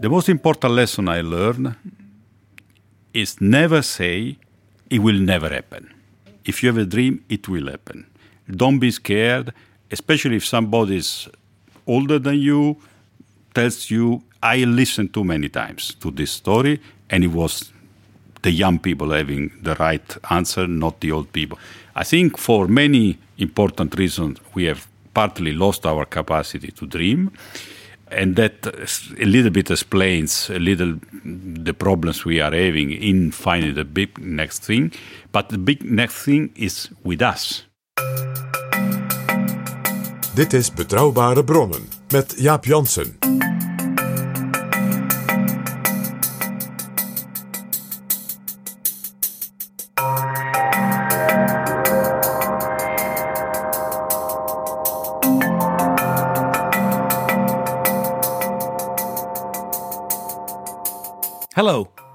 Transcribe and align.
The 0.00 0.08
most 0.08 0.30
important 0.30 0.72
lesson 0.72 1.10
I 1.10 1.20
learned 1.20 1.76
is 3.12 3.38
never 3.38 3.82
say 3.82 4.38
it 4.88 4.98
will 5.00 5.20
never 5.20 5.50
happen. 5.50 5.92
If 6.42 6.62
you 6.62 6.70
have 6.70 6.78
a 6.78 6.86
dream, 6.86 7.22
it 7.28 7.48
will 7.48 7.68
happen. 7.68 8.06
Don't 8.50 8.78
be 8.78 8.90
scared, 8.92 9.52
especially 9.90 10.36
if 10.36 10.46
somebody 10.46 11.02
older 11.86 12.18
than 12.18 12.38
you, 12.38 12.78
tells 13.52 13.90
you, 13.90 14.22
I 14.42 14.64
listened 14.64 15.12
too 15.12 15.22
many 15.22 15.50
times 15.50 15.94
to 15.96 16.10
this 16.10 16.30
story, 16.30 16.80
and 17.10 17.22
it 17.22 17.32
was 17.32 17.70
the 18.40 18.50
young 18.50 18.78
people 18.78 19.10
having 19.10 19.52
the 19.60 19.74
right 19.74 20.16
answer, 20.30 20.66
not 20.66 21.02
the 21.02 21.12
old 21.12 21.30
people. 21.30 21.58
I 21.94 22.04
think 22.04 22.38
for 22.38 22.66
many 22.68 23.18
important 23.36 23.94
reasons, 23.98 24.38
we 24.54 24.64
have 24.64 24.88
partly 25.12 25.52
lost 25.52 25.84
our 25.84 26.06
capacity 26.06 26.70
to 26.70 26.86
dream. 26.86 27.32
And 28.10 28.36
that 28.36 28.66
a 29.18 29.24
little 29.24 29.50
bit 29.50 29.70
explains 29.70 30.50
a 30.50 30.58
little 30.58 30.98
the 31.64 31.72
problems 31.72 32.24
we 32.24 32.40
are 32.40 32.52
having 32.52 32.90
in 32.90 33.30
finding 33.30 33.74
the 33.74 33.84
big 33.84 34.18
next 34.18 34.64
thing. 34.64 34.92
But 35.32 35.48
the 35.48 35.58
big 35.58 35.84
next 35.84 36.24
thing 36.24 36.50
is 36.56 36.88
with 37.04 37.22
us. 37.22 37.66
Dit 40.34 40.52
is 40.52 40.70
Betrouwbare 40.72 41.44
Bronnen 41.44 41.88
met 42.10 42.34
Jaap 42.38 42.64
Jansen. 42.64 43.19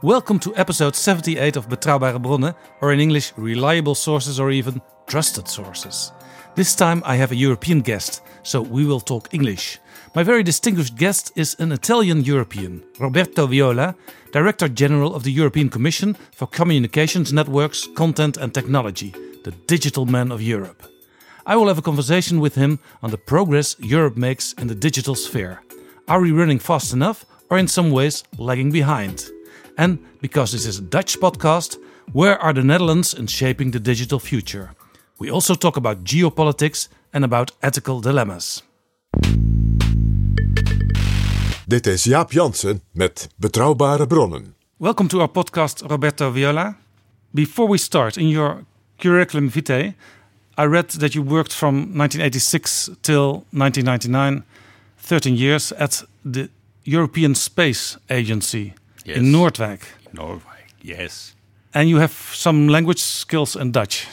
Welcome 0.06 0.38
to 0.38 0.56
episode 0.56 0.95
78 0.95 1.56
of 1.56 1.67
Betrouwbare 1.67 2.22
Bronnen, 2.22 2.53
or 2.80 2.94
in 2.94 3.00
English, 3.00 3.34
reliable 3.38 3.95
sources 3.95 4.39
or 4.39 4.52
even 4.52 4.80
trusted 5.08 5.47
sources. 5.47 6.12
This 6.53 6.75
time 6.75 7.02
I 7.03 7.16
have 7.16 7.31
a 7.31 7.35
European 7.35 7.81
guest, 7.81 8.22
so 8.44 8.62
we 8.62 8.85
will 8.85 9.00
talk 9.00 9.34
English. 9.34 9.80
My 10.13 10.22
very 10.22 10.44
distinguished 10.44 10.96
guest 10.96 11.31
is 11.35 11.56
an 11.57 11.72
Italian 11.72 12.24
European, 12.24 12.84
Roberto 13.00 13.47
Viola, 13.47 13.96
Director 14.31 14.68
General 14.68 15.16
of 15.16 15.24
the 15.24 15.31
European 15.31 15.69
Commission 15.69 16.16
for 16.31 16.46
Communications 16.46 17.34
Networks, 17.34 17.88
Content 17.96 18.38
and 18.38 18.53
Technology, 18.53 19.12
the 19.44 19.56
digital 19.66 20.06
man 20.06 20.31
of 20.31 20.40
Europe. 20.40 20.84
I 21.47 21.56
will 21.56 21.68
have 21.68 21.80
a 21.80 21.90
conversation 21.90 22.40
with 22.40 22.53
him 22.53 22.78
on 23.01 23.09
the 23.09 23.18
progress 23.18 23.75
Europe 23.80 24.18
makes 24.18 24.53
in 24.53 24.68
the 24.68 24.75
digital 24.75 25.16
sphere. 25.16 25.63
Are 26.07 26.22
we 26.22 26.31
running 26.31 26.59
fast 26.59 26.94
enough 26.94 27.25
or 27.50 27.57
in 27.57 27.68
some 27.68 27.90
ways 27.90 28.24
lagging 28.38 28.72
behind? 28.72 29.31
And 29.78 30.00
because 30.22 30.52
this 30.53 30.66
is 30.66 30.80
a 30.80 30.81
Dutch 30.81 31.19
podcast, 31.19 31.78
where 32.13 32.38
are 32.41 32.53
the 32.53 32.63
Netherlands 32.63 33.13
in 33.13 33.28
shaping 33.28 33.72
the 33.72 33.80
digital 33.80 34.19
future? 34.19 34.69
We 35.19 35.30
also 35.30 35.56
talk 35.56 35.75
about 35.78 36.03
geopolitics 36.03 36.88
and 37.12 37.24
about 37.24 37.52
ethical 37.62 38.02
dilemmas. 38.02 38.63
Dit 41.68 41.88
is 41.88 42.03
Jaap 42.03 42.31
Jansen 42.31 42.81
met 42.91 43.30
Betrouwbare 43.38 44.08
Bronnen. 44.08 44.53
Welcome 44.78 45.09
to 45.09 45.19
our 45.19 45.31
podcast, 45.31 45.84
Roberto 45.88 46.31
Viola. 46.31 46.78
Before 47.34 47.68
we 47.68 47.78
start, 47.78 48.18
in 48.18 48.30
your 48.30 48.66
curriculum 48.97 49.50
vitae, 49.50 49.94
I 50.57 50.66
read 50.66 50.90
that 51.00 51.13
you 51.16 51.24
worked 51.24 51.53
from 51.53 51.75
1986 51.97 52.92
till 53.02 53.46
1999, 53.52 54.44
13 54.97 55.36
years, 55.36 55.74
at 55.74 56.06
the 56.24 56.50
European 56.84 57.36
Space 57.36 57.97
Agency 58.09 58.74
Yes. 59.06 59.18
in 59.18 59.32
Noordwijk. 59.32 59.82
Norway, 60.12 60.66
yes. 60.82 61.36
And 61.74 61.90
you 61.90 62.00
have 62.00 62.14
some 62.34 62.68
language 62.72 63.02
skills 63.02 63.56
in 63.56 63.72
Dutch. 63.72 64.08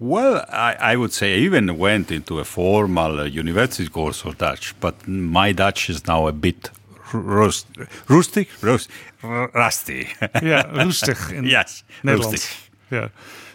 Well, 0.00 0.44
I, 0.48 0.74
I 0.92 0.96
would 0.96 1.12
say 1.12 1.34
I 1.34 1.38
even 1.38 1.78
went 1.78 2.10
into 2.10 2.40
a 2.40 2.44
formal 2.44 3.20
uh, 3.20 3.24
university 3.24 3.88
course 3.88 4.24
of 4.24 4.36
Dutch, 4.38 4.74
but 4.80 5.06
my 5.06 5.52
Dutch 5.52 5.88
is 5.88 6.06
now 6.06 6.26
a 6.26 6.32
bit 6.32 6.70
rust, 7.12 7.66
rustic, 8.08 8.48
rust, 8.62 8.90
rusty. 9.22 10.08
Yeah, 10.42 10.64
rustig 10.72 11.32
in 11.38 11.44
yes, 11.44 11.84
Nederlands. 12.02 12.32
rustic. 12.32 12.70
Yeah. 12.90 13.08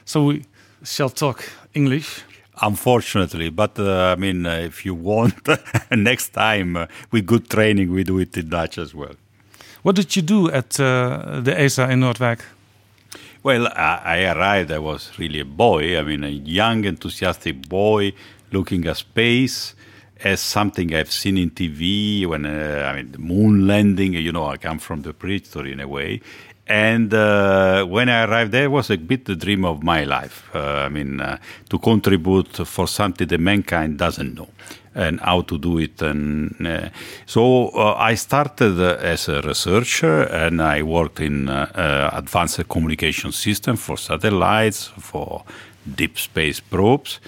So 0.06 0.24
we 0.26 0.46
shall 0.84 1.10
talk 1.10 1.44
English. 1.74 2.24
Unfortunately, 2.62 3.50
but 3.50 3.78
uh, 3.80 4.14
I 4.14 4.16
mean, 4.16 4.46
uh, 4.46 4.52
if 4.52 4.86
you 4.86 4.94
want, 4.94 5.34
next 5.92 6.30
time 6.30 6.78
uh, 6.78 6.86
with 7.12 7.26
good 7.26 7.50
training, 7.50 7.92
we 7.92 8.04
do 8.04 8.20
it 8.20 8.38
in 8.38 8.50
Dutch 8.50 8.78
as 8.78 8.94
well. 8.94 9.16
What 9.84 9.98
did 9.98 10.16
you 10.16 10.22
do 10.22 10.50
at 10.50 10.80
uh, 10.80 11.42
the 11.42 11.60
ESA 11.60 11.90
in 11.90 12.00
Noordwijk? 12.00 12.40
Well, 13.44 13.68
I, 13.76 14.24
arrived, 14.24 14.72
I 14.72 14.80
was 14.80 15.12
really 15.20 15.42
a 15.42 15.46
boy, 15.46 16.00
I 16.00 16.04
mean, 16.04 16.24
a 16.24 16.30
young, 16.30 16.86
enthusiastic 16.86 17.68
boy 17.68 18.14
looking 18.54 18.88
at 18.88 18.96
space 18.96 19.76
as 20.24 20.40
something 20.40 20.96
I've 20.96 21.12
seen 21.12 21.38
in 21.38 21.50
TV 21.50 22.26
when, 22.26 22.46
uh, 22.46 22.90
I 22.90 22.96
mean, 22.96 23.12
the 23.12 23.18
moon 23.18 23.68
landing, 23.68 24.14
you 24.14 24.32
know, 24.32 24.46
I 24.46 24.56
come 24.56 24.80
from 24.80 25.02
the 25.02 25.12
prehistory 25.12 25.74
in 25.74 25.82
a 25.82 25.88
way. 25.90 26.22
And 26.66 27.14
uh, 27.14 27.84
when 27.84 28.08
I 28.08 28.24
arrived 28.24 28.54
there, 28.54 28.70
was 28.70 28.90
a 28.90 28.98
bit 28.98 29.26
the 29.26 29.36
dream 29.36 29.66
of 29.66 29.84
my 29.84 30.06
life. 30.06 30.50
Uh, 30.56 30.86
I 30.86 30.88
mean, 30.88 31.20
uh, 31.20 31.40
to 31.70 31.78
contribute 31.78 32.66
for 32.66 32.88
something 32.88 33.28
that 33.28 33.38
mankind 33.38 33.98
doesn't 33.98 34.34
know 34.34 34.48
and 34.96 35.20
how 35.20 35.42
to 35.42 35.58
do 35.58 35.78
it. 35.80 36.02
And 36.02 36.56
uh, 36.66 36.90
so 37.26 37.70
uh, 37.70 37.96
I 37.98 38.16
started 38.16 38.80
as 38.80 39.30
a 39.30 39.42
researcher, 39.42 40.24
and 40.24 40.62
I 40.62 40.84
worked 40.84 41.20
in 41.20 41.50
uh, 41.50 41.72
uh, 41.76 42.18
advanced 42.18 42.68
communication 42.70 43.32
system 43.32 43.76
for 43.76 43.98
satellites, 43.98 44.92
for 45.00 45.44
deep 45.96 46.18
space 46.18 46.60
probes. 46.60 47.20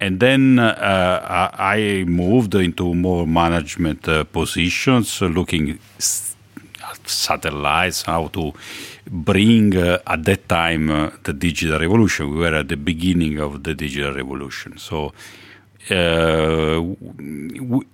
And 0.00 0.18
then 0.18 0.58
uh, 0.58 1.50
I 1.52 2.04
moved 2.06 2.54
into 2.54 2.94
more 2.94 3.26
management 3.26 4.08
positions, 4.32 5.20
looking 5.20 5.78
satellites, 7.04 8.02
how 8.02 8.28
to 8.28 8.52
bring 9.10 9.76
uh, 9.76 9.98
at 10.06 10.24
that 10.24 10.48
time 10.48 10.90
uh, 10.90 11.10
the 11.24 11.32
digital 11.32 11.78
revolution. 11.78 12.30
We 12.30 12.38
were 12.38 12.54
at 12.54 12.68
the 12.68 12.76
beginning 12.76 13.38
of 13.38 13.62
the 13.62 13.74
digital 13.74 14.14
revolution. 14.14 14.78
So 14.78 15.12
uh, 15.88 16.82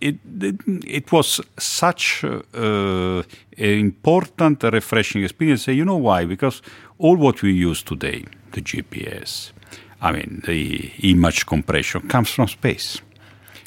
it, 0.01 0.17
it 0.41 0.57
it 0.85 1.13
was 1.13 1.41
such 1.59 2.25
an 2.25 3.25
important, 3.59 4.63
refreshing 4.65 5.23
experience. 5.23 5.69
You 5.69 5.85
know 5.85 5.97
why? 5.97 6.25
Because 6.25 6.63
all 6.99 7.17
what 7.17 7.43
we 7.43 7.53
use 7.53 7.83
today, 7.83 8.25
the 8.53 8.61
GPS, 8.61 9.53
I 10.01 10.13
mean, 10.13 10.43
the 10.47 10.93
image 11.03 11.47
compression 11.47 12.09
comes 12.09 12.31
from 12.31 12.49
space. 12.49 13.01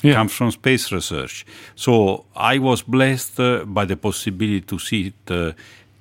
Yeah. 0.02 0.14
Comes 0.14 0.34
from 0.34 0.52
space 0.52 0.92
research. 0.92 1.46
So 1.76 2.26
I 2.36 2.58
was 2.60 2.82
blessed 2.82 3.40
uh, 3.40 3.66
by 3.66 3.86
the 3.86 3.98
possibility 3.98 4.62
to 4.62 4.80
see 4.80 5.08
it 5.08 5.32
uh, 5.32 5.52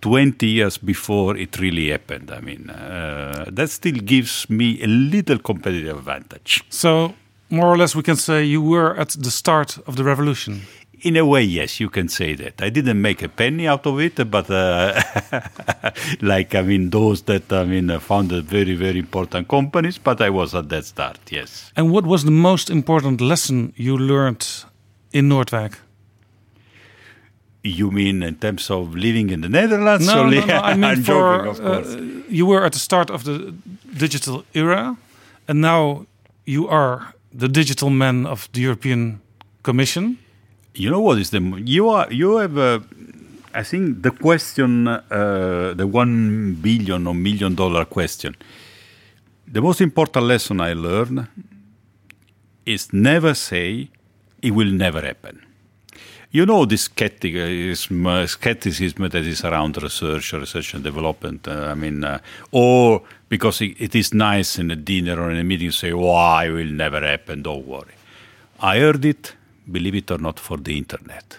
20 0.00 0.46
years 0.46 0.78
before 0.78 1.36
it 1.36 1.58
really 1.58 1.90
happened. 1.90 2.30
I 2.30 2.40
mean, 2.40 2.70
uh, 2.70 3.46
that 3.48 3.70
still 3.70 3.96
gives 3.96 4.48
me 4.48 4.80
a 4.82 4.86
little 4.86 5.38
competitive 5.38 5.98
advantage. 5.98 6.62
So, 6.68 7.14
more 7.50 7.66
or 7.66 7.76
less, 7.76 7.94
we 7.94 8.02
can 8.02 8.16
say 8.16 8.44
you 8.44 8.62
were 8.62 8.94
at 8.96 9.10
the 9.10 9.30
start 9.30 9.78
of 9.86 9.96
the 9.96 10.04
revolution. 10.04 10.62
in 11.02 11.16
a 11.16 11.24
way, 11.24 11.42
yes, 11.42 11.80
you 11.80 11.88
can 11.88 12.08
say 12.08 12.34
that. 12.34 12.60
I 12.60 12.70
didn't 12.70 13.00
make 13.00 13.22
a 13.22 13.28
penny 13.28 13.68
out 13.68 13.86
of 13.86 14.00
it, 14.00 14.30
but 14.30 14.50
uh, 14.50 15.00
like 16.20 16.54
I 16.54 16.62
mean, 16.62 16.90
those 16.90 17.22
that 17.22 17.52
I 17.52 17.64
mean 17.64 17.90
uh, 17.90 18.00
founded 18.00 18.44
very 18.44 18.74
very 18.74 18.98
important 18.98 19.48
companies. 19.48 19.98
But 19.98 20.20
I 20.20 20.30
was 20.30 20.54
at 20.54 20.68
that 20.68 20.84
start, 20.84 21.18
yes. 21.30 21.72
And 21.76 21.90
what 21.92 22.04
was 22.06 22.24
the 22.24 22.30
most 22.30 22.70
important 22.70 23.20
lesson 23.20 23.72
you 23.76 23.96
learned 23.96 24.46
in 25.12 25.28
Noordwijk? 25.28 25.74
You 27.62 27.90
mean 27.90 28.22
in 28.22 28.36
terms 28.36 28.70
of 28.70 28.94
living 28.94 29.30
in 29.30 29.40
the 29.42 29.48
Netherlands? 29.48 30.06
No, 30.06 30.22
or 30.22 30.30
no, 30.30 30.44
no. 30.44 30.54
I 30.54 30.74
mean, 30.80 30.84
I'm 30.84 31.02
for 31.02 31.44
joking, 31.44 31.64
of 31.66 31.94
uh, 31.94 32.00
you 32.28 32.46
were 32.46 32.64
at 32.64 32.72
the 32.72 32.78
start 32.78 33.10
of 33.10 33.24
the 33.24 33.54
digital 33.96 34.44
era, 34.54 34.96
and 35.46 35.60
now 35.60 36.06
you 36.44 36.68
are 36.68 37.14
the 37.32 37.48
digital 37.48 37.90
man 37.90 38.26
of 38.26 38.48
the 38.52 38.60
European 38.60 39.20
Commission. 39.62 40.18
you 40.74 40.90
know 40.90 41.00
what 41.00 41.18
is 41.18 41.30
the 41.30 41.40
you 41.64 41.88
are 41.88 42.06
you 42.12 42.36
have 42.36 42.56
uh, 42.56 42.78
I 43.54 43.62
think 43.64 44.02
the 44.02 44.10
question 44.10 44.86
uh, 44.86 45.74
the 45.74 45.86
one 45.86 46.54
billion 46.60 47.06
or 47.06 47.14
million 47.14 47.54
dollar 47.54 47.84
question. 47.84 48.36
The 49.50 49.60
most 49.60 49.80
important 49.80 50.26
lesson 50.26 50.60
I 50.60 50.74
learned 50.74 51.26
is 52.66 52.92
never 52.92 53.34
say 53.34 53.88
it 54.42 54.50
will 54.52 54.70
never 54.70 55.00
happen. 55.00 55.42
You 56.30 56.44
know 56.44 56.66
this 56.66 56.82
skepticism, 56.82 58.06
uh, 58.06 58.26
skepticism 58.26 59.08
that 59.08 59.24
is 59.24 59.44
around 59.44 59.82
research, 59.82 60.34
research 60.34 60.74
and 60.74 60.84
development. 60.84 61.48
Uh, 61.48 61.68
I 61.70 61.74
mean, 61.74 62.04
uh, 62.04 62.18
or 62.52 63.02
because 63.30 63.62
it, 63.62 63.76
it 63.78 63.94
is 63.94 64.12
nice 64.12 64.58
in 64.58 64.70
a 64.70 64.76
dinner 64.76 65.18
or 65.18 65.30
in 65.30 65.38
a 65.38 65.44
meeting, 65.44 65.70
say, 65.70 65.94
"Why 65.94 66.44
it 66.44 66.50
will 66.50 66.66
never 66.66 67.00
happen? 67.00 67.42
Don't 67.42 67.66
worry." 67.66 67.94
I 68.60 68.78
heard 68.78 69.06
it, 69.06 69.36
believe 69.72 69.94
it 69.94 70.10
or 70.10 70.18
not, 70.18 70.38
for 70.38 70.58
the 70.58 70.76
internet. 70.76 71.38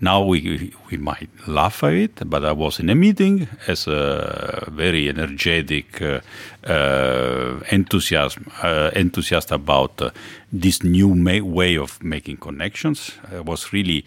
Now 0.00 0.22
we 0.22 0.72
we 0.90 0.96
might 0.98 1.30
laugh 1.46 1.84
at 1.84 1.94
it, 1.94 2.28
but 2.28 2.44
I 2.44 2.52
was 2.52 2.80
in 2.80 2.90
a 2.90 2.94
meeting 2.94 3.48
as 3.68 3.86
a 3.86 4.68
very 4.70 5.08
energetic 5.08 6.02
uh, 6.02 6.20
uh, 6.66 7.60
enthusiasm 7.70 8.50
uh, 8.62 8.90
enthusiast 8.94 9.52
about 9.52 10.02
uh, 10.02 10.10
this 10.52 10.82
new 10.82 11.08
way 11.44 11.78
of 11.78 12.02
making 12.02 12.38
connections. 12.38 13.12
I 13.32 13.40
was 13.40 13.72
really 13.72 14.04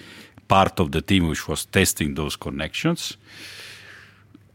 part 0.48 0.80
of 0.80 0.92
the 0.92 1.01
team 1.01 1.28
which 1.28 1.48
was 1.48 1.66
testing 1.66 2.16
those 2.16 2.36
connections. 2.36 3.18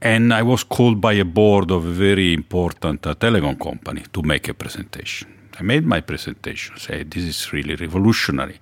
And 0.00 0.34
I 0.34 0.42
was 0.42 0.64
called 0.64 1.00
by 1.00 1.12
a 1.14 1.24
board 1.24 1.70
of 1.70 1.86
a 1.86 1.92
very 1.92 2.32
important 2.34 3.06
uh, 3.06 3.14
telecom 3.14 3.58
company 3.58 4.02
to 4.12 4.22
make 4.22 4.48
a 4.48 4.54
presentation. 4.54 5.28
I 5.58 5.62
made 5.62 5.86
my 5.86 6.00
presentation, 6.00 6.76
say 6.76 7.04
this 7.04 7.22
is 7.22 7.52
really 7.52 7.76
revolutionary, 7.76 8.58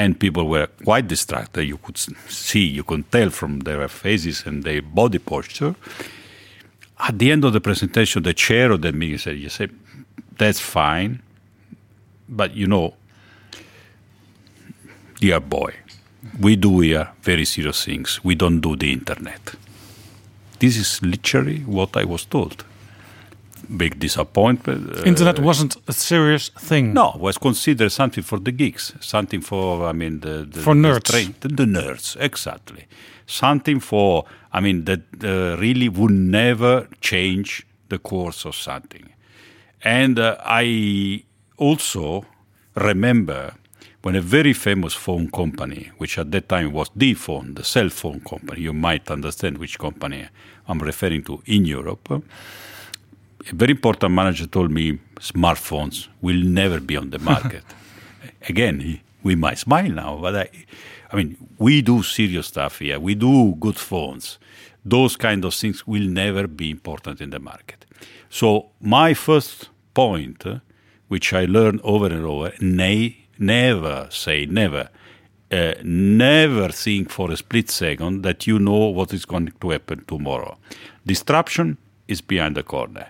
and 0.00 0.18
people 0.18 0.48
were 0.48 0.66
quite 0.84 1.06
distracted. 1.08 1.64
You 1.64 1.76
could 1.76 1.98
see, 1.98 2.66
you 2.78 2.82
could 2.82 3.04
tell 3.12 3.28
from 3.28 3.60
their 3.60 3.86
faces 3.88 4.46
and 4.46 4.64
their 4.64 4.80
body 4.80 5.18
posture. 5.18 5.74
At 6.98 7.18
the 7.18 7.30
end 7.30 7.44
of 7.44 7.52
the 7.52 7.60
presentation, 7.60 8.22
the 8.22 8.32
chair 8.32 8.72
of 8.72 8.80
the 8.80 8.92
meeting 8.92 9.18
said, 9.18 9.36
"You 9.38 9.50
say 9.50 9.68
that's 10.38 10.60
fine, 10.60 11.20
but 12.28 12.56
you 12.56 12.66
know, 12.66 12.94
dear 15.20 15.40
boy, 15.40 15.74
we 16.38 16.56
do 16.56 16.80
here 16.80 17.08
very 17.22 17.44
serious 17.44 17.84
things. 17.84 18.20
We 18.24 18.34
don't 18.34 18.60
do 18.60 18.76
the 18.76 18.90
internet." 18.92 19.54
This 20.60 20.76
is 20.76 21.00
literally 21.02 21.60
what 21.76 21.96
I 21.96 22.04
was 22.04 22.24
told. 22.24 22.64
Big 23.76 23.98
disappointment. 23.98 24.96
uh, 24.96 25.02
Internet 25.04 25.38
wasn't 25.38 25.76
a 25.88 25.92
serious 25.92 26.50
thing. 26.68 26.92
no, 26.94 27.16
was 27.18 27.38
considered 27.38 27.90
something 27.92 28.24
for 28.24 28.38
the 28.40 28.52
geeks, 28.52 28.92
something 29.00 29.40
for 29.42 29.86
I 29.86 29.92
mean 29.92 30.20
the, 30.20 30.46
the 30.50 30.60
For 30.60 30.74
the 30.74 30.80
nerds. 30.80 31.40
the, 31.40 31.48
the 31.48 31.64
nerds 31.64 32.16
exactly, 32.20 32.86
something 33.26 33.80
for 33.80 34.24
I 34.52 34.60
mean 34.60 34.84
that 34.84 35.00
uh, 35.24 35.56
really 35.60 35.88
would 35.88 36.10
never 36.12 36.88
change 37.00 37.66
the 37.88 37.98
course 37.98 38.44
of 38.44 38.54
something. 38.54 39.12
And 39.82 40.18
uh, 40.18 40.36
I 40.44 41.24
also 41.56 42.24
remember 42.74 43.54
when 44.02 44.16
a 44.16 44.20
very 44.20 44.52
famous 44.54 44.94
phone 44.94 45.30
company, 45.30 45.90
which 45.98 46.18
at 46.18 46.30
that 46.32 46.48
time 46.48 46.72
was 46.72 46.90
the 46.96 47.14
phone, 47.14 47.54
the 47.54 47.64
cell 47.64 47.88
phone 47.90 48.20
company, 48.20 48.62
you 48.62 48.72
might 48.72 49.10
understand 49.10 49.58
which 49.58 49.78
company 49.78 50.26
I'm 50.68 50.78
referring 50.78 51.22
to 51.24 51.42
in 51.46 51.64
Europe 51.66 52.22
a 53.50 53.54
very 53.54 53.72
important 53.72 54.12
manager 54.12 54.46
told 54.46 54.70
me 54.70 54.98
smartphones 55.20 56.08
will 56.20 56.42
never 56.42 56.80
be 56.80 56.96
on 56.96 57.10
the 57.10 57.18
market. 57.18 57.64
Again, 58.48 58.80
he- 58.80 59.02
we 59.22 59.34
might 59.34 59.58
smile 59.58 59.90
now, 59.90 60.16
but 60.16 60.34
I, 60.34 60.48
I 61.12 61.16
mean, 61.16 61.36
we 61.58 61.82
do 61.82 62.02
serious 62.02 62.46
stuff 62.46 62.78
here. 62.78 62.98
We 62.98 63.14
do 63.14 63.54
good 63.60 63.76
phones. 63.76 64.38
Those 64.84 65.14
kind 65.16 65.44
of 65.44 65.52
things 65.54 65.86
will 65.86 66.08
never 66.08 66.46
be 66.48 66.70
important 66.70 67.20
in 67.20 67.28
the 67.30 67.38
market. 67.38 67.84
So 68.30 68.70
my 68.80 69.12
first 69.12 69.68
point, 69.92 70.46
uh, 70.46 70.60
which 71.08 71.34
I 71.34 71.44
learned 71.44 71.80
over 71.84 72.06
and 72.06 72.24
over, 72.24 72.52
ne- 72.60 73.26
never 73.38 74.06
say 74.10 74.46
never. 74.46 74.88
Uh, 75.52 75.74
never 75.82 76.68
think 76.70 77.10
for 77.10 77.30
a 77.30 77.36
split 77.36 77.68
second 77.68 78.22
that 78.22 78.46
you 78.46 78.58
know 78.58 78.86
what 78.86 79.12
is 79.12 79.26
going 79.26 79.52
to 79.60 79.70
happen 79.70 80.02
tomorrow. 80.06 80.56
Disruption 81.04 81.76
is 82.08 82.20
behind 82.22 82.56
the 82.56 82.62
corner. 82.62 83.08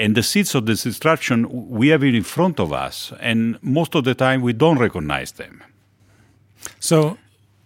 And 0.00 0.14
the 0.14 0.22
seeds 0.22 0.54
of 0.54 0.64
this 0.64 0.82
destruction 0.84 1.68
we 1.68 1.88
have 1.88 2.02
it 2.02 2.14
in 2.14 2.22
front 2.22 2.58
of 2.58 2.72
us. 2.72 3.12
And 3.20 3.58
most 3.62 3.94
of 3.94 4.04
the 4.04 4.14
time, 4.14 4.40
we 4.40 4.54
don't 4.54 4.78
recognize 4.78 5.32
them. 5.32 5.62
So, 6.78 7.18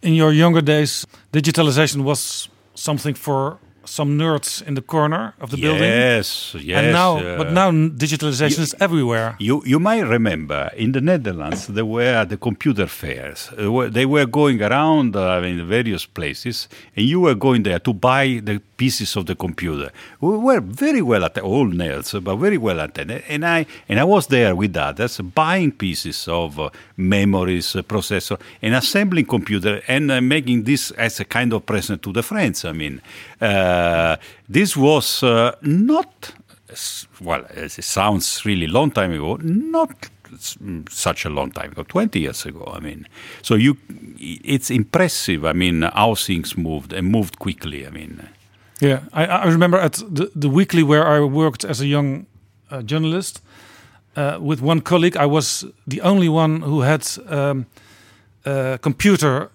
in 0.03 0.15
your 0.15 0.33
younger 0.33 0.61
days, 0.61 1.07
digitalization 1.33 2.03
was 2.03 2.49
something 2.75 3.15
for 3.15 3.59
some 3.87 4.19
nerds 4.19 4.63
in 4.67 4.75
the 4.75 4.83
corner 4.83 5.35
of 5.41 5.51
the 5.51 5.57
building. 5.57 5.83
Yes, 5.83 6.55
yes. 6.59 6.79
and 6.79 6.93
now, 6.93 7.19
uh, 7.19 7.37
but 7.39 7.53
now 7.53 7.71
digitalization 7.71 8.61
is 8.61 8.75
everywhere. 8.81 9.37
You, 9.39 9.63
you 9.67 9.79
might 9.79 10.03
remember 10.03 10.71
in 10.77 10.93
the 10.93 11.01
Netherlands 11.01 11.67
there 11.67 11.87
were 11.87 12.25
the 12.25 12.37
computer 12.37 12.87
fairs. 12.87 13.51
Uh, 13.59 13.89
They 13.91 14.07
were 14.07 14.27
going 14.27 14.63
around 14.63 15.17
uh, 15.17 15.43
in 15.45 15.67
various 15.69 16.07
places, 16.07 16.69
and 16.97 17.07
you 17.07 17.21
were 17.21 17.35
going 17.35 17.63
there 17.63 17.79
to 17.81 17.93
buy 17.93 18.41
the 18.43 18.61
pieces 18.77 19.17
of 19.17 19.27
the 19.27 19.35
computer. 19.35 19.91
We 20.21 20.37
were 20.39 20.61
very 20.61 21.03
well 21.03 21.25
at 21.25 21.39
all 21.39 21.67
nerds, 21.67 22.13
but 22.23 22.37
very 22.37 22.59
well 22.59 22.81
attended. 22.81 23.23
And 23.29 23.45
I 23.45 23.67
and 23.89 24.01
I 24.01 24.05
was 24.05 24.27
there 24.27 24.55
with 24.55 24.77
others 24.77 25.21
buying 25.21 25.73
pieces 25.73 26.29
of 26.29 26.59
uh, 26.59 26.71
memories, 26.97 27.77
uh, 27.77 27.83
processor, 27.83 28.39
and 28.63 28.75
assembling 28.75 29.27
computer 29.27 29.83
and 29.89 30.11
uh, 30.11 30.21
making 30.21 30.65
this 30.65 30.91
as 30.93 31.21
a 31.21 31.25
kind 31.25 31.53
of 31.53 31.65
present 31.67 32.03
to 32.03 32.13
the 32.13 32.23
friends. 32.23 32.65
I 32.65 32.73
mean, 32.73 33.01
uh, 33.41 33.74
this 34.49 34.76
was 34.76 35.23
uh, 35.23 35.52
not 35.62 36.35
well, 37.21 37.45
it 37.54 37.71
sounds 37.71 38.45
really 38.45 38.66
long 38.66 38.90
time 38.90 39.12
ago, 39.12 39.37
not 39.43 40.11
such 40.88 41.25
a 41.25 41.31
long 41.31 41.50
time 41.50 41.73
ago, 41.73 41.85
20 41.85 42.21
years 42.21 42.45
ago. 42.45 42.73
I 42.75 42.81
mean, 42.81 43.07
so 43.43 43.54
you, 43.54 43.76
it's 44.19 44.71
impressive. 44.71 45.45
I 45.45 45.52
mean, 45.52 45.83
how 45.83 46.14
things 46.14 46.57
moved 46.57 46.93
and 46.93 47.09
moved 47.09 47.38
quickly. 47.38 47.87
I 47.87 47.90
mean, 47.90 48.28
Yeah, 48.81 49.00
I, 49.12 49.26
I 49.26 49.45
remember 49.47 49.78
at 49.78 49.95
the, 49.95 50.31
the 50.35 50.49
weekly 50.49 50.83
where 50.83 51.07
I 51.07 51.21
worked 51.21 51.64
as 51.64 51.81
a 51.81 51.87
young 51.87 52.26
uh, 52.71 52.83
journalist 52.83 53.40
uh, 54.16 54.38
with 54.40 54.61
one 54.61 54.81
colleague. 54.81 55.16
I 55.16 55.26
was 55.26 55.64
the 55.87 56.00
only 56.00 56.28
one 56.28 56.62
who 56.62 56.81
had 56.81 57.07
um, 57.28 57.66
a 58.45 58.78
computer 58.83 59.50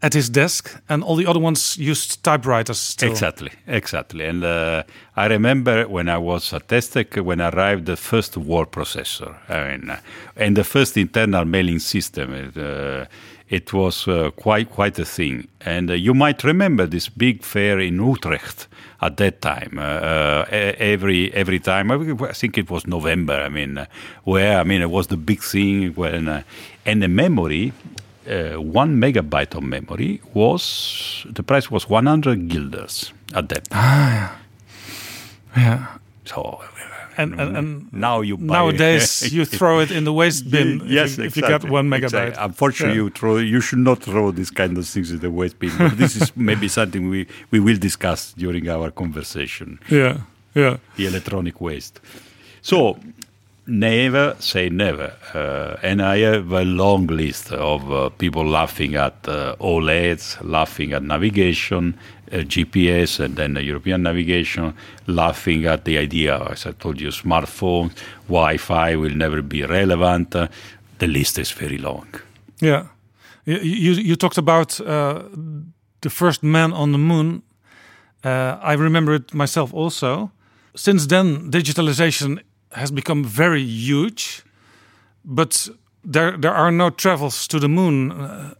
at 0.00 0.14
his 0.14 0.30
desk, 0.30 0.80
and 0.88 1.02
all 1.02 1.16
the 1.16 1.26
other 1.26 1.40
ones 1.40 1.76
used 1.76 2.22
typewriters. 2.22 2.78
Still. 2.78 3.10
Exactly, 3.10 3.50
exactly. 3.66 4.24
And 4.24 4.44
uh, 4.44 4.84
I 5.16 5.26
remember 5.26 5.88
when 5.88 6.08
I 6.08 6.18
was 6.18 6.52
at 6.52 6.68
ESTEC, 6.68 7.20
when 7.22 7.40
I 7.40 7.48
arrived 7.48 7.86
the 7.86 7.96
first 7.96 8.36
word 8.36 8.70
processor, 8.70 9.34
I 9.48 9.70
mean, 9.70 9.90
uh, 9.90 10.00
and 10.36 10.56
the 10.56 10.64
first 10.64 10.96
internal 10.96 11.44
mailing 11.44 11.80
system. 11.80 12.32
It, 12.32 12.56
uh, 12.56 13.06
it 13.48 13.72
was 13.72 14.06
uh, 14.06 14.30
quite 14.36 14.70
quite 14.70 14.98
a 14.98 15.04
thing. 15.04 15.48
And 15.62 15.90
uh, 15.90 15.94
you 15.94 16.14
might 16.14 16.44
remember 16.44 16.86
this 16.86 17.08
big 17.08 17.42
fair 17.42 17.78
in 17.80 17.96
Utrecht 17.96 18.68
at 19.00 19.16
that 19.16 19.40
time. 19.40 19.78
Uh, 19.78 20.44
every 20.50 21.32
every 21.32 21.58
time, 21.58 21.90
I 21.90 22.32
think 22.32 22.58
it 22.58 22.70
was 22.70 22.86
November. 22.86 23.34
I 23.34 23.48
mean, 23.48 23.86
where 24.24 24.60
I 24.60 24.64
mean 24.64 24.82
it 24.82 24.90
was 24.90 25.06
the 25.06 25.16
big 25.16 25.42
thing 25.42 25.94
when 25.94 26.44
and 26.84 27.02
the 27.02 27.08
memory 27.08 27.72
uh, 28.28 28.60
one 28.60 28.96
megabyte 29.00 29.54
of 29.56 29.62
memory 29.62 30.20
was 30.34 31.24
the 31.26 31.42
price 31.42 31.70
was 31.70 31.88
100 31.88 32.48
guilders 32.48 33.12
at 33.34 33.48
that 33.48 33.64
time. 33.70 34.30
Yeah. 35.56 35.86
So 36.24 36.60
And, 37.18 37.34
and, 37.40 37.56
and 37.56 37.92
now 37.92 38.20
you 38.22 38.36
buy 38.36 38.54
nowadays 38.58 39.32
you 39.36 39.44
throw 39.44 39.80
it 39.80 39.90
in 39.90 40.04
the 40.04 40.12
waste 40.12 40.48
bin. 40.52 40.80
yes, 40.86 41.12
if, 41.12 41.18
you, 41.18 41.24
if 41.24 41.36
you 41.36 41.42
get 41.42 41.50
exactly, 41.50 41.70
one 41.70 41.88
megabyte. 41.88 42.04
exactly. 42.04 42.44
Unfortunately, 42.44 42.96
Yeah. 42.96 43.02
you 43.04 43.10
throw. 43.10 43.36
You 43.38 43.60
should 43.60 43.80
not 43.82 43.98
throw 44.04 44.30
these 44.30 44.52
kind 44.52 44.78
of 44.78 44.86
things 44.86 45.10
in 45.10 45.18
the 45.18 45.30
waste 45.30 45.58
bin. 45.58 45.72
But 45.78 45.96
this 45.98 46.14
is 46.14 46.30
maybe 46.50 46.68
something 46.68 47.08
we, 47.10 47.26
we 47.50 47.58
will 47.58 47.76
discuss 47.78 48.32
during 48.38 48.68
our 48.68 48.92
conversation. 48.92 49.80
Yeah, 49.90 50.18
yeah. 50.54 50.76
the 50.96 51.06
electronic 51.06 51.60
waste. 51.60 51.98
So 52.62 52.98
never 53.68 54.34
say 54.38 54.68
never. 54.68 55.12
Uh, 55.34 55.76
and 55.82 56.02
I 56.02 56.18
have 56.18 56.50
a 56.52 56.64
long 56.64 57.06
list 57.06 57.52
of 57.52 57.92
uh, 57.92 58.08
people 58.08 58.44
laughing 58.44 58.96
at 58.96 59.28
uh, 59.28 59.54
OLEDs, 59.60 60.38
laughing 60.42 60.92
at 60.92 61.02
navigation, 61.02 61.98
uh, 62.32 62.36
GPS, 62.38 63.20
and 63.20 63.36
then 63.36 63.54
the 63.54 63.62
European 63.62 64.02
navigation, 64.02 64.74
laughing 65.06 65.66
at 65.66 65.84
the 65.84 65.98
idea, 65.98 66.42
as 66.50 66.66
I 66.66 66.72
told 66.72 67.00
you, 67.00 67.08
smartphones, 67.08 67.92
Wi 68.28 68.56
Fi 68.56 68.96
will 68.96 69.14
never 69.14 69.42
be 69.42 69.62
relevant. 69.64 70.34
Uh, 70.34 70.48
the 70.98 71.06
list 71.06 71.38
is 71.38 71.52
very 71.52 71.78
long. 71.78 72.08
Yeah, 72.60 72.86
you 73.44 73.58
you, 73.58 73.92
you 73.92 74.16
talked 74.16 74.38
about 74.38 74.80
uh, 74.80 75.22
the 76.00 76.10
first 76.10 76.42
man 76.42 76.72
on 76.72 76.92
the 76.92 76.98
moon. 76.98 77.42
I 78.24 78.74
remember 78.74 79.14
it 79.14 79.32
myself 79.32 79.72
also. 79.72 80.30
Since 80.74 81.06
then, 81.06 81.50
digitalization 81.50 82.40
has 82.78 82.90
become 82.90 83.24
very 83.24 83.62
huge, 83.62 84.42
but 85.24 85.68
there 86.12 86.36
there 86.38 86.54
are 86.54 86.70
no 86.72 86.90
travels 86.90 87.46
to 87.48 87.58
the 87.58 87.68
moon 87.68 88.12
uh, 88.12 88.54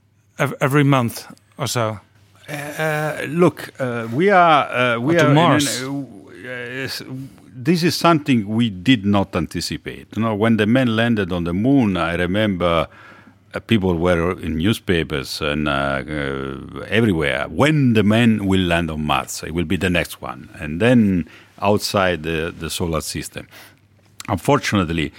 every 0.60 0.84
month 0.84 1.26
or 1.56 1.66
so. 1.68 1.98
Uh, 2.48 3.24
look, 3.28 3.70
uh, 3.80 4.06
we 4.12 4.30
are 4.30 4.68
uh, 4.70 4.98
we 5.00 5.18
are 5.18 5.34
Mars. 5.34 5.82
an- 5.82 6.06
uh, 6.46 6.88
this 7.64 7.82
is 7.82 7.94
something 7.96 8.46
we 8.46 8.70
did 8.70 9.04
not 9.04 9.34
anticipate. 9.34 10.06
You 10.16 10.22
know, 10.22 10.34
when 10.34 10.56
the 10.56 10.66
men 10.66 10.94
landed 10.96 11.32
on 11.32 11.44
the 11.44 11.52
moon, 11.52 11.96
I 11.96 12.14
remember 12.14 12.86
uh, 13.54 13.60
people 13.60 13.94
were 13.96 14.38
in 14.40 14.56
newspapers 14.56 15.40
and 15.40 15.68
uh, 15.68 15.72
uh, 16.06 16.84
everywhere. 16.88 17.46
When 17.48 17.94
the 17.94 18.02
men 18.02 18.46
will 18.46 18.60
land 18.60 18.90
on 18.90 19.04
Mars, 19.04 19.42
it 19.42 19.52
will 19.52 19.64
be 19.64 19.76
the 19.76 19.90
next 19.90 20.22
one, 20.22 20.48
and 20.60 20.80
then 20.80 21.28
outside 21.60 22.22
the, 22.22 22.54
the 22.56 22.70
solar 22.70 23.00
system. 23.00 23.48
Unfortunately, 24.30 25.10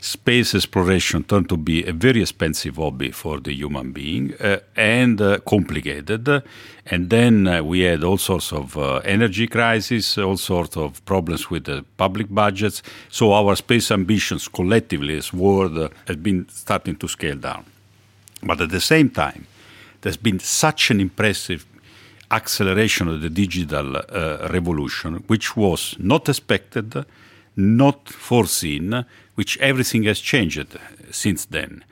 space 0.00 0.54
exploration 0.54 1.24
turned 1.24 1.48
to 1.48 1.56
be 1.56 1.84
a 1.86 1.92
very 1.92 2.20
expensive 2.20 2.76
hobby 2.76 3.10
for 3.10 3.40
the 3.40 3.52
human 3.52 3.92
being 3.92 4.34
uh, 4.40 4.58
and 4.76 5.20
uh, 5.22 5.38
complicated. 5.38 6.42
And 6.84 7.08
then 7.08 7.46
uh, 7.46 7.62
we 7.62 7.80
had 7.80 8.04
all 8.04 8.18
sorts 8.18 8.52
of 8.52 8.76
uh, 8.76 8.96
energy 9.04 9.46
crises, 9.46 10.18
all 10.18 10.36
sorts 10.36 10.76
of 10.76 11.02
problems 11.06 11.48
with 11.48 11.64
the 11.64 11.82
public 11.96 12.26
budgets. 12.28 12.82
So 13.08 13.32
our 13.32 13.56
space 13.56 13.90
ambitions 13.90 14.48
collectively 14.48 15.16
as 15.16 15.32
world 15.32 15.78
uh, 15.78 15.88
has 16.06 16.16
been 16.16 16.46
starting 16.50 16.96
to 16.96 17.08
scale 17.08 17.36
down. 17.36 17.64
But 18.42 18.60
at 18.60 18.68
the 18.68 18.80
same 18.82 19.08
time, 19.08 19.46
there's 20.02 20.18
been 20.18 20.40
such 20.40 20.90
an 20.90 21.00
impressive 21.00 21.64
acceleration 22.30 23.08
of 23.08 23.22
the 23.22 23.30
digital 23.30 23.96
uh, 23.96 24.48
revolution, 24.50 25.24
which 25.26 25.56
was 25.56 25.96
not 25.98 26.28
expected, 26.28 27.06
not 27.58 28.08
foreseen, 28.08 29.04
which 29.34 29.58
everything 29.58 30.04
has 30.04 30.20
changed 30.20 30.78
since 31.10 31.44
then. 31.44 31.84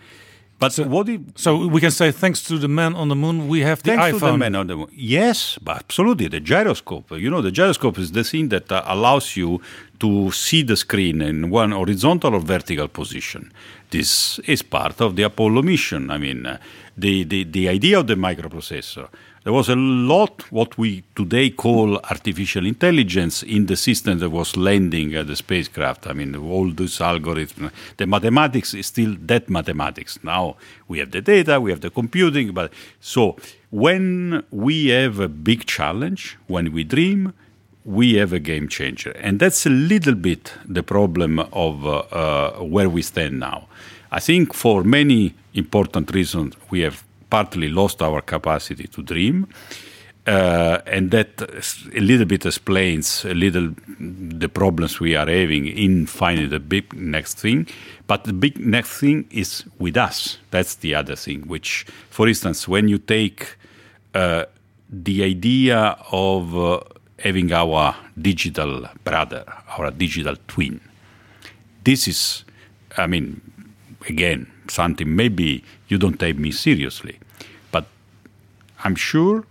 But 0.58 0.74
what 0.78 1.06
it, 1.08 1.20
So 1.38 1.66
we 1.66 1.80
can 1.82 1.90
say 1.90 2.10
thanks 2.12 2.42
to 2.44 2.56
the 2.56 2.68
man 2.68 2.94
on 2.94 3.08
the 3.08 3.14
moon, 3.16 3.46
we 3.46 3.60
have 3.60 3.82
the 3.82 3.90
Thanks 3.94 4.16
iPhone. 4.16 4.20
to 4.20 4.32
the 4.32 4.38
man 4.38 4.54
on 4.54 4.66
the 4.68 4.76
moon. 4.76 4.88
Yes, 4.92 5.58
but 5.62 5.76
absolutely. 5.76 6.28
The 6.28 6.40
gyroscope. 6.40 7.10
You 7.10 7.28
know, 7.28 7.42
the 7.42 7.50
gyroscope 7.50 7.98
is 7.98 8.12
the 8.12 8.24
thing 8.24 8.48
that 8.48 8.72
uh, 8.72 8.82
allows 8.86 9.36
you 9.36 9.60
to 10.00 10.30
see 10.30 10.62
the 10.62 10.76
screen 10.76 11.20
in 11.20 11.50
one 11.50 11.72
horizontal 11.72 12.34
or 12.34 12.40
vertical 12.40 12.88
position. 12.88 13.52
This 13.90 14.38
is 14.40 14.62
part 14.62 15.00
of 15.02 15.16
the 15.16 15.24
Apollo 15.24 15.60
mission. 15.62 16.10
I 16.10 16.16
mean, 16.16 16.46
uh, 16.46 16.58
the, 16.96 17.24
the, 17.24 17.44
the 17.44 17.68
idea 17.68 17.98
of 17.98 18.06
the 18.06 18.14
microprocessor. 18.14 19.08
There 19.46 19.52
was 19.52 19.68
a 19.68 19.76
lot 19.76 20.42
what 20.50 20.76
we 20.76 21.04
today 21.14 21.50
call 21.50 21.98
artificial 21.98 22.66
intelligence 22.66 23.44
in 23.44 23.66
the 23.66 23.76
system 23.76 24.18
that 24.18 24.30
was 24.30 24.56
landing 24.56 25.10
the 25.10 25.36
spacecraft. 25.36 26.08
I 26.08 26.14
mean, 26.14 26.34
all 26.34 26.68
these 26.68 26.98
algorithms. 26.98 27.70
The 27.96 28.08
mathematics 28.08 28.74
is 28.74 28.88
still 28.88 29.14
that 29.20 29.48
mathematics. 29.48 30.18
Now 30.24 30.56
we 30.88 30.98
have 30.98 31.12
the 31.12 31.20
data, 31.20 31.60
we 31.60 31.70
have 31.70 31.80
the 31.80 31.90
computing, 31.90 32.54
but 32.54 32.72
so 32.98 33.36
when 33.70 34.42
we 34.50 34.88
have 34.88 35.20
a 35.20 35.28
big 35.28 35.66
challenge, 35.66 36.36
when 36.48 36.72
we 36.72 36.82
dream, 36.82 37.32
we 37.84 38.14
have 38.14 38.32
a 38.32 38.40
game 38.40 38.66
changer. 38.68 39.12
And 39.12 39.38
that's 39.38 39.64
a 39.64 39.70
little 39.70 40.16
bit 40.16 40.54
the 40.64 40.82
problem 40.82 41.38
of 41.38 41.86
uh, 41.86 41.98
uh, 42.10 42.64
where 42.64 42.88
we 42.88 43.00
stand 43.00 43.38
now. 43.38 43.68
I 44.10 44.18
think 44.18 44.54
for 44.54 44.82
many 44.82 45.34
important 45.54 46.12
reasons, 46.12 46.54
we 46.68 46.80
have 46.80 47.05
partly 47.30 47.68
lost 47.68 48.02
our 48.02 48.20
capacity 48.20 48.86
to 48.88 49.02
dream. 49.02 49.46
Uh, 50.26 50.80
and 50.86 51.12
that 51.12 51.40
a 51.94 52.00
little 52.00 52.26
bit 52.26 52.44
explains 52.44 53.24
a 53.24 53.32
little 53.32 53.72
the 54.00 54.48
problems 54.48 54.98
we 54.98 55.14
are 55.14 55.28
having 55.28 55.68
in 55.68 56.04
finding 56.04 56.50
the 56.50 56.58
big 56.58 56.92
next 56.94 57.38
thing. 57.38 57.64
But 58.08 58.24
the 58.24 58.32
big 58.32 58.58
next 58.58 58.98
thing 58.98 59.26
is 59.30 59.64
with 59.78 59.96
us. 59.96 60.38
That's 60.50 60.74
the 60.76 60.96
other 60.96 61.14
thing. 61.14 61.42
Which, 61.42 61.86
for 62.10 62.26
instance, 62.26 62.66
when 62.66 62.88
you 62.88 62.98
take 62.98 63.56
uh, 64.14 64.46
the 64.90 65.22
idea 65.22 65.96
of 66.10 66.56
uh, 66.56 66.80
having 67.20 67.52
our 67.52 67.94
digital 68.20 68.88
brother, 69.04 69.44
our 69.78 69.92
digital 69.92 70.34
twin, 70.48 70.80
this 71.84 72.08
is, 72.08 72.44
I 72.96 73.06
mean, 73.06 73.40
again, 74.08 74.50
something 74.70 75.14
maybe 75.14 75.64
you 75.88 75.98
don't 75.98 76.18
take 76.18 76.38
me 76.38 76.50
seriously, 76.50 77.18
but 77.70 77.86
I'm 78.84 78.94
sure 78.94 79.44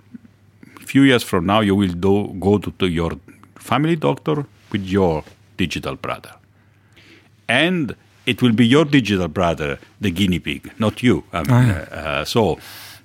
a 0.82 0.86
few 0.86 1.04
years 1.04 1.24
from 1.24 1.46
now 1.46 1.62
you 1.62 1.76
will 1.76 1.94
do, 1.94 2.34
go 2.40 2.58
to, 2.58 2.72
to 2.72 2.88
your 2.88 3.12
family 3.56 3.96
doctor 3.96 4.46
with 4.72 4.86
your 4.86 5.24
digital 5.58 5.96
brother. 5.96 6.34
And 7.48 7.96
it 8.26 8.42
will 8.42 8.54
be 8.54 8.66
your 8.66 8.86
digital 8.86 9.28
brother, 9.28 9.80
the 10.02 10.12
guinea 10.12 10.40
pig, 10.40 10.72
not 10.80 11.04
you. 11.04 11.24
I 11.32 11.44
mean, 11.44 11.72
uh, 11.72 11.88
uh, 11.92 12.26
so 12.26 12.58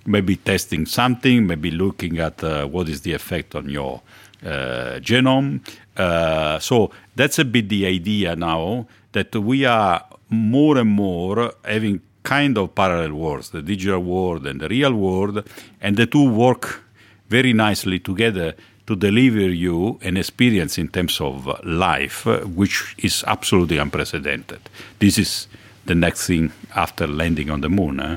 maybe 0.06 0.36
testing 0.36 0.86
something, 0.86 1.46
maybe 1.46 1.70
looking 1.70 2.18
at 2.18 2.42
uh, 2.42 2.66
what 2.66 2.88
is 2.88 3.02
the 3.02 3.12
effect 3.12 3.54
on 3.54 3.68
your 3.68 4.00
uh, 4.44 4.98
genome. 5.00 5.60
Uh, 5.96 6.58
so 6.58 6.90
that's 7.16 7.38
a 7.38 7.44
bit 7.44 7.68
the 7.68 7.86
idea 7.86 8.34
now 8.34 8.86
that 9.12 9.34
we 9.34 9.64
are 9.64 10.04
more 10.30 10.78
and 10.78 10.90
more 10.90 11.52
having 11.64 12.00
kind 12.22 12.56
of 12.58 12.74
parallel 12.74 13.12
worlds, 13.14 13.50
the 13.50 13.62
digital 13.62 14.00
world 14.00 14.46
and 14.46 14.60
the 14.60 14.68
real 14.68 14.94
world, 14.94 15.42
and 15.80 15.96
the 15.96 16.06
two 16.06 16.30
work 16.30 16.82
very 17.28 17.52
nicely 17.52 17.98
together 17.98 18.54
to 18.86 18.96
deliver 18.96 19.48
you 19.48 19.98
an 20.02 20.16
experience 20.16 20.76
in 20.78 20.88
terms 20.88 21.20
of 21.20 21.46
life, 21.64 22.26
uh, 22.26 22.40
which 22.40 22.94
is 22.98 23.24
absolutely 23.26 23.78
unprecedented. 23.78 24.60
This 24.98 25.18
is 25.18 25.46
the 25.86 25.94
next 25.94 26.26
thing 26.26 26.52
after 26.74 27.06
landing 27.06 27.50
on 27.50 27.60
the 27.60 27.68
moon. 27.68 28.00
eh? 28.00 28.16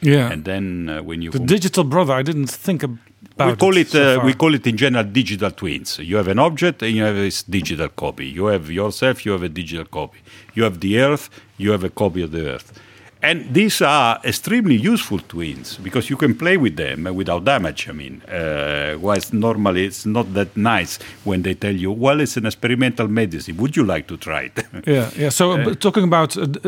Yeah. 0.00 0.30
And 0.30 0.44
then 0.44 0.88
uh, 0.88 1.02
when 1.02 1.22
you 1.22 1.30
the 1.30 1.38
digital 1.38 1.84
brother, 1.84 2.12
I 2.12 2.22
didn't 2.22 2.48
think 2.48 2.84
we 3.38 3.56
call 3.56 3.76
it, 3.76 3.88
so 3.88 4.20
uh, 4.20 4.24
we 4.24 4.34
call 4.34 4.54
it 4.54 4.66
in 4.66 4.76
general 4.76 5.04
digital 5.04 5.50
twins. 5.50 5.98
You 5.98 6.16
have 6.16 6.28
an 6.28 6.38
object 6.38 6.82
and 6.82 6.92
you 6.96 7.02
have 7.02 7.16
this 7.16 7.42
digital 7.42 7.88
copy. 7.88 8.26
You 8.26 8.46
have 8.46 8.70
yourself, 8.70 9.26
you 9.26 9.32
have 9.32 9.42
a 9.42 9.48
digital 9.48 9.86
copy. 9.86 10.18
You 10.54 10.62
have 10.64 10.78
the 10.80 10.98
Earth, 11.00 11.28
you 11.58 11.72
have 11.72 11.82
a 11.84 11.90
copy 11.90 12.22
of 12.22 12.30
the 12.30 12.48
Earth. 12.54 12.72
And 13.22 13.54
these 13.54 13.80
are 13.80 14.20
extremely 14.22 14.76
useful 14.76 15.18
twins 15.18 15.78
because 15.78 16.10
you 16.10 16.16
can 16.18 16.34
play 16.34 16.58
with 16.58 16.76
them 16.76 17.04
without 17.14 17.44
damage. 17.46 17.88
I 17.88 17.92
mean, 17.92 18.20
uh, 18.28 18.98
whilst 19.00 19.32
normally 19.32 19.86
it's 19.86 20.04
not 20.04 20.34
that 20.34 20.54
nice 20.56 20.98
when 21.24 21.40
they 21.42 21.54
tell 21.54 21.74
you, 21.74 21.90
well, 21.90 22.20
it's 22.20 22.36
an 22.36 22.44
experimental 22.44 23.08
medicine. 23.08 23.56
Would 23.56 23.76
you 23.76 23.84
like 23.84 24.06
to 24.08 24.16
try 24.18 24.50
it? 24.50 24.64
Yeah, 24.86 25.10
yeah. 25.16 25.30
So 25.30 25.52
uh, 25.52 25.74
talking 25.74 26.04
about 26.04 26.36
a, 26.36 26.46
d- 26.46 26.60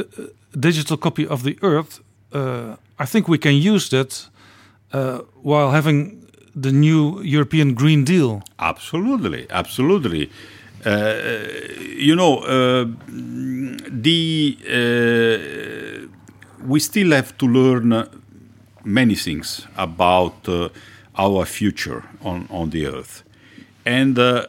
a 0.52 0.58
digital 0.58 0.96
copy 0.96 1.26
of 1.26 1.42
the 1.42 1.58
Earth, 1.60 2.00
uh, 2.32 2.76
I 2.98 3.04
think 3.04 3.28
we 3.28 3.36
can 3.38 3.54
use 3.54 3.90
that 3.90 4.26
uh, 4.94 5.18
while 5.42 5.70
having 5.72 6.25
the 6.56 6.72
new 6.72 7.20
European 7.20 7.74
Green 7.74 8.04
Deal. 8.04 8.42
Absolutely, 8.58 9.46
absolutely. 9.50 10.30
Uh, 10.84 11.14
you 11.96 12.16
know, 12.16 12.38
uh, 12.38 12.86
the 13.88 14.58
uh, 14.66 16.06
we 16.66 16.80
still 16.80 17.12
have 17.12 17.36
to 17.38 17.46
learn 17.46 18.08
many 18.84 19.14
things 19.14 19.66
about 19.76 20.48
uh, 20.48 20.68
our 21.18 21.44
future 21.44 22.04
on, 22.22 22.46
on 22.50 22.70
the 22.70 22.86
earth, 22.86 23.22
and 23.84 24.18
uh, 24.18 24.46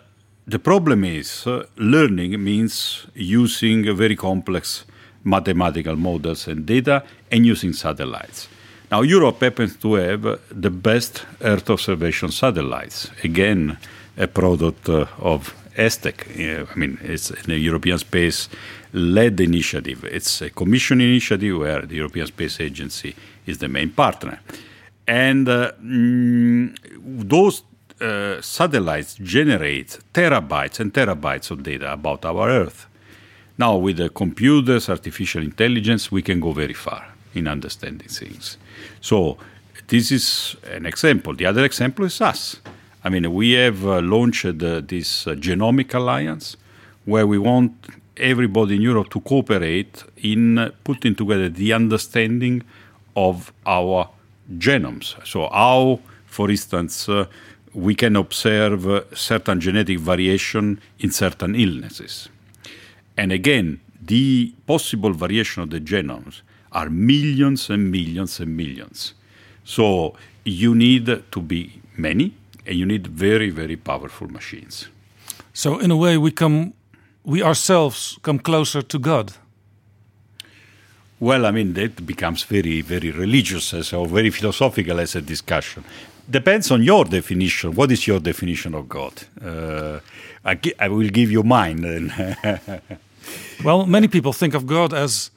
the 0.48 0.60
problem 0.60 1.04
is 1.04 1.46
uh, 1.48 1.66
learning 1.78 2.44
means 2.44 3.08
using 3.16 3.96
very 3.96 4.16
complex 4.16 4.86
mathematical 5.24 5.96
models 5.96 6.48
and 6.48 6.66
data 6.66 7.04
and 7.32 7.46
using 7.46 7.74
satellites. 7.74 8.48
Now, 8.90 9.02
Europe 9.02 9.42
happens 9.42 9.76
to 9.78 9.96
have 9.96 10.40
the 10.50 10.70
best 10.70 11.26
Earth 11.42 11.70
observation 11.70 12.32
satellites. 12.32 13.12
Again, 13.22 13.78
a 14.18 14.28
product 14.28 14.88
uh, 14.88 15.08
of 15.20 15.54
ESTEC. 15.76 16.70
I 16.72 16.80
mean, 16.80 16.98
it's 17.02 17.32
a 17.50 17.58
European 17.58 17.98
Space 17.98 18.48
led 18.94 19.42
initiative. 19.42 20.06
It's 20.06 20.42
a 20.42 20.50
commission 20.52 21.02
initiative 21.02 21.58
where 21.58 21.82
the 21.82 21.98
European 21.98 22.28
Space 22.28 22.62
Agency 22.62 23.14
is 23.46 23.58
the 23.58 23.68
main 23.68 23.92
partner. 23.92 24.40
And 25.06 25.50
uh, 25.50 25.74
mm, 25.84 26.74
those 27.28 27.64
uh, 28.00 28.42
satellites 28.42 29.16
generate 29.16 30.00
terabytes 30.14 30.80
and 30.80 30.94
terabytes 30.94 31.52
of 31.52 31.62
data 31.62 31.92
about 31.92 32.24
our 32.24 32.50
Earth. 32.50 32.88
Now, 33.58 33.76
with 33.76 33.98
the 33.98 34.08
computers, 34.08 34.88
artificial 34.88 35.44
intelligence, 35.44 36.10
we 36.10 36.22
can 36.22 36.40
go 36.40 36.54
very 36.54 36.74
far 36.74 37.17
in 37.38 37.48
understanding 37.48 38.08
things. 38.08 38.58
So, 39.02 39.38
this 39.88 40.12
is 40.12 40.56
an 40.70 40.86
example. 40.86 41.34
The 41.34 41.46
other 41.46 41.64
example 41.64 42.06
is 42.06 42.20
us. 42.20 42.58
I 43.04 43.10
mean, 43.10 43.34
we 43.34 43.52
have 43.52 43.86
uh, 43.86 44.02
launched 44.02 44.46
uh, 44.46 44.82
this 44.82 45.28
uh, 45.28 45.32
Genomic 45.32 45.94
Alliance 45.94 46.58
where 47.06 47.26
we 47.26 47.38
want 47.38 47.72
everybody 48.18 48.76
in 48.76 48.82
Europe 48.82 49.10
to 49.10 49.22
cooperate 49.22 50.04
in 50.18 50.58
uh, 50.58 50.72
putting 50.84 51.16
together 51.16 51.48
the 51.48 51.72
understanding 51.72 52.64
of 53.16 53.54
our 53.66 54.10
genomes. 54.58 55.16
So, 55.26 55.48
how, 55.50 56.00
for 56.26 56.50
instance, 56.50 57.08
uh, 57.08 57.28
we 57.74 57.96
can 57.96 58.16
observe 58.16 58.88
uh, 58.88 59.04
certain 59.14 59.62
genetic 59.62 60.00
variation 60.00 60.82
in 61.00 61.12
certain 61.12 61.56
illnesses. 61.56 62.28
And 63.16 63.32
again, 63.32 63.80
the 64.02 64.54
possible 64.66 65.14
variation 65.14 65.64
of 65.64 65.70
the 65.70 65.80
genomes 65.80 66.42
are 66.72 66.90
millions 66.90 67.70
and 67.70 67.92
millions 67.92 68.40
and 68.40 68.56
millions. 68.56 69.14
So 69.64 70.16
you 70.44 70.76
need 70.76 71.06
to 71.32 71.42
be 71.42 71.82
many, 71.98 72.34
and 72.66 72.78
you 72.78 72.86
need 72.86 73.08
very, 73.08 73.50
very 73.50 73.76
powerful 73.76 74.28
machines. 74.28 74.88
So 75.54 75.80
in 75.80 75.92
a 75.92 75.98
way, 75.98 76.18
we 76.18 76.32
come, 76.32 76.74
we 77.24 77.42
ourselves 77.44 78.18
come 78.22 78.40
closer 78.40 78.82
to 78.82 79.00
God. 79.00 79.34
Well, 81.20 81.46
I 81.48 81.52
mean, 81.52 81.74
that 81.74 82.06
becomes 82.06 82.44
very, 82.44 82.82
very 82.82 83.10
religious 83.12 83.74
as, 83.74 83.92
or 83.92 84.08
very 84.08 84.30
philosophical 84.30 85.00
as 85.00 85.16
a 85.16 85.22
discussion. 85.22 85.84
Depends 86.30 86.70
on 86.72 86.84
your 86.84 87.06
definition. 87.06 87.74
What 87.74 87.92
is 87.92 88.06
your 88.06 88.20
definition 88.20 88.76
of 88.76 88.88
God? 88.88 89.14
Uh, 89.44 90.00
I, 90.46 90.60
I 90.80 90.90
will 90.90 91.10
give 91.10 91.32
you 91.32 91.44
mine. 91.44 91.82
Then. 91.82 92.78
Well, 93.64 93.86
many 93.86 94.08
people 94.08 94.34
think 94.34 94.54
of 94.54 94.66
God 94.66 94.94
as 94.94 95.32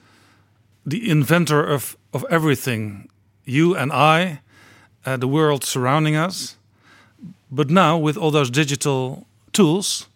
the 0.91 1.11
inventor 1.11 1.65
of, 1.65 1.97
of 2.13 2.25
everything. 2.31 3.09
You 3.45 3.77
and 3.77 3.93
I, 3.93 4.41
uh, 5.07 5.17
the 5.17 5.29
world 5.29 5.65
surrounding 5.65 6.17
us. 6.17 6.57
But 7.51 7.71
now, 7.71 7.99
with 7.99 8.17
all 8.17 8.31
those 8.31 8.51
digital 8.51 9.27
tools, 9.53 10.07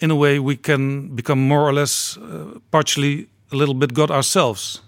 in 0.00 0.10
a 0.10 0.16
way, 0.16 0.38
we 0.38 0.56
can 0.56 1.14
become 1.14 1.48
more 1.48 1.62
or 1.62 1.72
less 1.72 2.16
uh, 2.18 2.58
partially 2.70 3.28
a 3.52 3.56
little 3.56 3.74
bit 3.74 3.94
God 3.94 4.10
ourselves. 4.10 4.80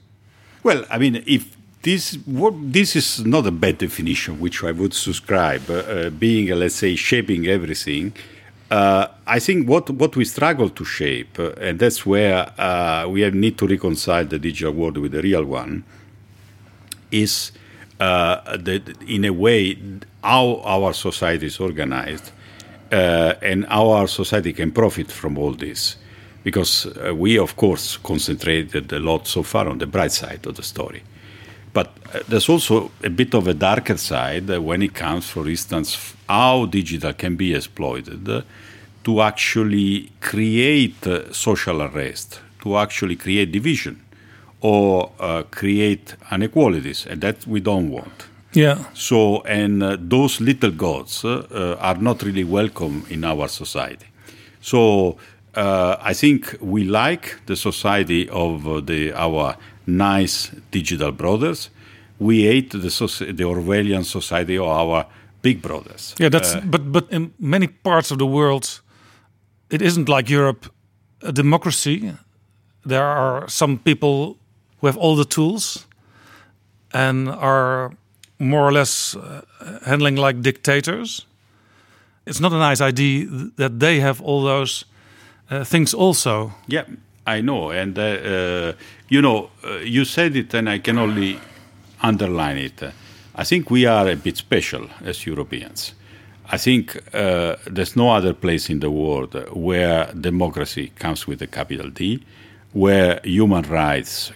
Well, 0.62 0.84
I 0.90 0.98
mean, 0.98 1.22
if 1.26 1.56
this 1.82 2.14
what 2.24 2.54
this 2.72 2.96
is 2.96 3.24
not 3.24 3.46
a 3.46 3.50
bad 3.50 3.78
definition, 3.78 4.40
which 4.40 4.64
I 4.64 4.72
would 4.72 4.94
subscribe, 4.94 5.68
uh, 5.68 5.74
uh, 5.74 6.10
being 6.10 6.50
uh, 6.50 6.56
let's 6.56 6.74
say 6.74 6.96
shaping 6.96 7.46
everything. 7.46 8.12
Uh, 8.74 9.06
I 9.24 9.38
think 9.38 9.68
what 9.68 9.88
what 9.90 10.16
we 10.16 10.24
struggle 10.24 10.68
to 10.68 10.84
shape, 10.84 11.38
uh, 11.38 11.52
and 11.60 11.78
that's 11.78 12.04
where 12.04 12.50
uh, 12.58 13.06
we 13.08 13.30
need 13.30 13.56
to 13.58 13.68
reconcile 13.68 14.24
the 14.24 14.40
digital 14.40 14.72
world 14.72 14.96
with 14.96 15.12
the 15.12 15.22
real 15.22 15.44
one, 15.44 15.84
is 17.12 17.52
uh, 18.00 18.56
the, 18.56 18.82
in 19.06 19.24
a 19.26 19.32
way 19.32 19.78
how 20.24 20.60
our 20.64 20.92
society 20.92 21.46
is 21.46 21.60
organized 21.60 22.32
uh, 22.90 23.34
and 23.42 23.64
how 23.66 23.90
our 23.90 24.08
society 24.08 24.52
can 24.52 24.72
profit 24.72 25.12
from 25.12 25.38
all 25.38 25.52
this. 25.52 25.96
Because 26.42 26.86
uh, 26.86 27.14
we, 27.14 27.38
of 27.38 27.54
course, 27.54 27.96
concentrated 27.98 28.92
a 28.92 28.98
lot 28.98 29.28
so 29.28 29.44
far 29.44 29.68
on 29.68 29.78
the 29.78 29.86
bright 29.86 30.10
side 30.10 30.44
of 30.46 30.56
the 30.56 30.64
story. 30.64 31.02
But 31.72 31.92
there's 32.28 32.48
also 32.48 32.90
a 33.04 33.10
bit 33.10 33.34
of 33.34 33.46
a 33.46 33.54
darker 33.54 33.96
side 33.96 34.48
when 34.58 34.82
it 34.82 34.94
comes, 34.94 35.30
for 35.30 35.48
instance, 35.48 36.14
how 36.28 36.66
digital 36.66 37.12
can 37.12 37.36
be 37.36 37.54
exploited 37.54 38.44
to 39.04 39.20
actually 39.20 40.10
create 40.20 41.06
social 41.32 41.80
unrest, 41.80 42.40
to 42.62 42.76
actually 42.76 43.16
create 43.16 43.52
division 43.52 44.00
or 44.60 45.12
uh, 45.20 45.42
create 45.50 46.16
inequalities, 46.32 47.06
and 47.06 47.20
that 47.20 47.46
we 47.46 47.60
don't 47.60 47.90
want. 47.90 48.26
Yeah. 48.54 48.78
So, 48.94 49.42
and 49.42 49.82
uh, 49.82 49.96
those 50.00 50.40
little 50.40 50.70
gods 50.70 51.24
uh, 51.24 51.46
uh, 51.50 51.76
are 51.80 51.96
not 51.96 52.22
really 52.22 52.44
welcome 52.44 53.04
in 53.10 53.24
our 53.24 53.48
society. 53.48 54.06
So, 54.60 55.18
uh, 55.54 55.96
I 56.00 56.14
think 56.14 56.56
we 56.60 56.84
like 56.84 57.36
the 57.46 57.56
society 57.56 58.28
of 58.30 58.66
uh, 58.66 58.80
the 58.80 59.12
our 59.12 59.56
nice 59.86 60.50
digital 60.70 61.12
brothers. 61.12 61.70
We 62.18 62.44
hate 62.44 62.70
the, 62.70 62.88
soci- 62.88 63.36
the 63.36 63.44
Orwellian 63.44 64.04
society 64.04 64.56
of 64.56 64.68
our 64.68 65.06
big 65.42 65.60
brothers. 65.60 66.14
Yeah, 66.18 66.30
that's 66.30 66.54
but 66.64 66.90
but 66.90 67.10
in 67.10 67.32
many 67.38 67.66
parts 67.66 68.10
of 68.10 68.18
the 68.18 68.26
world, 68.26 68.80
it 69.70 69.82
isn't 69.82 70.08
like 70.08 70.28
Europe, 70.28 70.66
a 71.22 71.32
democracy. 71.32 72.12
There 72.86 73.04
are 73.04 73.48
some 73.48 73.78
people 73.78 74.36
who 74.80 74.86
have 74.86 74.96
all 74.96 75.16
the 75.16 75.24
tools 75.24 75.86
and 76.92 77.28
are 77.28 77.92
more 78.38 78.68
or 78.68 78.72
less 78.72 79.16
uh, 79.16 79.42
handling 79.86 80.16
like 80.16 80.42
dictators. 80.42 81.26
It's 82.26 82.40
not 82.40 82.52
a 82.52 82.58
nice 82.58 82.80
idea 82.80 83.26
that 83.56 83.80
they 83.80 84.00
have 84.00 84.20
all 84.22 84.42
those 84.42 84.84
uh, 85.50 85.64
things 85.64 85.94
also. 85.94 86.52
Yeah, 86.66 86.84
I 87.26 87.40
know, 87.40 87.70
and 87.70 87.98
uh, 87.98 88.02
uh, 88.02 88.72
you 89.08 89.20
know, 89.20 89.50
uh, 89.64 89.78
you 89.78 90.04
said 90.04 90.36
it, 90.36 90.54
and 90.54 90.68
I 90.68 90.78
can 90.78 90.98
only 90.98 91.38
underline 92.02 92.58
it. 92.58 92.82
I 93.34 93.44
think 93.44 93.70
we 93.70 93.86
are 93.86 94.08
a 94.08 94.16
bit 94.16 94.36
special 94.36 94.88
as 95.04 95.26
Europeans. 95.26 95.94
I 96.50 96.58
think 96.58 96.96
uh, 97.14 97.56
there's 97.66 97.96
no 97.96 98.10
other 98.10 98.34
place 98.34 98.68
in 98.68 98.80
the 98.80 98.90
world 98.90 99.34
where 99.52 100.12
democracy 100.12 100.92
comes 100.96 101.26
with 101.26 101.40
a 101.42 101.46
capital 101.46 101.88
D, 101.90 102.22
where 102.72 103.20
human 103.24 103.62
rights 103.62 104.32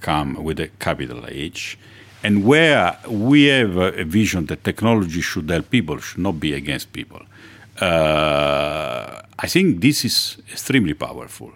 come 0.00 0.42
with 0.42 0.58
a 0.58 0.68
capital 0.78 1.24
H, 1.28 1.78
and 2.22 2.44
where 2.44 2.98
we 3.08 3.44
have 3.44 3.76
a 3.76 4.04
vision 4.04 4.46
that 4.46 4.64
technology 4.64 5.20
should 5.20 5.48
help 5.48 5.70
people, 5.70 5.98
should 5.98 6.22
not 6.22 6.40
be 6.40 6.54
against 6.54 6.92
people. 6.92 7.22
Uh, 7.80 9.20
I 9.38 9.46
think 9.46 9.80
this 9.80 10.04
is 10.04 10.38
extremely 10.50 10.94
powerful. 10.94 11.52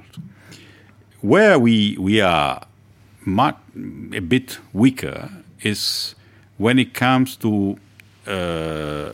Where 1.20 1.58
we 1.58 1.96
we 1.98 2.20
are 2.20 2.62
a 3.26 4.20
bit 4.20 4.58
weaker 4.72 5.30
is 5.62 6.14
when 6.56 6.78
it 6.78 6.94
comes 6.94 7.36
to 7.36 7.78
uh, 8.26 9.12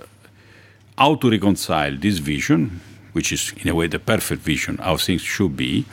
how 0.96 1.14
to 1.16 1.30
reconcile 1.30 1.96
this 1.96 2.18
vision, 2.18 2.80
which 3.12 3.32
is 3.32 3.52
in 3.56 3.68
a 3.68 3.74
way 3.74 3.86
the 3.88 3.98
perfect 3.98 4.42
vision, 4.42 4.78
how 4.78 4.96
things 4.96 5.22
should 5.22 5.56
be, 5.56 5.84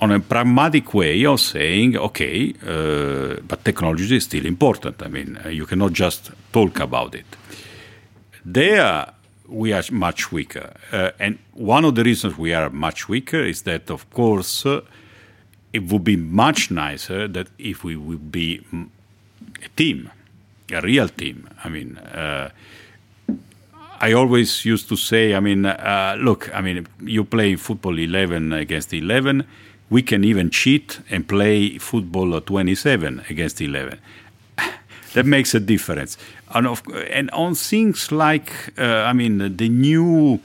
on 0.00 0.10
a 0.10 0.20
pragmatic 0.20 0.94
way 0.94 1.26
of 1.26 1.40
saying, 1.40 1.96
okay, 1.96 2.54
uh, 2.66 3.40
but 3.46 3.64
technology 3.64 4.16
is 4.16 4.24
still 4.24 4.46
important. 4.46 5.02
I 5.02 5.08
mean, 5.08 5.38
uh, 5.44 5.48
you 5.48 5.66
cannot 5.66 5.92
just 5.92 6.30
talk 6.52 6.80
about 6.80 7.14
it. 7.14 7.26
There, 8.44 9.06
we 9.46 9.72
are 9.72 9.82
much 9.92 10.32
weaker. 10.32 10.72
Uh, 10.90 11.10
and 11.18 11.38
one 11.52 11.84
of 11.84 11.94
the 11.96 12.04
reasons 12.04 12.38
we 12.38 12.54
are 12.54 12.70
much 12.70 13.08
weaker 13.08 13.40
is 13.40 13.62
that, 13.62 13.90
of 13.90 14.08
course, 14.10 14.64
uh, 14.64 14.80
it 15.72 15.84
would 15.84 16.04
be 16.04 16.16
much 16.16 16.70
nicer 16.70 17.28
that 17.28 17.48
if 17.58 17.84
we 17.84 17.96
would 17.96 18.32
be 18.32 18.64
mm, 18.72 18.88
a 19.62 19.68
team, 19.76 20.10
a 20.72 20.80
real 20.80 21.08
team. 21.08 21.48
I 21.62 21.68
mean, 21.68 21.98
uh, 21.98 22.50
I 24.00 24.14
always 24.14 24.64
used 24.64 24.88
to 24.88 24.96
say, 24.96 25.34
I 25.34 25.40
mean, 25.40 25.66
uh, 25.66 26.16
look, 26.18 26.50
I 26.54 26.62
mean, 26.62 26.86
you 27.02 27.22
play 27.24 27.56
football 27.56 27.98
11 27.98 28.52
against 28.54 28.94
11. 28.94 29.44
We 29.90 30.02
can 30.02 30.24
even 30.24 30.48
cheat 30.48 31.00
and 31.10 31.28
play 31.28 31.76
football 31.76 32.40
27 32.40 33.24
against 33.28 33.60
11. 33.60 33.98
that 35.12 35.26
makes 35.26 35.54
a 35.54 35.60
difference. 35.60 36.16
And, 36.54 36.66
of, 36.66 36.82
and 37.10 37.30
on 37.32 37.54
things 37.54 38.10
like, 38.10 38.72
uh, 38.78 39.04
I 39.04 39.12
mean, 39.12 39.56
the 39.56 39.68
new 39.68 40.40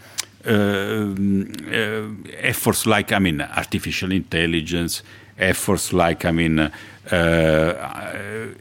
uh, 0.45 0.51
uh, 0.51 2.07
efforts 2.39 2.85
like, 2.85 3.13
I 3.13 3.19
mean, 3.19 3.39
artificial 3.39 4.11
intelligence, 4.11 5.01
efforts 5.39 5.93
like, 5.93 6.25
I 6.25 6.31
mean, 6.31 6.59
uh, 6.59 6.71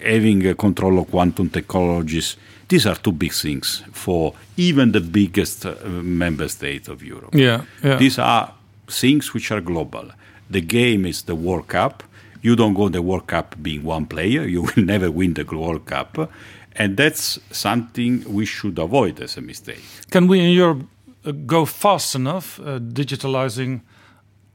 having 0.00 0.46
a 0.46 0.54
control 0.54 1.00
of 1.00 1.10
quantum 1.10 1.50
technologies. 1.50 2.36
These 2.68 2.86
are 2.86 2.96
two 2.96 3.12
big 3.12 3.32
things 3.32 3.82
for 3.92 4.34
even 4.56 4.92
the 4.92 5.00
biggest 5.00 5.66
uh, 5.66 5.74
member 6.02 6.48
state 6.48 6.88
of 6.88 7.02
Europe. 7.02 7.34
Yeah, 7.34 7.62
yeah. 7.82 7.96
These 7.96 8.18
are 8.18 8.52
things 8.88 9.34
which 9.34 9.50
are 9.50 9.60
global. 9.60 10.10
The 10.50 10.60
game 10.60 11.06
is 11.06 11.22
the 11.22 11.34
World 11.34 11.68
Cup. 11.68 12.02
You 12.42 12.56
don't 12.56 12.74
go 12.74 12.88
the 12.88 13.02
World 13.02 13.26
Cup 13.26 13.56
being 13.62 13.84
one 13.84 14.06
player. 14.06 14.46
You 14.46 14.62
will 14.62 14.84
never 14.84 15.10
win 15.10 15.34
the 15.34 15.44
World 15.44 15.86
Cup. 15.86 16.30
And 16.76 16.96
that's 16.96 17.38
something 17.50 18.24
we 18.26 18.46
should 18.46 18.78
avoid 18.78 19.20
as 19.20 19.36
a 19.36 19.40
mistake. 19.40 19.82
Can 20.10 20.26
we 20.26 20.40
in 20.40 20.50
Europe 20.50 20.86
uh, 21.24 21.32
go 21.46 21.64
fast 21.64 22.14
enough 22.14 22.58
uh, 22.60 22.78
digitalizing 22.80 23.80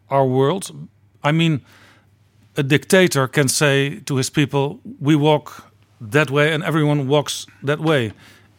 our 0.10 0.26
world? 0.26 0.72
I 1.24 1.32
mean, 1.32 1.62
a 2.58 2.64
dictator 2.64 3.28
can 3.28 3.48
say 3.48 4.02
to 4.06 4.18
his 4.18 4.30
people, 4.30 4.80
"We 5.00 5.16
walk 5.16 5.69
that 6.02 6.30
way, 6.32 6.54
and 6.54 6.64
everyone 6.64 7.08
walks 7.08 7.46
that 7.64 7.80
way." 7.80 8.12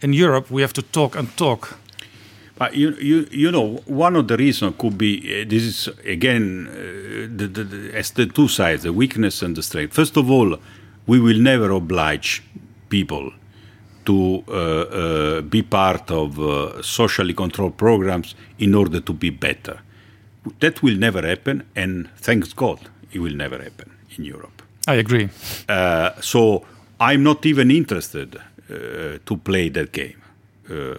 In 0.03 0.14
Europe, 0.14 0.50
we 0.50 0.62
have 0.62 0.72
to 0.72 0.83
talk 0.83 1.16
and 1.16 1.29
talk. 1.37 1.79
But 2.57 2.74
you, 2.74 2.92
you, 3.00 3.26
you 3.31 3.50
know, 3.50 3.81
one 3.87 4.16
of 4.16 4.29
the 4.29 4.37
reasons 4.37 4.74
could 4.79 4.98
be 4.98 5.42
uh, 5.42 5.48
this 5.48 5.62
is 5.62 5.88
again 6.05 6.68
uh, 6.68 7.37
the, 7.37 7.46
the, 7.46 7.64
the, 7.64 7.96
as 7.96 8.11
the 8.11 8.26
two 8.26 8.48
sides, 8.48 8.83
the 8.83 8.92
weakness 8.92 9.42
and 9.42 9.57
the 9.57 9.62
strength. 9.62 9.94
First 9.94 10.16
of 10.16 10.31
all, 10.31 10.59
we 11.07 11.20
will 11.20 11.38
never 11.38 11.70
oblige 11.70 12.42
people 12.88 13.33
to 14.05 14.44
uh, 14.48 14.53
uh, 14.53 15.40
be 15.42 15.62
part 15.62 16.11
of 16.11 16.38
uh, 16.38 16.83
socially 16.83 17.35
controlled 17.35 17.76
programs 17.76 18.35
in 18.59 18.74
order 18.74 19.00
to 19.00 19.12
be 19.12 19.31
better. 19.31 19.81
That 20.61 20.83
will 20.83 20.96
never 20.96 21.22
happen, 21.26 21.62
and 21.76 22.09
thanks 22.16 22.53
God, 22.53 22.79
it 23.12 23.20
will 23.20 23.35
never 23.35 23.59
happen 23.59 23.90
in 24.16 24.24
Europe. 24.24 24.62
I 24.87 24.94
agree. 24.94 25.29
Uh, 25.68 26.11
so 26.20 26.64
I'm 27.01 27.23
not 27.23 27.47
even 27.47 27.71
interested 27.71 28.37
uh, 28.37 29.19
to 29.25 29.37
play 29.43 29.71
that 29.71 29.91
game. 29.93 30.23
Uh, 30.71 30.99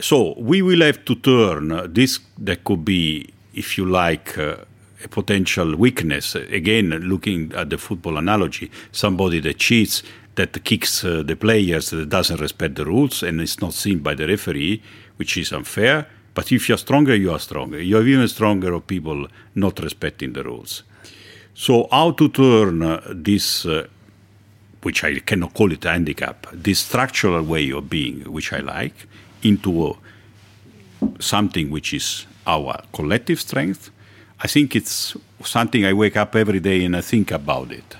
so 0.00 0.34
we 0.38 0.62
will 0.62 0.80
have 0.80 1.04
to 1.04 1.16
turn 1.16 1.92
this 1.92 2.20
that 2.38 2.62
could 2.64 2.84
be, 2.84 3.28
if 3.52 3.76
you 3.76 3.84
like, 3.84 4.38
uh, 4.38 4.56
a 5.04 5.08
potential 5.08 5.76
weakness. 5.76 6.34
Again, 6.34 6.90
looking 6.90 7.52
at 7.54 7.70
the 7.70 7.78
football 7.78 8.16
analogy, 8.16 8.70
somebody 8.92 9.40
that 9.40 9.58
cheats, 9.58 10.02
that 10.36 10.64
kicks 10.64 11.04
uh, 11.04 11.22
the 11.22 11.36
players, 11.36 11.90
that 11.90 12.08
doesn't 12.08 12.40
respect 12.40 12.76
the 12.76 12.84
rules, 12.84 13.22
and 13.22 13.40
is 13.40 13.60
not 13.60 13.74
seen 13.74 13.98
by 13.98 14.14
the 14.14 14.26
referee, 14.26 14.82
which 15.16 15.36
is 15.36 15.52
unfair. 15.52 16.06
But 16.32 16.50
if 16.50 16.68
you're 16.68 16.78
stronger, 16.78 17.14
you 17.14 17.30
are 17.32 17.38
stronger. 17.38 17.80
You 17.80 17.98
are 17.98 18.06
even 18.06 18.26
stronger 18.28 18.72
of 18.72 18.86
people 18.86 19.28
not 19.54 19.78
respecting 19.80 20.32
the 20.32 20.42
rules. 20.42 20.82
So, 21.54 21.86
how 21.90 22.10
to 22.12 22.28
turn 22.28 22.82
uh, 22.82 23.00
this, 23.14 23.64
uh, 23.64 23.86
which 24.84 25.02
I 25.02 25.18
cannot 25.20 25.54
call 25.54 25.72
it 25.72 25.84
a 25.84 25.90
handicap, 25.90 26.46
this 26.52 26.80
structural 26.80 27.42
way 27.42 27.70
of 27.70 27.88
being, 27.88 28.20
which 28.32 28.52
I 28.52 28.58
like, 28.58 29.06
into 29.42 29.96
something 31.18 31.70
which 31.70 31.92
is 31.94 32.26
our 32.46 32.82
collective 32.92 33.40
strength, 33.40 33.90
I 34.40 34.46
think 34.46 34.76
it's 34.76 35.16
something 35.42 35.86
I 35.86 35.92
wake 35.92 36.16
up 36.16 36.36
every 36.36 36.60
day 36.60 36.84
and 36.84 36.96
I 36.96 37.00
think 37.00 37.30
about 37.30 37.72
it. 37.72 37.96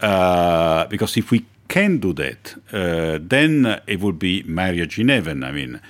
Uh, 0.00 0.86
because 0.86 1.16
if 1.16 1.30
we 1.30 1.44
can 1.68 1.98
do 1.98 2.12
that, 2.14 2.54
uh, 2.72 3.18
then 3.20 3.80
it 3.86 4.00
would 4.00 4.18
be 4.18 4.42
marriage 4.44 4.98
in 4.98 5.08
heaven. 5.08 5.44
I 5.44 5.52
mean, 5.52 5.80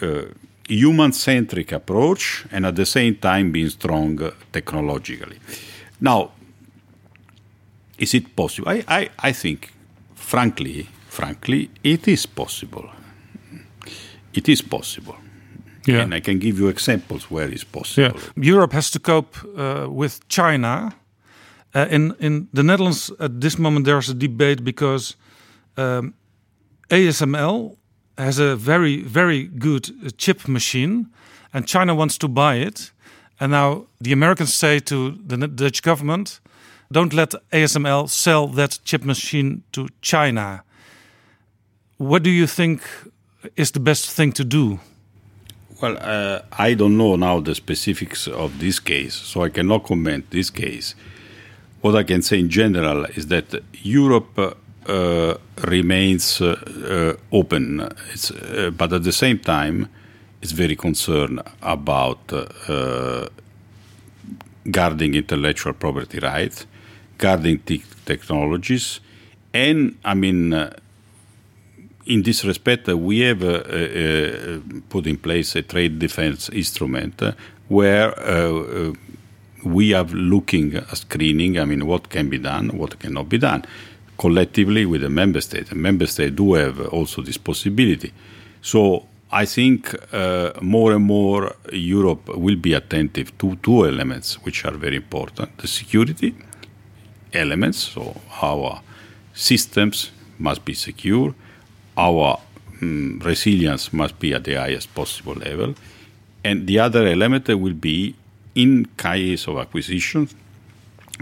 uh, 0.00 0.22
human 0.68 1.12
centric 1.12 1.72
approach 1.72 2.46
and 2.50 2.66
at 2.66 2.76
the 2.76 2.86
same 2.86 3.16
time 3.16 3.52
being 3.52 3.70
strong 3.70 4.32
technologically. 4.52 5.38
Now, 6.00 6.32
is 7.98 8.14
it 8.14 8.34
possible? 8.36 8.68
I, 8.68 8.84
I, 8.88 9.08
I 9.18 9.32
think, 9.32 9.72
frankly, 10.14 10.88
frankly, 11.08 11.70
it 11.82 12.08
is 12.08 12.26
possible. 12.26 12.88
It 14.32 14.48
is 14.48 14.62
possible. 14.62 15.16
Yeah. 15.86 16.02
And 16.02 16.14
I 16.14 16.20
can 16.20 16.38
give 16.38 16.58
you 16.58 16.68
examples 16.68 17.30
where 17.30 17.48
it's 17.48 17.64
possible. 17.64 18.18
Yeah. 18.36 18.44
Europe 18.52 18.72
has 18.72 18.90
to 18.90 18.98
cope 18.98 19.36
uh, 19.56 19.88
with 19.90 20.20
China. 20.28 20.94
Uh, 21.74 21.86
in 21.90 22.14
in 22.18 22.48
the 22.52 22.62
Netherlands 22.62 23.12
at 23.18 23.40
this 23.40 23.58
moment 23.58 23.84
there's 23.84 24.08
a 24.08 24.14
debate 24.14 24.62
because 24.64 25.16
um, 25.76 26.14
ASML 26.88 27.76
has 28.16 28.38
a 28.38 28.56
very 28.56 29.02
very 29.02 29.50
good 29.58 29.90
uh, 29.90 30.10
chip 30.16 30.48
machine, 30.48 31.06
and 31.52 31.66
China 31.66 31.94
wants 31.94 32.18
to 32.18 32.28
buy 32.28 32.66
it. 32.66 32.92
And 33.40 33.50
now 33.52 33.86
the 34.00 34.12
Americans 34.12 34.54
say 34.54 34.80
to 34.80 35.18
the 35.26 35.36
Dutch 35.36 35.82
government, 35.82 36.40
"Don't 36.90 37.12
let 37.12 37.34
ASML 37.52 38.08
sell 38.08 38.48
that 38.48 38.78
chip 38.84 39.04
machine 39.04 39.62
to 39.72 39.88
China." 40.00 40.62
What 41.98 42.22
do 42.22 42.30
you 42.30 42.46
think 42.46 42.82
is 43.56 43.72
the 43.72 43.80
best 43.80 44.10
thing 44.10 44.32
to 44.32 44.44
do? 44.44 44.78
Well, 45.80 45.96
uh, 46.00 46.40
I 46.52 46.74
don't 46.74 46.96
know 46.96 47.16
now 47.16 47.40
the 47.40 47.54
specifics 47.54 48.26
of 48.26 48.58
this 48.58 48.80
case, 48.80 49.14
so 49.14 49.44
I 49.44 49.48
cannot 49.48 49.84
comment 49.84 50.30
this 50.30 50.50
case. 50.50 50.94
What 51.80 51.94
I 51.94 52.02
can 52.02 52.22
say 52.22 52.40
in 52.40 52.50
general 52.50 53.04
is 53.16 53.28
that 53.28 53.62
Europe 53.82 54.38
uh, 54.86 55.34
remains 55.66 56.40
uh, 56.40 56.56
uh 56.84 57.36
open, 57.36 57.80
uh, 57.80 58.70
but 58.70 58.92
at 58.92 59.02
the 59.04 59.12
same 59.12 59.38
time, 59.38 59.88
it's 60.42 60.52
very 60.52 60.74
concerned 60.76 61.40
about 61.62 62.32
uh, 62.32 63.26
guarding 64.70 65.14
intellectual 65.14 65.74
property 65.74 66.18
rights, 66.18 66.66
guarding 67.18 67.58
technologies, 68.06 69.00
and 69.52 69.96
I 70.04 70.14
mean 70.14 70.54
in 72.08 72.22
this 72.22 72.44
respect, 72.44 72.88
uh, 72.88 72.96
we 72.96 73.20
have 73.20 73.42
uh, 73.42 73.48
uh, 73.48 74.60
put 74.88 75.06
in 75.06 75.18
place 75.18 75.54
a 75.56 75.62
trade 75.62 75.98
defense 75.98 76.48
instrument 76.48 77.22
where 77.68 78.14
we 79.62 79.92
are 79.92 80.04
looking 80.04 80.74
at 80.74 80.96
screening. 80.96 81.58
I 81.58 81.64
mean, 81.66 81.86
what 81.86 82.08
can 82.08 82.30
be 82.30 82.38
done, 82.38 82.78
what 82.78 82.98
cannot 82.98 83.28
be 83.28 83.38
done, 83.38 83.64
collectively 84.16 84.86
with 84.86 85.02
the 85.02 85.10
member 85.10 85.40
state. 85.40 85.70
And 85.70 85.82
member 85.82 86.06
states 86.06 86.34
do 86.34 86.54
have 86.54 86.80
also 86.88 87.22
this 87.22 87.36
possibility. 87.36 88.12
So 88.62 89.06
I 89.30 89.44
think 89.44 89.94
uh, 90.12 90.52
more 90.62 90.92
and 90.92 91.04
more 91.04 91.54
Europe 91.72 92.28
will 92.28 92.56
be 92.56 92.72
attentive 92.72 93.36
to 93.38 93.56
two 93.56 93.86
elements 93.86 94.42
which 94.44 94.64
are 94.64 94.72
very 94.72 94.96
important: 94.96 95.58
the 95.58 95.68
security 95.68 96.34
elements. 97.32 97.78
So 97.78 98.20
our 98.42 98.80
systems 99.34 100.10
must 100.38 100.64
be 100.64 100.74
secure 100.74 101.34
our 101.98 102.38
um, 102.80 103.20
resilience 103.24 103.92
must 103.92 104.18
be 104.20 104.32
at 104.32 104.44
the 104.44 104.54
highest 104.54 104.94
possible 104.94 105.34
level. 105.34 105.74
And 106.44 106.66
the 106.66 106.78
other 106.78 107.06
element 107.06 107.48
will 107.48 107.74
be 107.74 108.14
in 108.54 108.86
case 108.96 109.48
of 109.48 109.58
acquisitions, 109.58 110.34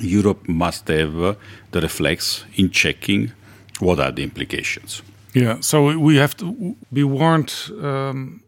Europe 0.00 0.46
must 0.48 0.88
have 0.88 1.18
uh, 1.18 1.34
the 1.70 1.80
reflex 1.80 2.44
in 2.54 2.70
checking 2.70 3.32
what 3.80 3.98
are 3.98 4.12
the 4.12 4.22
implications. 4.22 5.02
Yeah, 5.32 5.60
so 5.60 5.98
we 5.98 6.16
have 6.16 6.36
to 6.36 6.76
be 6.92 7.04
warned 7.04 7.52
um, 7.82 8.42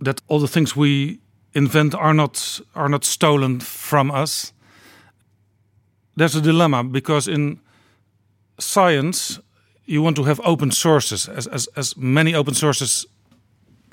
that 0.00 0.20
all 0.28 0.40
the 0.40 0.48
things 0.48 0.76
we 0.76 1.18
invent 1.54 1.94
are 1.94 2.14
not 2.14 2.60
are 2.74 2.88
not 2.88 3.04
stolen 3.04 3.60
from 3.60 4.10
us. 4.10 4.52
There's 6.18 6.34
a 6.34 6.40
dilemma 6.40 6.84
because 6.84 7.28
in 7.28 7.60
science 8.58 9.40
you 9.86 10.02
want 10.02 10.16
to 10.16 10.24
have 10.24 10.40
open 10.44 10.70
sources, 10.70 11.28
as, 11.28 11.46
as, 11.46 11.68
as 11.76 11.96
many 11.96 12.34
open 12.34 12.54
sources 12.54 13.06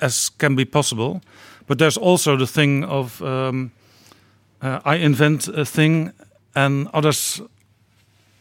as 0.01 0.29
can 0.29 0.55
be 0.55 0.65
possible. 0.65 1.21
But 1.67 1.77
there's 1.77 1.97
also 1.97 2.35
the 2.35 2.47
thing 2.47 2.83
of 2.83 3.21
um, 3.21 3.71
uh, 4.61 4.79
I 4.83 4.95
invent 4.95 5.47
a 5.47 5.65
thing 5.65 6.11
and 6.55 6.87
others 6.93 7.41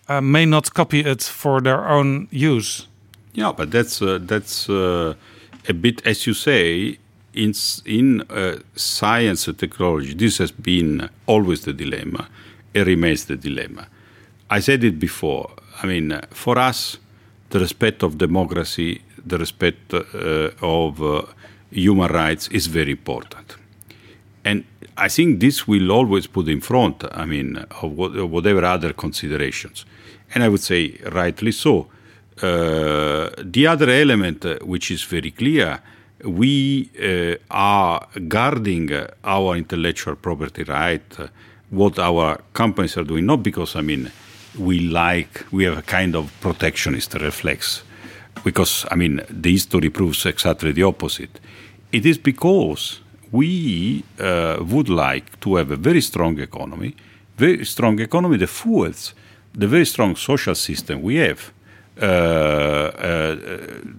uh, 0.09 0.21
may 0.21 0.47
not 0.47 0.73
copy 0.75 1.01
it 1.01 1.23
for 1.23 1.61
their 1.61 1.89
own 1.89 2.29
use. 2.31 2.87
Yeah, 3.35 3.53
but 3.53 3.71
that's 3.71 4.01
uh, 4.01 4.19
that's 4.23 4.69
uh, 4.69 5.15
a 5.69 5.73
bit, 5.73 6.07
as 6.07 6.27
you 6.27 6.35
say, 6.35 6.99
in 7.33 7.53
in 7.85 8.23
uh, 8.31 8.59
science 8.77 9.49
and 9.49 9.59
technology. 9.59 10.15
This 10.15 10.39
has 10.39 10.53
been 10.53 11.09
always 11.27 11.61
the 11.61 11.73
dilemma. 11.73 12.29
It 12.75 12.87
remains 12.87 13.25
the 13.25 13.37
dilemma. 13.37 13.87
I 14.51 14.61
said 14.61 14.85
it 14.85 14.99
before. 14.99 15.51
I 15.83 15.87
mean, 15.87 16.21
for 16.31 16.59
us, 16.59 16.99
the 17.51 17.59
respect 17.59 18.03
of 18.03 18.19
democracy, 18.19 19.01
the 19.25 19.39
respect 19.39 19.95
uh, 19.95 20.51
of 20.61 21.03
uh, 21.03 21.23
human 21.71 22.11
rights 22.13 22.49
is 22.49 22.67
very 22.67 22.91
important. 22.91 23.57
And 24.45 24.65
I 24.97 25.09
think 25.09 25.41
this 25.41 25.67
will 25.67 25.91
always 25.91 26.27
put 26.27 26.49
in 26.49 26.61
front, 26.61 27.05
I 27.13 27.25
mean, 27.25 27.57
of 27.83 27.93
whatever 27.97 28.65
other 28.65 28.93
considerations. 28.93 29.87
And 30.35 30.45
I 30.45 30.49
would 30.49 30.61
say 30.61 30.99
rightly 31.13 31.53
so. 31.53 31.89
Uh, 32.43 33.31
the 33.43 33.67
other 33.67 33.89
element, 33.89 34.45
uh, 34.45 34.59
which 34.63 34.91
is 34.91 35.03
very 35.05 35.31
clear, 35.31 35.81
we 36.25 36.91
uh, 37.01 37.37
are 37.51 38.09
guarding 38.29 38.91
our 39.23 39.57
intellectual 39.57 40.17
property 40.17 40.65
right, 40.65 41.21
uh, 41.21 41.29
what 41.75 41.99
our 41.99 42.41
companies 42.53 42.97
are 42.97 43.05
doing, 43.05 43.27
not 43.27 43.43
because, 43.43 43.77
I 43.77 43.83
mean, 43.83 44.11
we 44.59 44.81
like, 44.81 45.45
we 45.51 45.65
have 45.65 45.79
a 45.79 45.83
kind 45.83 46.15
of 46.15 46.33
protectionist 46.41 47.15
reflex. 47.15 47.83
Because, 48.45 48.87
I 48.91 48.97
mean, 48.97 49.21
the 49.31 49.53
history 49.53 49.91
proves 49.91 50.27
exactly 50.27 50.73
the 50.73 50.83
opposite. 50.83 51.41
It 51.93 52.07
is 52.07 52.19
because 52.19 53.01
we 53.33 54.05
uh, 54.21 54.59
would 54.61 54.89
like 54.89 55.41
to 55.41 55.57
have 55.57 55.71
a 55.71 55.77
very 55.77 56.01
strong 56.01 56.39
economy, 56.41 56.95
very 57.37 57.65
strong 57.65 57.99
economy 58.01 58.37
that 58.37 58.49
fuels 58.49 59.15
the 59.53 59.67
very 59.67 59.85
strong 59.85 60.17
social 60.17 60.55
system 60.55 61.03
we 61.03 61.17
have. 61.17 61.53
Uh, 62.01 62.05
uh, 62.05 63.37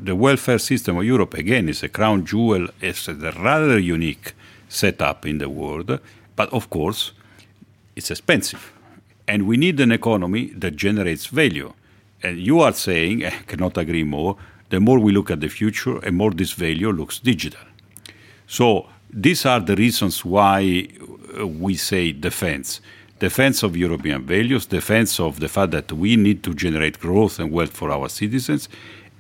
the 0.04 0.14
welfare 0.16 0.60
system 0.60 0.98
of 0.98 1.06
Europe, 1.06 1.34
again, 1.34 1.70
is 1.70 1.82
a 1.84 1.90
crown 1.90 2.26
jewel. 2.26 2.68
It's 2.82 3.08
a 3.08 3.14
rather 3.14 3.80
unique 3.80 4.34
setup 4.68 5.26
in 5.26 5.38
the 5.38 5.50
world, 5.50 6.00
but 6.36 6.52
of 6.52 6.70
course, 6.70 7.14
it's 7.96 8.12
expensive. 8.12 8.74
And 9.28 9.48
we 9.48 9.58
need 9.58 9.80
an 9.80 9.92
economy 9.92 10.52
that 10.56 10.76
generates 10.76 11.26
value. 11.26 11.74
And 12.22 12.40
you 12.40 12.60
are 12.60 12.74
saying, 12.74 13.26
I 13.26 13.32
cannot 13.48 13.78
agree 13.78 14.04
more, 14.04 14.38
the 14.70 14.80
more 14.80 15.00
we 15.00 15.12
look 15.12 15.32
at 15.32 15.42
the 15.42 15.48
future, 15.48 16.00
the 16.00 16.12
more 16.12 16.32
this 16.32 16.54
value 16.54 16.92
looks 16.92 17.20
digital. 17.20 17.62
So 18.48 18.88
these 19.10 19.46
are 19.46 19.60
the 19.60 19.76
reasons 19.76 20.26
why 20.26 20.88
uh, 21.40 21.48
we 21.48 21.76
say 21.76 22.12
defense. 22.12 22.82
Defense 23.20 23.64
of 23.64 23.78
European 23.78 24.26
values, 24.26 24.66
defense 24.66 25.20
of 25.20 25.40
the 25.40 25.48
fact 25.48 25.72
that 25.72 25.92
we 25.92 26.16
need 26.18 26.44
to 26.44 26.54
generate 26.54 27.00
growth 27.00 27.40
and 27.40 27.52
wealth 27.52 27.72
for 27.72 27.92
our 27.92 28.10
citizens, 28.10 28.68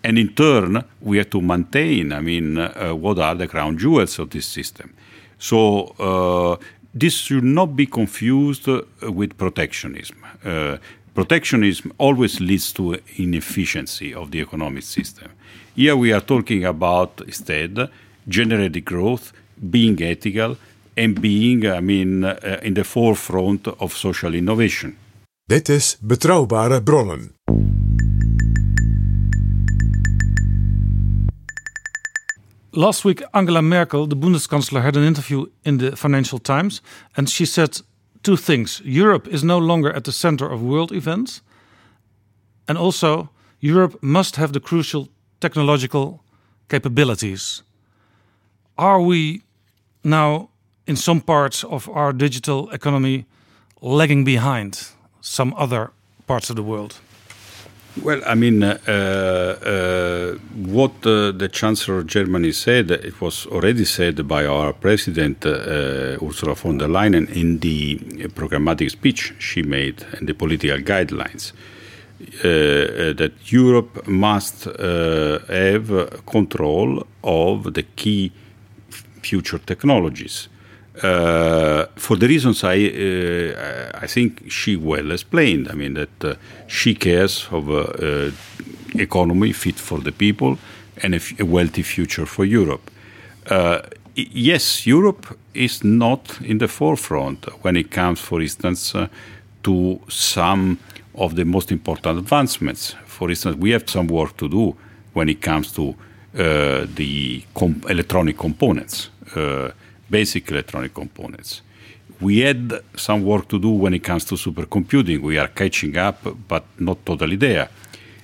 and 0.03 0.19
in 0.19 0.33
turn, 0.33 0.83
we 1.01 1.17
have 1.17 1.31
to 1.31 1.41
maintain, 1.41 2.11
I 2.11 2.19
mean, 2.19 2.59
uh, 2.59 2.93
what 2.93 3.17
are 3.17 3.33
the 3.33 3.47
crown 3.47 3.77
jewels 3.77 4.19
of 4.19 4.29
this 4.29 4.45
system. 4.45 4.93
So 5.39 5.95
uh, 5.97 6.63
this 6.95 7.13
should 7.13 7.43
not 7.43 7.75
be 7.75 7.85
confused 7.85 8.67
uh, 8.69 8.81
with 9.11 9.37
protectionism. 9.37 10.17
Uh, 10.43 10.77
protectionism 11.13 11.91
always 11.97 12.39
leads 12.39 12.71
to 12.73 12.97
inefficiency 13.17 14.13
of 14.13 14.31
the 14.31 14.39
economic 14.39 14.83
system. 14.83 15.29
Here 15.75 15.95
we 15.95 16.13
are 16.13 16.21
talking 16.21 16.63
about 16.63 17.21
instead 17.25 17.89
generating 18.27 18.83
growth, 18.83 19.33
being 19.69 20.01
ethical, 20.01 20.57
and 20.97 21.19
being, 21.21 21.67
I 21.67 21.81
mean, 21.81 22.23
uh, 22.23 22.59
in 22.63 22.73
the 22.73 22.83
forefront 22.83 23.67
of 23.67 23.93
social 23.93 24.33
innovation. 24.33 24.95
Dit 25.47 25.69
is 25.69 25.97
Betrouwbare 26.01 26.81
Bronnen. 26.81 27.35
Last 32.77 33.05
week, 33.05 33.23
Angela 33.33 33.61
Merkel, 33.61 34.05
the 34.05 34.17
Bundeskanzler, 34.17 34.81
had 34.81 34.97
an 34.97 35.03
interview 35.03 35.45
in 35.63 35.77
the 35.77 35.95
Financial 35.95 36.39
Times, 36.39 36.81
and 37.15 37.29
she 37.29 37.45
said 37.45 37.79
two 38.21 38.35
things. 38.35 38.81
Europe 38.83 39.29
is 39.29 39.45
no 39.45 39.57
longer 39.57 39.93
at 39.93 40.03
the 40.03 40.11
center 40.11 40.51
of 40.51 40.61
world 40.61 40.91
events, 40.91 41.41
and 42.67 42.77
also 42.77 43.29
Europe 43.61 43.97
must 44.03 44.35
have 44.35 44.51
the 44.51 44.59
crucial 44.59 45.07
technological 45.39 46.21
capabilities. 46.67 47.63
Are 48.77 48.99
we 48.99 49.43
now, 50.03 50.49
in 50.85 50.97
some 50.97 51.21
parts 51.21 51.63
of 51.63 51.87
our 51.87 52.11
digital 52.11 52.69
economy, 52.71 53.25
lagging 53.81 54.25
behind 54.25 54.89
some 55.21 55.53
other 55.55 55.91
parts 56.27 56.49
of 56.49 56.57
the 56.57 56.63
world? 56.63 56.99
Well, 58.03 58.21
I 58.25 58.35
mean, 58.35 58.61
uh, 58.61 58.77
uh, 58.87 60.37
what 60.53 60.91
uh, 61.05 61.31
the 61.31 61.47
Chancellor 61.49 61.99
of 61.99 62.07
Germany 62.07 62.51
said, 62.51 62.91
it 62.91 63.21
was 63.21 63.45
already 63.45 63.85
said 63.85 64.27
by 64.27 64.45
our 64.45 64.73
President 64.73 65.45
uh, 65.45 66.17
Ursula 66.21 66.55
von 66.55 66.77
der 66.77 66.89
Leyen 66.89 67.29
in 67.33 67.59
the 67.59 67.97
programmatic 68.35 68.91
speech 68.91 69.33
she 69.39 69.63
made 69.63 70.05
and 70.11 70.27
the 70.27 70.33
political 70.33 70.79
guidelines. 70.79 71.53
Uh, 72.43 72.47
uh, 72.47 73.13
that 73.13 73.31
Europe 73.45 74.05
must 74.07 74.65
have 74.65 76.25
control 76.25 77.07
of 77.23 77.73
the 77.73 77.83
key 77.95 78.31
future 79.21 79.59
technologies. 79.59 80.49
Uh, 81.03 81.85
for 81.95 82.15
the 82.15 82.27
reasons 82.27 82.63
I 82.63 82.77
uh, 82.77 84.03
I 84.03 84.07
think 84.07 84.49
she 84.49 84.77
well 84.77 85.11
explained. 85.11 85.67
I 85.69 85.75
mean 85.75 85.93
that 85.95 86.23
uh, 86.23 86.35
she 86.67 86.95
cares 86.95 87.47
of 87.51 87.69
a 87.69 88.31
economy 88.97 89.51
fit 89.51 89.75
for 89.75 89.99
the 89.99 90.11
people 90.11 90.57
and 91.03 91.15
a, 91.15 91.19
a 91.39 91.45
wealthy 91.45 91.83
future 91.83 92.25
for 92.25 92.45
Europe. 92.45 92.89
yes, 94.15 94.87
Europe 94.87 95.37
is 95.53 95.83
not 95.83 96.39
in 96.41 96.57
the 96.59 96.67
forefront 96.67 97.45
when 97.63 97.75
it 97.75 97.91
comes, 97.91 98.21
for 98.21 98.41
instance, 98.41 98.95
to 99.63 99.99
some 100.07 100.77
of 101.15 101.35
the 101.35 101.43
most 101.43 101.71
important 101.71 102.19
advancements. 102.19 102.95
For 103.05 103.29
instance, 103.29 103.57
we 103.57 103.71
have 103.71 103.89
some 103.89 104.07
work 104.07 104.37
to 104.37 104.47
do 104.47 104.75
when 105.13 105.27
it 105.27 105.41
comes 105.41 105.71
to 105.73 105.89
uh, 106.37 106.85
the 106.95 107.43
electronic 107.89 108.37
components. 108.37 109.09
Basic 110.09 110.49
electronic 110.51 110.93
components. 110.93 111.61
We 112.21 112.39
had 112.39 112.81
some 112.95 113.23
work 113.23 113.47
to 113.49 113.59
do 113.59 113.69
when 113.69 113.93
it 113.93 114.03
comes 114.03 114.23
to 114.25 114.35
supercomputing. 114.35 115.21
We 115.21 115.37
are 115.37 115.47
catching 115.47 115.97
up, 115.97 116.25
but 116.47 116.63
not 116.79 117.05
totally 117.05 117.35
there. 117.35 117.69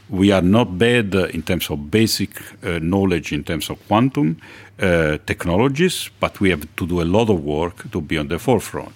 We 0.10 0.32
are 0.32 0.42
not 0.42 0.78
bad 0.78 1.14
in 1.16 1.42
terms 1.42 1.70
of 1.70 1.90
basic 1.90 2.32
uh, 2.64 2.80
knowledge 2.80 3.32
in 3.32 3.44
terms 3.44 3.70
of 3.70 3.86
quantum 3.88 4.38
uh, 4.80 5.18
technologies, 5.26 6.10
but 6.20 6.40
we 6.40 6.50
have 6.50 6.66
to 6.76 6.88
do 6.88 7.02
a 7.02 7.06
lot 7.06 7.30
of 7.30 7.44
work 7.44 7.90
to 7.92 8.02
be 8.02 8.18
on 8.18 8.28
the 8.28 8.40
forefront. 8.40 8.94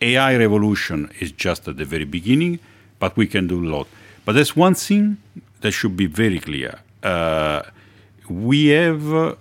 AI 0.00 0.36
revolution 0.36 1.10
is 1.20 1.32
just 1.32 1.68
at 1.68 1.76
the 1.76 1.84
very 1.84 2.04
beginning, 2.04 2.58
but 2.98 3.16
we 3.16 3.26
can 3.26 3.46
do 3.46 3.64
a 3.64 3.68
lot. 3.68 3.88
But 4.24 4.34
there's 4.34 4.54
one 4.56 4.74
thing 4.74 5.18
that 5.60 5.72
should 5.72 5.96
be 5.96 6.06
very 6.06 6.38
clear. 6.38 6.78
Uh, 7.02 7.62
we 8.28 8.66
have 8.68 9.36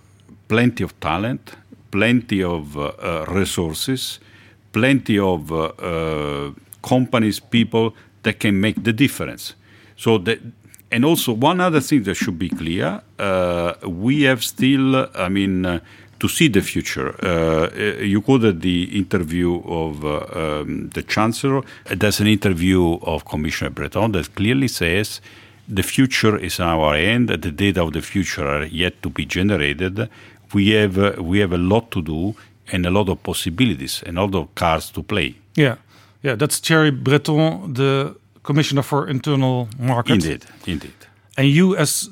plenty 0.48 0.84
of 0.84 1.00
talent 1.00 1.54
plenty 1.92 2.44
of 2.44 2.78
uh, 2.78 2.92
uh, 3.02 3.26
resources, 3.30 4.20
plenty 4.72 5.20
of 5.20 5.52
uh, 5.52 6.52
companies, 6.82 7.40
people 7.40 7.96
that 8.24 8.40
can 8.40 8.60
make 8.60 8.84
the 8.84 8.94
difference. 8.94 9.56
So 9.96 10.18
that, 10.20 10.40
and 10.92 11.04
also 11.06 11.34
one 11.34 11.60
other 11.60 11.82
thing 11.82 12.04
that 12.04 12.16
should 12.16 12.40
be 12.40 12.50
clear: 12.50 13.02
we 13.84 14.24
have 14.24 14.44
still, 14.44 15.10
I 15.16 15.30
mean 15.30 15.82
to 16.20 16.28
see 16.28 16.48
the 16.48 16.62
future. 16.62 17.14
Uh, 17.24 17.70
you 18.02 18.22
quoted 18.22 18.62
the 18.62 18.98
interview 18.98 19.62
of 19.66 20.04
uh, 20.04 20.26
um, 20.34 20.90
the 20.90 21.04
Chancellor. 21.04 21.62
There's 21.86 22.20
an 22.20 22.28
interview 22.28 22.96
of 23.04 23.26
Commissioner 23.26 23.70
Breton 23.70 24.14
that 24.14 24.34
clearly 24.36 24.68
says 24.68 25.22
the 25.68 25.84
future 25.84 26.38
is 26.38 26.60
our 26.60 26.96
end, 26.96 27.30
the 27.30 27.52
data 27.52 27.84
of 27.84 27.94
the 27.94 28.02
future 28.02 28.48
are 28.48 28.66
yet 28.66 29.02
to 29.04 29.10
be 29.10 29.26
generated, 29.26 30.10
we 30.54 30.70
have 30.72 30.98
uh, 30.98 31.22
we 31.22 31.40
have 31.40 31.54
a 31.54 31.58
lot 31.58 31.92
to 31.92 32.02
do 32.02 32.36
and 32.72 32.86
a 32.86 32.90
lot 32.90 33.10
of 33.10 33.22
possibilities 33.24 34.04
and 34.06 34.18
a 34.18 34.22
lot 34.22 34.36
of 34.36 34.56
cards 34.56 34.92
to 34.92 35.04
play. 35.04 35.36
Yeah, 35.56 35.76
yeah, 36.24 36.36
that's 36.36 36.60
Thierry 36.60 36.92
Breton, 36.92 37.74
the 37.74 38.16
Commissioner 38.44 38.84
for 38.84 39.08
Internal 39.08 39.68
Market. 39.80 40.14
Indeed, 40.14 40.46
indeed. 40.66 40.94
And 41.38 41.48
you, 41.48 41.76
as 41.78 42.10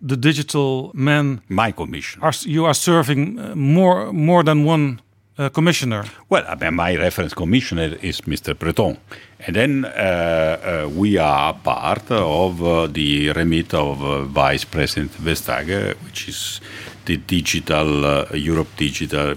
the 0.00 0.16
digital 0.16 0.90
man, 0.94 1.40
my 1.48 1.72
commission, 1.72 2.22
are, 2.22 2.32
you 2.42 2.64
are 2.64 2.74
serving 2.74 3.38
uh, 3.38 3.54
more 3.54 4.12
more 4.12 4.44
than 4.44 4.64
one 4.64 5.00
uh, 5.38 5.48
commissioner. 5.48 6.04
Well, 6.28 6.44
I 6.48 6.54
mean, 6.54 6.74
my 6.74 6.96
reference 6.96 7.34
commissioner 7.34 7.96
is 8.02 8.20
Mr. 8.22 8.58
Breton, 8.58 8.98
and 9.46 9.56
then 9.56 9.84
uh, 9.84 9.88
uh, 9.88 10.88
we 10.88 11.18
are 11.18 11.54
part 11.54 12.10
of 12.10 12.62
uh, 12.62 12.86
the 12.86 13.32
remit 13.32 13.74
of 13.74 14.02
uh, 14.02 14.22
Vice 14.24 14.64
President 14.64 15.12
Vestager, 15.12 15.94
which 16.04 16.28
is 16.28 16.60
the 17.08 17.16
digital 17.16 18.04
uh, 18.04 18.26
Europe 18.34 18.68
digital 18.76 19.34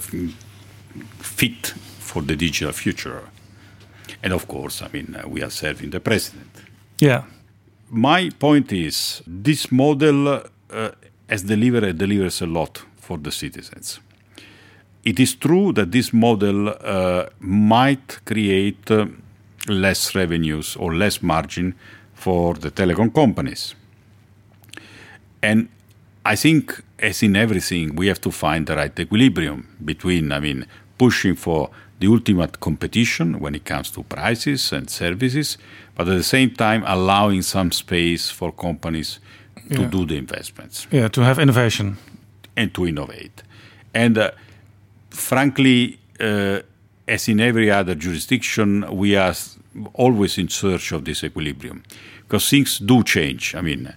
fit 1.20 1.68
for 2.00 2.22
the 2.22 2.36
digital 2.36 2.74
future. 2.74 3.22
And 4.22 4.34
of 4.34 4.46
course, 4.48 4.82
I 4.82 4.90
mean, 4.92 5.16
uh, 5.16 5.28
we 5.28 5.42
are 5.42 5.50
serving 5.50 5.92
the 5.92 6.00
president. 6.00 6.52
Yeah. 7.00 7.24
My 7.90 8.30
point 8.30 8.72
is 8.74 9.24
this 9.26 9.72
model 9.72 10.28
uh, 10.28 10.92
has 11.30 11.44
delivered 11.44 11.98
delivers 11.98 12.42
a 12.42 12.46
lot 12.46 12.84
for 12.98 13.18
the 13.18 13.32
citizens. 13.32 14.02
It 15.04 15.20
is 15.20 15.36
true 15.36 15.72
that 15.74 15.92
this 15.92 16.14
model 16.14 16.70
uh, 16.70 17.26
might 17.40 18.20
create 18.26 18.92
uh, 18.92 19.08
less 19.68 20.14
revenues 20.14 20.76
or 20.76 20.94
less 20.94 21.22
margin 21.22 21.74
for 22.14 22.54
the 22.54 22.70
telecom 22.70 23.14
companies. 23.14 23.76
And 25.42 25.70
I 26.26 26.36
think, 26.36 26.84
as 27.02 27.24
in 27.24 27.36
everything, 27.36 27.96
we 27.96 28.08
have 28.08 28.22
to 28.22 28.32
find 28.32 28.68
the 28.68 28.76
right 28.76 29.00
equilibrium 29.00 29.68
between, 29.84 30.32
I 30.32 30.40
mean, 30.40 30.66
pushing 30.98 31.36
for 31.36 31.70
the 32.00 32.08
ultimate 32.08 32.60
competition 32.60 33.40
when 33.40 33.56
it 33.56 33.66
comes 33.66 33.92
to 33.92 34.04
prices 34.04 34.72
and 34.72 34.90
services, 34.90 35.58
but 35.96 36.08
at 36.08 36.16
the 36.16 36.24
same 36.24 36.52
time 36.52 36.84
allowing 36.88 37.42
some 37.42 37.72
space 37.72 38.30
for 38.30 38.52
companies 38.52 39.20
to 39.70 39.82
yeah. 39.82 39.88
do 39.88 40.06
the 40.06 40.18
investments. 40.18 40.88
Yeah, 40.92 41.08
to 41.10 41.22
have 41.22 41.40
innovation. 41.40 41.98
And 42.56 42.74
to 42.74 42.88
innovate. 42.88 43.44
And 43.94 44.18
uh, 44.18 44.32
frankly, 45.10 46.00
uh, 46.20 46.62
as 47.08 47.28
in 47.28 47.40
every 47.40 47.70
other 47.70 47.96
jurisdiction, 47.96 48.86
we 48.96 49.16
are 49.16 49.36
always 49.94 50.38
in 50.38 50.50
search 50.50 50.92
of 50.92 51.06
this 51.06 51.24
equilibrium 51.24 51.84
because 52.24 52.50
things 52.50 52.80
do 52.80 53.04
change. 53.04 53.56
I 53.56 53.62
mean, 53.62 53.94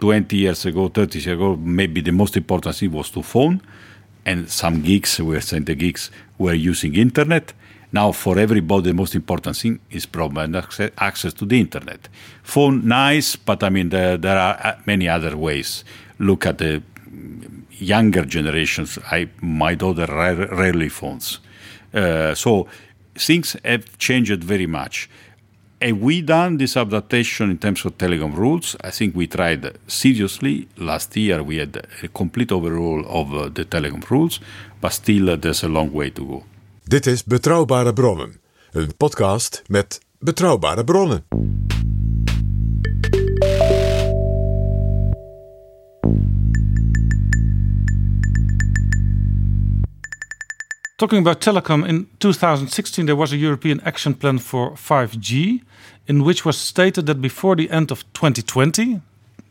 20 0.00 0.36
years 0.36 0.66
ago, 0.66 0.88
30 0.88 1.18
years 1.18 1.26
ago, 1.26 1.56
maybe 1.56 2.00
the 2.00 2.12
most 2.12 2.36
important 2.36 2.74
thing 2.74 2.90
was 2.90 3.10
to 3.10 3.22
phone, 3.22 3.60
and 4.24 4.50
some 4.50 4.82
geeks, 4.82 5.18
we 5.20 5.34
were 5.34 5.40
saying 5.40 5.64
the 5.64 5.74
geeks, 5.74 6.10
were 6.38 6.54
using 6.54 6.94
internet. 6.96 7.52
Now, 7.92 8.12
for 8.12 8.38
everybody, 8.38 8.90
the 8.90 8.94
most 8.94 9.14
important 9.14 9.56
thing 9.56 9.80
is 9.90 10.06
probably 10.06 10.60
access 10.98 11.32
to 11.34 11.44
the 11.44 11.60
internet. 11.60 12.08
Phone, 12.42 12.86
nice, 12.86 13.36
but 13.36 13.62
I 13.62 13.68
mean, 13.68 13.88
there, 13.88 14.16
there 14.16 14.38
are 14.38 14.58
uh, 14.62 14.76
many 14.86 15.08
other 15.08 15.36
ways. 15.36 15.84
Look 16.18 16.46
at 16.46 16.58
the 16.58 16.82
younger 17.72 18.24
generations. 18.24 18.98
I, 19.10 19.28
my 19.40 19.74
daughter 19.74 20.06
rarely 20.06 20.88
phones. 20.88 21.40
Uh, 21.92 22.34
so 22.34 22.68
things 23.14 23.56
have 23.64 23.98
changed 23.98 24.44
very 24.44 24.66
much. 24.66 25.08
Have 25.80 25.98
we 25.98 26.20
done 26.20 26.58
this 26.58 26.76
adaptation 26.76 27.50
in 27.50 27.58
terms 27.58 27.84
of 27.84 27.96
telecom 27.96 28.34
rules? 28.34 28.76
I 28.84 28.90
think 28.90 29.14
we 29.14 29.26
tried 29.26 29.72
seriously. 29.86 30.68
Last 30.76 31.16
year 31.16 31.42
we 31.42 31.56
had 31.56 31.86
a 32.02 32.08
complete 32.08 32.52
overhaul 32.52 33.04
of 33.08 33.34
uh, 33.34 33.48
the 33.48 33.64
telecom 33.64 34.08
rules, 34.10 34.40
but 34.80 34.92
still 34.92 35.30
uh, 35.30 35.36
there's 35.36 35.62
a 35.62 35.68
long 35.68 35.92
way 35.92 36.10
to 36.10 36.26
go. 36.26 36.44
Dit 36.84 37.06
is 37.06 37.24
Betrouwbare 37.24 37.92
Bronnen, 37.92 38.40
een 38.72 38.96
podcast 38.96 39.62
met 39.66 40.00
betrouwbare 40.18 40.84
bronnen. 40.84 41.24
Talking 51.00 51.20
about 51.20 51.40
telecom, 51.40 51.88
in 51.88 52.08
2016 52.18 53.06
there 53.06 53.16
was 53.16 53.32
a 53.32 53.38
European 53.38 53.80
action 53.86 54.12
plan 54.12 54.36
for 54.38 54.72
5G, 54.72 55.62
in 56.06 56.24
which 56.24 56.44
was 56.44 56.58
stated 56.58 57.06
that 57.06 57.22
before 57.22 57.56
the 57.56 57.70
end 57.70 57.90
of 57.90 58.04
2020, 58.12 59.00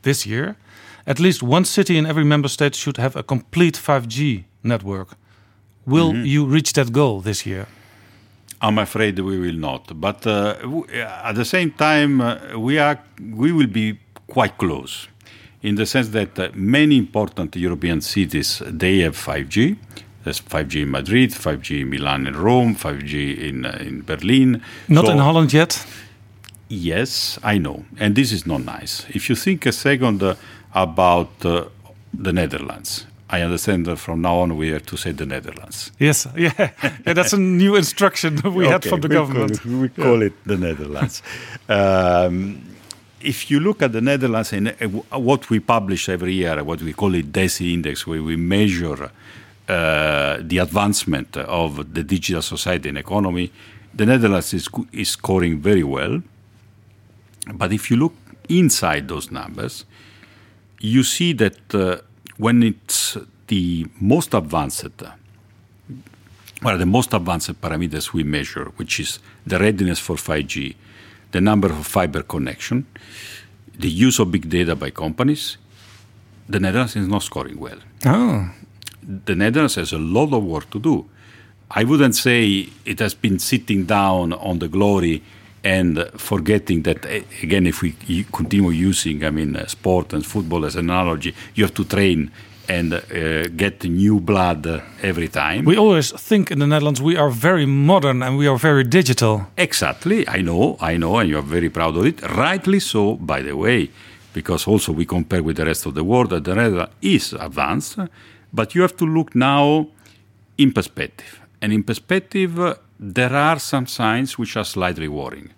this 0.03 0.27
year, 0.27 0.57
at 1.07 1.19
least 1.19 1.41
one 1.41 1.65
city 1.65 1.97
in 1.97 2.05
every 2.05 2.23
member 2.23 2.49
state 2.49 2.75
should 2.75 2.97
have 2.97 3.15
a 3.15 3.23
complete 3.23 3.75
5G 3.75 4.43
network. 4.61 5.17
Will 5.87 6.15
you 6.17 6.45
reach 6.45 6.73
that 6.73 6.91
goal 6.91 7.19
this 7.19 7.47
year? 7.47 7.65
I'm 8.61 8.77
afraid 8.77 9.17
we 9.17 9.39
will 9.39 9.57
not. 9.57 9.99
But 9.99 10.27
uh, 10.27 10.53
w- 10.61 10.85
at 10.93 11.33
the 11.33 11.45
same 11.45 11.71
time, 11.71 12.21
uh, 12.21 12.59
we 12.59 12.77
are 12.77 12.99
we 13.19 13.51
will 13.51 13.71
be 13.81 13.97
quite 14.27 14.55
close, 14.59 15.07
in 15.63 15.73
the 15.77 15.87
sense 15.87 16.09
that 16.09 16.37
uh, 16.37 16.49
many 16.53 16.95
important 16.95 17.55
European 17.55 18.01
cities 18.01 18.61
they 18.67 18.99
have 18.99 19.17
5G. 19.17 19.77
There's 20.23 20.41
5G 20.41 20.81
in 20.81 20.91
Madrid, 20.91 21.31
5G 21.31 21.81
in 21.81 21.89
Milan 21.89 22.27
and 22.27 22.35
Rome, 22.35 22.75
5G 22.75 23.37
in 23.49 23.65
uh, 23.65 23.77
in 23.79 24.01
Berlin. 24.03 24.61
Not 24.87 25.05
So- 25.05 25.11
in 25.13 25.17
Holland 25.19 25.53
yet. 25.53 25.85
Yes, 26.71 27.39
I 27.43 27.57
know, 27.57 27.85
and 27.99 28.13
this 28.15 28.31
is 28.31 28.45
not 28.45 28.61
nice. 28.63 29.03
If 29.09 29.27
you 29.27 29.35
think 29.35 29.65
a 29.65 29.71
second 29.71 30.21
uh, 30.21 30.35
about 30.71 31.29
uh, 31.43 31.63
the 32.13 32.31
Netherlands, 32.31 33.07
I 33.27 33.41
understand 33.41 33.85
that 33.87 33.97
from 33.97 34.21
now 34.21 34.37
on 34.41 34.55
we 34.55 34.69
have 34.69 34.85
to 34.85 34.95
say 34.97 35.11
the 35.13 35.25
Netherlands. 35.25 35.91
Yes, 35.99 36.27
yeah, 36.37 36.51
yeah. 37.05 37.13
That's 37.13 37.33
a 37.33 37.37
new 37.39 37.75
instruction 37.75 38.39
we 38.53 38.67
had 38.67 38.83
from 38.83 39.01
the 39.01 39.07
we 39.07 39.15
government. 39.15 39.59
Call 39.61 39.71
it, 39.73 39.79
we 39.81 39.89
call 40.03 40.21
it 40.21 40.33
the 40.45 40.57
Netherlands. 40.57 41.23
um, 41.69 42.61
if 43.21 43.49
you 43.51 43.59
look 43.59 43.81
at 43.81 43.91
the 43.91 44.01
Netherlands 44.01 44.53
and 44.53 44.67
uh, 44.69 45.19
what 45.19 45.49
we 45.49 45.59
publish 45.59 46.07
every 46.07 46.33
year, 46.33 46.63
what 46.63 46.81
we 46.81 46.93
call 46.93 47.15
it 47.15 47.31
DESI 47.31 47.73
index, 47.73 48.05
where 48.07 48.21
we 48.23 48.35
measure 48.35 49.09
the 49.69 50.57
advancement 50.61 51.37
of 51.37 51.93
the 51.93 52.03
digital 52.03 52.41
society 52.41 52.89
and 52.89 52.97
economy, 52.97 53.51
the 53.93 54.05
Netherlands 54.05 54.53
is, 54.53 54.67
is 54.91 55.09
scoring 55.09 55.59
very 55.59 55.83
well. 55.83 56.21
But 57.53 57.73
if 57.73 57.89
you 57.89 57.97
look 57.97 58.13
inside 58.47 59.07
those 59.07 59.31
numbers, 59.31 59.85
you 60.79 61.03
see 61.03 61.33
that 61.33 61.75
uh, 61.75 61.97
when 62.37 62.63
it's 62.63 63.17
the 63.47 63.87
most 63.99 64.33
advanced 64.33 65.03
well, 66.61 66.77
the 66.77 66.85
most 66.85 67.13
advanced 67.13 67.61
parameters 67.61 68.11
we 68.11 68.23
measure, 68.23 68.65
which 68.75 68.99
is 68.99 69.19
the 69.47 69.57
readiness 69.57 69.97
for 69.99 70.15
5G, 70.15 70.75
the 71.31 71.39
number 71.39 71.69
of 71.69 71.87
fiber 71.87 72.21
connection, 72.21 72.85
the 73.77 73.89
use 73.89 74.19
of 74.19 74.31
big 74.31 74.49
data 74.49 74.75
by 74.75 74.89
companies, 74.89 75.57
the 76.49 76.59
Netherlands 76.59 76.95
is 76.97 77.07
not 77.07 77.23
scoring 77.23 77.57
well. 77.59 77.77
Oh, 78.05 78.49
The 79.09 79.35
Netherlands 79.35 79.75
has 79.75 79.91
a 79.91 79.97
lot 79.97 80.33
of 80.33 80.43
work 80.43 80.69
to 80.69 80.79
do. 80.79 81.09
I 81.71 81.83
wouldn't 81.83 82.15
say 82.15 82.69
it 82.85 82.99
has 82.99 83.15
been 83.15 83.39
sitting 83.39 83.85
down 83.85 84.33
on 84.33 84.59
the 84.59 84.67
glory 84.67 85.23
and 85.63 86.09
forgetting 86.15 86.83
that 86.83 87.05
eh, 87.05 87.23
again, 87.41 87.65
if 87.65 87.81
we 87.81 87.93
continue 88.31 88.69
using, 88.69 89.25
I 89.25 89.31
mean, 89.31 89.55
uh, 89.55 89.65
sport 89.65 90.13
and 90.13 90.23
football 90.23 90.63
as 90.63 90.75
an 90.75 90.91
analogy, 90.91 91.33
you 91.55 91.63
have 91.63 91.73
to 91.73 91.85
train 91.85 92.31
and 92.67 92.93
uh, 92.93 93.47
get 93.55 93.83
new 93.83 94.19
blood 94.19 94.67
uh, 94.67 94.81
every 95.01 95.27
time. 95.27 95.65
we 95.65 95.75
always 95.75 96.11
think 96.11 96.51
in 96.51 96.59
the 96.59 96.67
Netherlands 96.67 97.01
we 97.01 97.17
are 97.17 97.31
very 97.31 97.65
modern 97.65 98.21
and 98.21 98.37
we 98.37 98.47
are 98.47 98.57
very 98.57 98.83
digital. 98.83 99.47
Exactly. 99.57 100.27
I 100.27 100.41
know, 100.41 100.77
I 100.79 100.97
know, 100.97 101.17
and 101.17 101.27
you're 101.27 101.41
very 101.41 101.69
proud 101.69 101.97
of 101.97 102.05
it. 102.05 102.21
Rightly 102.21 102.79
so, 102.79 103.15
by 103.15 103.41
the 103.41 103.57
way, 103.57 103.89
because 104.33 104.67
also 104.67 104.91
we 104.91 105.05
compare 105.05 105.41
with 105.41 105.57
the 105.57 105.65
rest 105.65 105.87
of 105.87 105.95
the 105.95 106.03
world 106.03 106.29
that 106.29 106.43
the 106.43 106.53
Netherlands 106.53 106.93
is 107.01 107.33
advanced, 107.33 107.97
but 108.53 108.75
you 108.75 108.81
have 108.81 108.95
to 108.97 109.05
look 109.05 109.35
now 109.35 109.87
in 110.57 110.71
perspective. 110.73 111.39
And 111.61 111.73
in 111.73 111.83
perspective, 111.83 112.59
uh, 112.59 112.75
there 112.99 113.33
are 113.33 113.59
some 113.59 113.87
signs 113.87 114.37
which 114.37 114.57
are 114.57 114.65
slightly 114.65 115.07
worrying. 115.07 115.51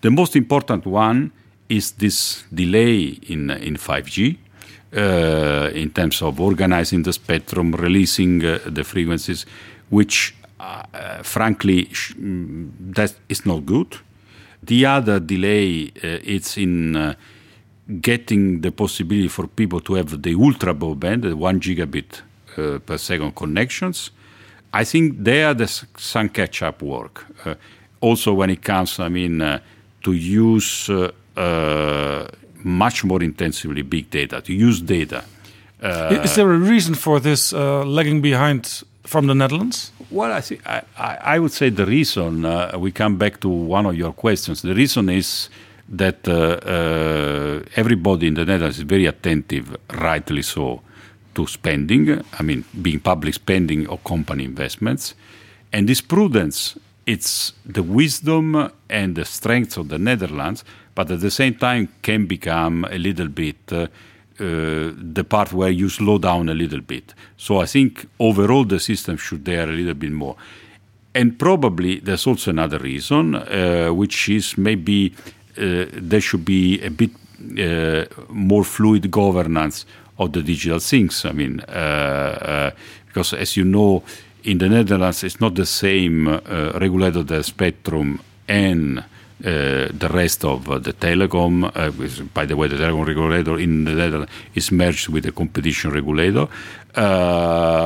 The 0.00 0.10
most 0.10 0.36
important 0.36 0.86
one 0.86 1.32
is 1.68 1.92
this 1.92 2.44
delay 2.52 3.18
in, 3.28 3.50
in 3.50 3.76
5G. 3.76 4.38
Uh, 4.94 5.70
in 5.72 5.88
terms 5.88 6.20
of 6.20 6.38
organizing 6.38 7.02
the 7.02 7.14
spectrum, 7.14 7.72
releasing 7.72 8.44
uh, 8.44 8.58
the 8.66 8.84
frequencies, 8.84 9.46
which 9.88 10.34
uh, 10.60 10.82
uh, 10.92 11.22
frankly 11.22 11.88
sh- 11.92 12.14
mm, 12.14 12.70
that 12.78 13.14
is 13.28 13.46
not 13.46 13.64
good. 13.64 13.96
The 14.62 14.84
other 14.84 15.18
delay 15.18 15.86
uh, 15.86 16.18
it's 16.22 16.58
in 16.58 16.94
uh, 16.94 17.14
getting 18.02 18.60
the 18.60 18.70
possibility 18.70 19.28
for 19.28 19.46
people 19.46 19.80
to 19.80 19.94
have 19.94 20.20
the 20.20 20.34
ultra 20.34 20.74
broadband, 20.74 21.22
the 21.22 21.36
one 21.36 21.58
gigabit 21.58 22.20
uh, 22.20 22.31
per 22.54 22.98
second 22.98 23.34
connections. 23.34 24.10
I 24.72 24.84
think 24.84 25.24
there 25.24 25.54
there's 25.54 25.84
some 25.96 26.28
catch-up 26.28 26.82
work. 26.82 27.26
Uh, 27.44 27.54
also, 28.00 28.32
when 28.32 28.50
it 28.50 28.62
comes, 28.62 28.98
I 28.98 29.08
mean, 29.08 29.40
uh, 29.40 29.58
to 30.02 30.12
use 30.12 30.88
uh, 30.88 31.10
uh, 31.36 32.26
much 32.64 33.04
more 33.04 33.22
intensively 33.22 33.82
big 33.82 34.10
data, 34.10 34.40
to 34.40 34.52
use 34.52 34.80
data. 34.80 35.24
Is 35.82 36.36
there 36.36 36.50
a 36.52 36.58
reason 36.58 36.94
for 36.94 37.18
this 37.18 37.52
uh, 37.52 37.84
lagging 37.84 38.20
behind 38.20 38.84
from 39.04 39.26
the 39.26 39.34
Netherlands? 39.34 39.90
Well, 40.10 40.32
I 40.32 40.40
think 40.40 40.60
I, 40.96 41.38
would 41.38 41.52
say 41.52 41.70
the 41.70 41.86
reason 41.86 42.44
uh, 42.44 42.72
we 42.78 42.92
come 42.92 43.16
back 43.16 43.40
to 43.40 43.48
one 43.48 43.86
of 43.86 43.96
your 43.96 44.12
questions. 44.12 44.62
The 44.62 44.74
reason 44.74 45.08
is 45.08 45.48
that 45.88 46.28
uh, 46.28 46.32
uh, 46.32 47.62
everybody 47.76 48.26
in 48.28 48.34
the 48.34 48.44
Netherlands 48.44 48.78
is 48.78 48.84
very 48.84 49.06
attentive, 49.06 49.76
rightly 49.90 50.42
so, 50.42 50.82
to 51.34 51.46
spending. 51.46 52.22
I 52.38 52.42
mean, 52.42 52.64
being 52.80 53.00
public 53.00 53.34
spending 53.34 53.86
or 53.88 53.98
company 53.98 54.44
investments, 54.44 55.14
and 55.72 55.88
this 55.88 56.00
prudence. 56.00 56.78
It's 57.04 57.52
the 57.66 57.82
wisdom 57.82 58.70
and 58.88 59.16
the 59.16 59.24
strength 59.24 59.76
of 59.76 59.88
the 59.88 59.98
Netherlands, 59.98 60.64
but 60.94 61.10
at 61.10 61.20
the 61.20 61.32
same 61.32 61.54
time 61.54 61.88
can 62.00 62.26
become 62.26 62.84
a 62.84 62.96
little 62.96 63.26
bit 63.26 63.56
uh, 63.72 63.88
uh, 64.38 64.92
the 64.96 65.24
part 65.28 65.52
where 65.52 65.68
you 65.68 65.88
slow 65.88 66.18
down 66.18 66.48
a 66.48 66.54
little 66.54 66.80
bit. 66.80 67.12
So 67.36 67.60
I 67.60 67.66
think 67.66 68.06
overall 68.18 68.64
the 68.64 68.80
system 68.80 69.16
should 69.16 69.44
dare 69.44 69.68
a 69.68 69.72
little 69.72 69.94
bit 69.94 70.12
more. 70.12 70.36
And 71.14 71.38
probably 71.38 72.00
there's 72.00 72.26
also 72.26 72.50
another 72.50 72.78
reason, 72.78 73.34
uh, 73.34 73.90
which 73.92 74.28
is 74.28 74.56
maybe 74.56 75.14
uh, 75.58 75.86
there 75.92 76.20
should 76.20 76.44
be 76.44 76.80
a 76.80 76.90
bit 76.90 77.10
uh, 77.58 78.06
more 78.28 78.64
fluid 78.64 79.10
governance 79.10 79.84
of 80.18 80.32
the 80.32 80.42
digital 80.42 80.78
things. 80.78 81.24
I 81.24 81.32
mean, 81.32 81.60
uh, 81.60 81.72
uh, 81.72 82.70
because 83.06 83.32
as 83.34 83.56
you 83.56 83.64
know, 83.64 84.02
in 84.44 84.58
the 84.58 84.68
Netherlands, 84.68 85.22
it's 85.24 85.40
not 85.40 85.54
the 85.54 85.66
same 85.66 86.28
uh, 86.28 86.72
regulator 86.80 87.22
the 87.22 87.42
spectrum 87.42 88.20
and 88.48 88.98
uh, 89.44 89.88
the 89.90 90.08
rest 90.12 90.44
of 90.44 90.70
uh, 90.70 90.78
the 90.78 90.92
telecom. 90.92 91.64
Uh, 91.74 91.90
which, 91.92 92.22
by 92.32 92.46
the 92.46 92.56
way, 92.56 92.68
the 92.68 92.76
telecom 92.76 93.06
regulator 93.06 93.58
in 93.58 93.84
the 93.84 93.92
Netherlands 93.92 94.30
is 94.54 94.70
merged 94.70 95.08
with 95.08 95.24
the 95.24 95.32
competition 95.32 95.90
regulator. 95.90 96.46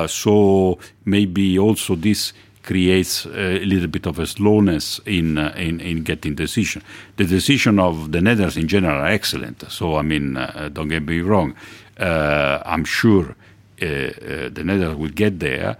So 0.08 0.78
maybe 1.04 1.58
also 1.58 1.94
this 1.94 2.32
creates 2.62 3.26
a 3.26 3.64
little 3.64 3.86
bit 3.86 4.06
of 4.06 4.18
a 4.18 4.26
slowness 4.26 5.00
in 5.06 5.38
in, 5.38 5.80
in 5.80 6.02
getting 6.02 6.34
decision. 6.34 6.82
The 7.16 7.24
decision 7.24 7.78
of 7.78 8.12
the 8.12 8.20
Netherlands 8.20 8.56
in 8.56 8.68
general 8.68 9.00
are 9.00 9.06
excellent. 9.06 9.70
So 9.70 9.96
I 9.96 10.02
mean, 10.02 10.34
don't 10.72 10.88
get 10.88 11.06
me 11.06 11.20
wrong. 11.20 11.54
Uh, 11.98 12.62
I'm 12.64 12.84
sure 12.84 13.34
uh, 13.82 13.86
uh, 13.86 14.48
the 14.52 14.62
Netherlands 14.64 15.00
will 15.00 15.14
get 15.14 15.40
there. 15.40 15.76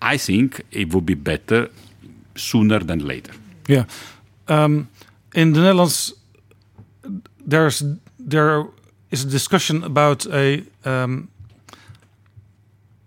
I 0.00 0.16
think 0.16 0.62
it 0.70 0.92
would 0.92 1.06
be 1.06 1.14
better 1.14 1.68
sooner 2.36 2.78
than 2.78 3.06
later. 3.06 3.32
Yeah. 3.68 3.84
Um, 4.48 4.88
in 5.34 5.52
the 5.52 5.60
Netherlands, 5.60 6.14
there's 7.46 7.82
there 8.18 8.66
is 9.10 9.24
a 9.24 9.28
discussion 9.28 9.84
about 9.84 10.26
a 10.26 10.64
um, 10.84 11.28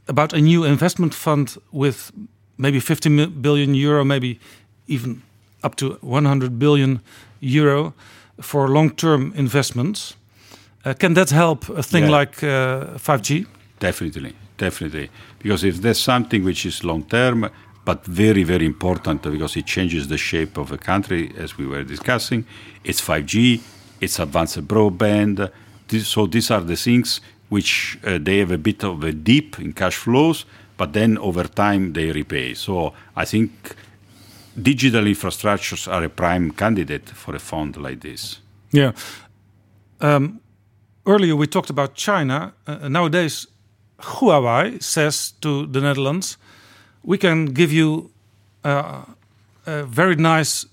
about 0.08 0.34
a 0.34 0.40
new 0.40 0.64
investment 0.64 1.14
fund 1.14 1.58
with 1.72 2.12
maybe 2.58 2.80
50 2.80 3.28
billion 3.42 3.74
euro, 3.76 4.06
maybe 4.06 4.40
even 4.88 5.22
up 5.64 5.76
to 5.76 5.98
100 6.02 6.60
billion 6.60 7.02
euro 7.40 7.94
for 8.42 8.68
long-term 8.68 9.34
investments. 9.36 10.16
Uh, 10.86 10.94
can 10.94 11.14
that 11.16 11.30
help 11.32 11.68
a 11.70 11.82
thing 11.84 12.04
Yeah. 12.04 12.20
like 12.20 12.44
uh, 12.44 12.98
5G? 12.98 13.46
Definitely, 13.80 14.34
definitely. 14.58 15.10
Because 15.40 15.64
if 15.68 15.82
there's 15.82 16.00
something 16.00 16.44
which 16.46 16.66
is 16.66 16.84
long 16.84 17.04
term, 17.04 17.50
but 17.86 18.06
very, 18.06 18.44
very 18.44 18.66
important 18.66 19.22
because 19.22 19.56
it 19.56 19.66
changes 19.66 20.08
the 20.08 20.18
shape 20.18 20.58
of 20.58 20.72
a 20.72 20.78
country, 20.78 21.32
as 21.38 21.58
we 21.58 21.68
were 21.68 21.84
discussing. 21.84 22.46
It's 22.84 23.00
5G, 23.02 23.62
it's 24.02 24.20
advanced 24.20 24.68
broadband. 24.68 25.50
So 26.04 26.26
these 26.26 26.50
are 26.52 26.62
the 26.62 26.76
things 26.76 27.22
which 27.50 28.00
uh, 28.04 28.18
they 28.20 28.40
have 28.40 28.52
a 28.52 28.58
bit 28.58 28.84
of 28.84 29.04
a 29.04 29.12
dip 29.12 29.60
in 29.60 29.74
cash 29.74 29.96
flows, 29.96 30.46
but 30.78 30.94
then 30.94 31.18
over 31.20 31.44
time 31.44 31.94
they 31.94 32.12
repay. 32.12 32.56
So 32.56 32.94
I 33.16 33.26
think 33.26 33.76
digital 34.60 35.04
infrastructures 35.06 35.88
are 35.92 36.04
a 36.04 36.10
prime 36.10 36.52
candidate 36.52 37.10
for 37.10 37.36
a 37.36 37.40
fund 37.40 37.78
like 37.78 38.02
this. 38.02 38.40
Yeah. 38.72 38.94
Um, 40.02 40.40
earlier 41.06 41.36
we 41.36 41.48
talked 41.48 41.70
about 41.70 41.96
China. 41.96 42.54
Uh, 42.68 42.88
nowadays, 42.90 43.48
Huawei 44.00 44.82
says 44.82 45.32
to 45.42 45.68
the 45.68 45.82
Netherlands, 45.82 46.38
we 47.04 47.18
can 47.18 47.46
give 47.46 47.72
you 47.72 48.12
uh, 48.64 49.04
a 49.66 49.84
very 49.84 50.16
nice 50.16 50.66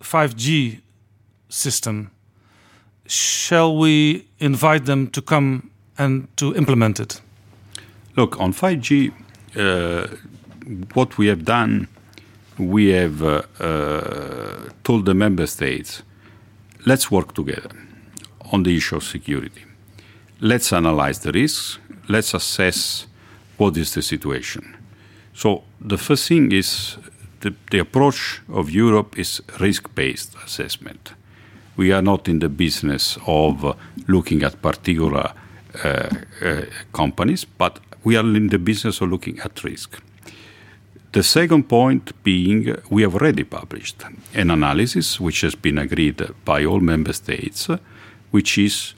5G 0.00 0.80
system. 1.48 2.10
Shall 3.06 3.76
we 3.76 4.26
invite 4.38 4.84
them 4.84 5.08
to 5.08 5.22
come 5.22 5.70
and 5.96 6.28
to 6.36 6.54
implement 6.54 7.00
it? 7.00 7.20
Look, 8.16 8.38
on 8.40 8.52
5G, 8.52 9.12
uh, 9.56 10.08
what 10.94 11.16
we 11.16 11.28
have 11.28 11.44
done, 11.44 11.88
we 12.58 12.88
have 12.88 13.22
uh, 13.22 13.42
uh, 13.60 14.68
told 14.84 15.06
the 15.06 15.14
member 15.14 15.46
states, 15.46 16.02
let's 16.84 17.10
work 17.10 17.34
together 17.34 17.70
on 18.52 18.64
the 18.64 18.76
issue 18.76 18.96
of 18.96 19.04
security. 19.04 19.67
Let's 20.40 20.72
analyze 20.72 21.18
the 21.18 21.32
risks. 21.32 21.78
Let's 22.08 22.32
assess 22.32 23.06
what 23.56 23.76
is 23.76 23.94
the 23.94 24.02
situation. 24.02 24.76
So 25.34 25.64
the 25.80 25.98
first 25.98 26.28
thing 26.28 26.52
is 26.52 26.96
the, 27.40 27.54
the 27.70 27.80
approach 27.80 28.40
of 28.48 28.70
Europe 28.70 29.18
is 29.18 29.42
risk-based 29.58 30.36
assessment. 30.44 31.12
We 31.76 31.92
are 31.92 32.02
not 32.02 32.28
in 32.28 32.38
the 32.38 32.48
business 32.48 33.18
of 33.26 33.76
looking 34.06 34.44
at 34.44 34.62
particular 34.62 35.32
uh, 35.84 36.08
uh, 36.40 36.62
companies, 36.92 37.44
but 37.44 37.80
we 38.04 38.16
are 38.16 38.24
in 38.24 38.48
the 38.48 38.58
business 38.58 39.00
of 39.00 39.10
looking 39.10 39.40
at 39.40 39.64
risk. 39.64 40.00
The 41.12 41.22
second 41.22 41.68
point 41.68 42.12
being 42.22 42.76
we 42.90 43.02
have 43.02 43.14
already 43.14 43.42
published 43.42 44.04
an 44.34 44.50
analysis 44.50 45.18
which 45.18 45.40
has 45.40 45.56
been 45.56 45.78
agreed 45.78 46.22
by 46.44 46.64
all 46.64 46.80
member 46.80 47.12
states, 47.12 47.68
which 48.30 48.58
is 48.58 48.94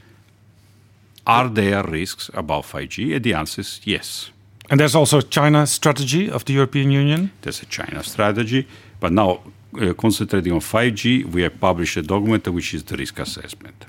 are 1.26 1.48
there 1.48 1.82
risks 1.82 2.30
about 2.34 2.64
5G? 2.64 3.14
And 3.14 3.24
the 3.24 3.34
answer 3.34 3.60
is 3.60 3.80
yes. 3.84 4.30
And 4.70 4.78
there's 4.78 4.94
also 4.94 5.20
China 5.20 5.66
strategy 5.66 6.30
of 6.30 6.44
the 6.44 6.52
European 6.52 6.90
Union. 6.90 7.32
There's 7.42 7.62
a 7.62 7.66
China 7.66 8.02
strategy, 8.04 8.66
but 9.00 9.12
now 9.12 9.40
uh, 9.80 9.94
concentrating 9.94 10.52
on 10.52 10.60
5G, 10.60 11.26
we 11.26 11.42
have 11.42 11.60
published 11.60 11.96
a 11.96 12.02
document 12.02 12.46
which 12.48 12.74
is 12.74 12.84
the 12.84 12.96
risk 12.96 13.18
assessment. 13.18 13.86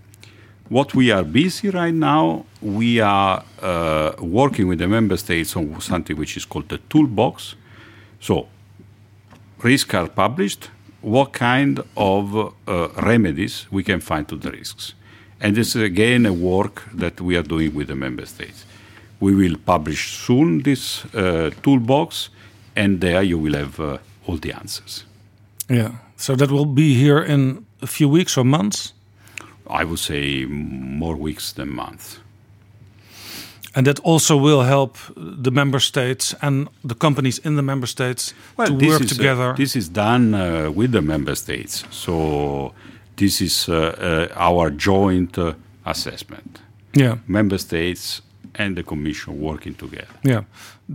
What 0.69 0.95
we 0.95 1.11
are 1.11 1.23
busy 1.23 1.69
right 1.69 1.93
now, 1.93 2.45
we 2.61 2.99
are 2.99 3.43
uh, 3.61 4.13
working 4.19 4.67
with 4.67 4.79
the 4.79 4.87
member 4.87 5.17
states 5.17 5.55
on 5.55 5.81
something 5.81 6.15
which 6.15 6.37
is 6.37 6.45
called 6.45 6.69
the 6.69 6.77
toolbox. 6.89 7.55
So, 8.19 8.47
risks 9.61 9.93
are 9.93 10.07
published. 10.07 10.69
What 11.01 11.33
kind 11.33 11.81
of 11.97 12.53
uh, 12.67 12.87
remedies 13.01 13.67
we 13.69 13.83
can 13.83 13.99
find 13.99 14.27
to 14.29 14.35
the 14.35 14.51
risks? 14.51 14.93
And 15.41 15.55
this 15.55 15.75
is 15.75 15.81
again 15.81 16.25
a 16.25 16.33
work 16.33 16.83
that 16.93 17.19
we 17.19 17.35
are 17.35 17.43
doing 17.43 17.73
with 17.73 17.87
the 17.87 17.95
member 17.95 18.25
states. 18.25 18.65
We 19.19 19.35
will 19.35 19.57
publish 19.65 20.17
soon 20.25 20.63
this 20.63 21.05
uh, 21.13 21.49
toolbox, 21.61 22.29
and 22.75 23.01
there 23.01 23.23
you 23.23 23.39
will 23.39 23.55
have 23.55 23.79
uh, 23.79 23.97
all 24.27 24.37
the 24.37 24.53
answers. 24.53 25.05
Yeah. 25.69 25.91
So 26.15 26.35
that 26.35 26.51
will 26.51 26.65
be 26.65 26.93
here 26.93 27.19
in 27.19 27.65
a 27.81 27.87
few 27.87 28.09
weeks 28.09 28.37
or 28.37 28.45
months? 28.45 28.93
I 29.67 29.83
would 29.83 29.99
say 29.99 30.45
more 30.45 31.15
weeks 31.15 31.53
than 31.53 31.69
months. 31.69 32.19
And 33.73 33.87
that 33.87 33.99
also 33.99 34.35
will 34.35 34.63
help 34.63 34.97
the 35.15 35.51
member 35.51 35.79
states 35.79 36.35
and 36.41 36.67
the 36.83 36.95
companies 36.95 37.39
in 37.39 37.55
the 37.55 37.61
member 37.61 37.87
states 37.87 38.33
well, 38.57 38.67
to 38.67 38.73
work 38.73 39.07
together. 39.07 39.51
Uh, 39.51 39.55
this 39.55 39.75
is 39.75 39.87
done 39.87 40.33
uh, 40.33 40.69
with 40.71 40.91
the 40.91 41.01
member 41.01 41.35
states. 41.35 41.85
So 41.89 42.73
this 43.21 43.41
is 43.41 43.69
uh, 43.69 43.73
uh 43.73 44.49
our 44.49 44.71
joint 44.71 45.37
uh, 45.37 45.53
assessment. 45.85 46.61
Yeah. 46.93 47.15
Member 47.27 47.57
states 47.57 48.21
and 48.55 48.75
the 48.75 48.83
Commission 48.83 49.39
working 49.39 49.75
together. 49.75 50.13
Yeah. 50.23 50.43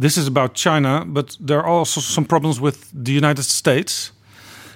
This 0.01 0.16
is 0.16 0.27
about 0.27 0.55
China, 0.55 1.05
but 1.07 1.37
there 1.41 1.59
are 1.59 1.79
also 1.79 2.01
some 2.01 2.27
problems 2.27 2.61
with 2.61 2.91
the 3.05 3.12
United 3.12 3.45
States. 3.45 4.12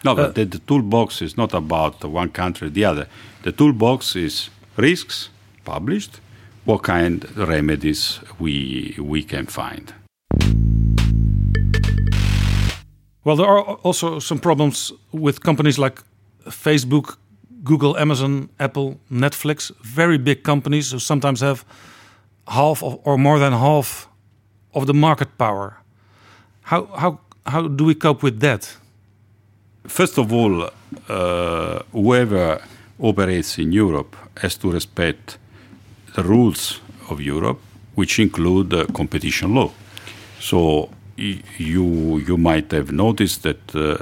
No, 0.04 0.14
but 0.14 0.24
uh, 0.24 0.32
the, 0.32 0.44
the, 0.46 0.58
toolbox 0.58 1.22
is 1.22 1.36
not 1.36 1.52
about 1.54 2.04
one 2.04 2.30
country 2.30 2.68
or 2.68 2.70
the 2.70 2.86
other. 2.86 3.06
The 3.42 3.52
toolbox 3.52 4.16
is 4.16 4.50
risks 4.76 5.28
published, 5.64 6.20
what 6.64 6.82
kind 6.82 7.24
of 7.24 7.48
remedies 7.48 8.20
we, 8.38 8.96
we 8.98 9.22
can 9.22 9.46
find. 9.46 9.92
Well, 13.24 13.36
there 13.36 13.46
are 13.46 13.76
also 13.82 14.20
some 14.20 14.38
problems 14.38 14.92
with 15.12 15.40
companies 15.40 15.78
like 15.78 16.02
Facebook, 16.46 17.16
Google, 17.62 17.96
Amazon, 17.98 18.48
Apple, 18.58 18.98
Netflix, 19.10 19.70
very 19.82 20.18
big 20.18 20.42
companies 20.42 20.92
who 20.92 20.98
sometimes 20.98 21.40
have 21.40 21.64
half 22.48 22.82
of, 22.82 22.98
or 23.04 23.18
more 23.18 23.38
than 23.38 23.52
half 23.52 24.08
of 24.74 24.86
the 24.86 24.94
market 24.94 25.36
power. 25.38 25.76
How, 26.62 26.86
how, 26.86 27.20
how 27.46 27.68
do 27.68 27.84
we 27.84 27.94
cope 27.94 28.22
with 28.22 28.40
that? 28.40 28.76
First 29.86 30.18
of 30.18 30.32
all, 30.32 30.70
uh, 31.08 31.82
whoever 31.92 32.62
operates 32.98 33.58
in 33.58 33.72
Europe 33.72 34.16
has 34.38 34.56
to 34.56 34.70
respect 34.70 35.38
the 36.14 36.22
rules 36.22 36.80
of 37.08 37.20
Europe, 37.20 37.60
which 37.94 38.18
include 38.18 38.72
uh, 38.74 38.84
competition 38.92 39.54
law. 39.54 39.70
So 40.38 40.90
you 41.16 42.18
you 42.26 42.36
might 42.36 42.70
have 42.72 42.92
noticed 42.92 43.42
that 43.42 43.74
uh, 43.74 43.98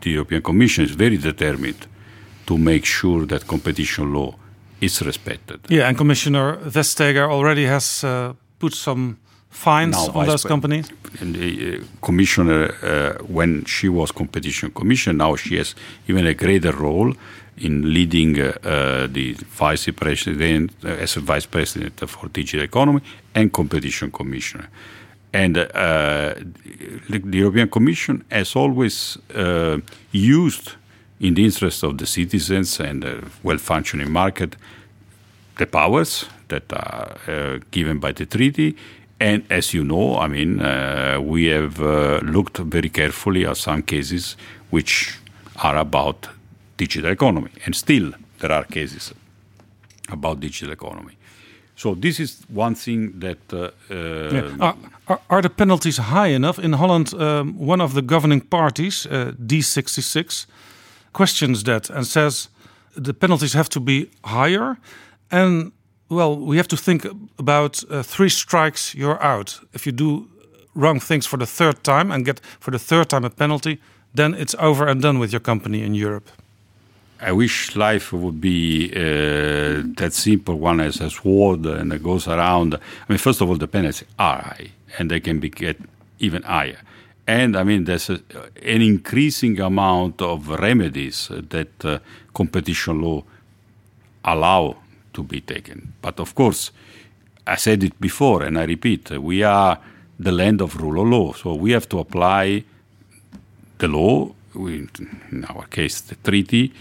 the 0.00 0.10
European 0.10 0.42
Commission 0.42 0.84
is 0.84 0.90
very 0.90 1.16
determined 1.16 1.86
to 2.48 2.56
make 2.56 2.84
sure 2.86 3.26
that 3.26 3.46
competition 3.46 4.12
law 4.12 4.34
is 4.80 5.02
respected. 5.02 5.60
Yeah, 5.68 5.88
and 5.88 5.96
Commissioner 5.96 6.56
Vestager 6.56 7.28
already 7.28 7.66
has 7.66 8.04
uh, 8.04 8.32
put 8.58 8.74
some 8.74 9.18
fines 9.50 9.96
now, 9.96 10.20
on 10.20 10.26
those 10.26 10.48
companies. 10.48 10.88
And 11.20 11.34
the 11.34 11.50
uh, 11.50 11.84
commissioner, 12.00 12.74
uh, 12.82 13.24
when 13.26 13.64
she 13.66 13.88
was 13.88 14.12
competition 14.12 14.70
commissioner, 14.70 15.16
now 15.18 15.36
she 15.36 15.56
has 15.56 15.74
even 16.08 16.26
a 16.26 16.34
greater 16.34 16.72
role 16.72 17.12
in 17.58 17.92
leading 17.92 18.40
uh, 18.40 18.52
uh, 18.64 19.06
the 19.12 19.34
vice 19.60 19.90
president 19.90 20.70
uh, 20.84 20.88
as 20.88 21.16
a 21.16 21.20
vice 21.20 21.46
president 21.46 22.00
for 22.08 22.28
digital 22.28 22.64
economy 22.64 23.02
and 23.34 23.52
competition 23.52 24.10
commissioner. 24.10 24.68
And 25.32 25.56
the 25.56 27.30
European 27.32 27.68
Commission 27.68 28.24
has 28.30 28.56
always 28.56 29.18
used 30.10 30.77
in 31.20 31.34
the 31.34 31.44
interest 31.44 31.82
of 31.82 31.98
the 31.98 32.06
citizens 32.06 32.80
and 32.80 33.04
a 33.04 33.24
well-functioning 33.42 34.10
market, 34.10 34.56
the 35.56 35.66
powers 35.66 36.26
that 36.48 36.72
are 36.72 37.16
uh, 37.26 37.58
given 37.70 37.98
by 37.98 38.12
the 38.12 38.26
treaty. 38.26 38.76
And 39.20 39.44
as 39.50 39.74
you 39.74 39.82
know, 39.82 40.16
I 40.18 40.28
mean, 40.28 40.60
uh, 40.60 41.18
we 41.20 41.46
have 41.46 41.80
uh, 41.80 42.20
looked 42.22 42.58
very 42.58 42.88
carefully 42.88 43.46
at 43.46 43.56
some 43.56 43.82
cases 43.82 44.36
which 44.70 45.18
are 45.56 45.76
about 45.76 46.28
digital 46.76 47.10
economy, 47.10 47.50
and 47.66 47.74
still 47.74 48.12
there 48.38 48.52
are 48.52 48.64
cases 48.64 49.12
about 50.08 50.40
digital 50.40 50.72
economy. 50.72 51.14
So 51.74 51.94
this 51.94 52.18
is 52.20 52.44
one 52.48 52.74
thing 52.74 53.20
that. 53.20 53.38
Uh, 53.52 53.70
yeah. 53.90 54.56
are, 54.60 54.76
are, 55.06 55.20
are, 55.30 55.42
the 55.42 55.50
penalties 55.50 55.98
high 55.98 56.28
enough 56.28 56.58
in 56.58 56.72
Holland? 56.72 57.14
Um, 57.14 57.56
one 57.58 57.80
of 57.80 57.94
the 57.94 58.02
governing 58.02 58.40
parties, 58.40 59.06
uh, 59.06 59.32
D66, 59.46 60.46
questions 61.18 61.62
that 61.64 61.90
and 61.90 62.06
says 62.06 62.48
the 63.06 63.12
penalties 63.12 63.54
have 63.54 63.68
to 63.68 63.80
be 63.80 64.06
higher. 64.22 64.76
And 65.30 65.72
well, 66.08 66.32
we 66.50 66.56
have 66.56 66.68
to 66.68 66.76
think 66.76 67.06
about 67.38 67.84
uh, 67.90 68.02
three 68.02 68.30
strikes, 68.30 68.94
you're 68.94 69.20
out. 69.22 69.60
If 69.72 69.84
you 69.86 69.92
do 69.92 70.28
wrong 70.74 71.00
things 71.00 71.26
for 71.26 71.38
the 71.38 71.46
third 71.46 71.76
time 71.82 72.12
and 72.14 72.24
get 72.24 72.40
for 72.60 72.70
the 72.70 72.78
third 72.78 73.08
time 73.08 73.24
a 73.26 73.30
penalty, 73.30 73.78
then 74.14 74.34
it's 74.34 74.54
over 74.58 74.88
and 74.90 75.02
done 75.02 75.18
with 75.18 75.30
your 75.32 75.42
company 75.42 75.82
in 75.82 75.94
Europe. 75.94 76.28
I 77.20 77.32
wish 77.32 77.74
life 77.74 78.12
would 78.12 78.40
be 78.40 78.92
uh, 78.94 79.96
that 79.96 80.12
simple 80.12 80.54
one 80.54 80.80
as 80.80 81.00
a 81.00 81.10
sword 81.10 81.66
and 81.66 81.92
it 81.92 82.02
goes 82.02 82.28
around. 82.28 82.74
I 82.74 82.78
mean, 83.08 83.18
first 83.18 83.40
of 83.40 83.48
all, 83.48 83.58
the 83.58 83.66
penalties 83.66 84.04
are 84.18 84.40
high 84.40 84.68
and 84.98 85.10
they 85.10 85.20
can 85.20 85.40
be 85.40 85.50
get 85.50 85.76
even 86.20 86.42
higher. 86.42 86.78
And 87.28 87.58
I 87.58 87.62
mean, 87.62 87.84
there's 87.84 88.08
a, 88.08 88.20
an 88.62 88.80
increasing 88.80 89.60
amount 89.60 90.22
of 90.22 90.48
remedies 90.48 91.28
that 91.30 91.84
uh, 91.84 91.98
competition 92.32 93.02
law 93.02 93.22
allow 94.24 94.78
to 95.12 95.22
be 95.22 95.42
taken. 95.42 95.92
But 96.00 96.20
of 96.20 96.34
course, 96.34 96.72
I 97.46 97.56
said 97.56 97.84
it 97.84 98.00
before 98.00 98.44
and 98.44 98.58
I 98.58 98.64
repeat, 98.64 99.10
we 99.10 99.42
are 99.42 99.78
the 100.18 100.32
land 100.32 100.62
of 100.62 100.80
rule 100.80 101.02
of 101.02 101.08
law. 101.08 101.32
So 101.34 101.54
we 101.54 101.72
have 101.72 101.86
to 101.90 101.98
apply 101.98 102.64
the 103.76 103.88
law, 103.88 104.32
in 104.54 105.44
our 105.50 105.66
case, 105.66 106.00
the 106.00 106.14
treaty, 106.14 106.72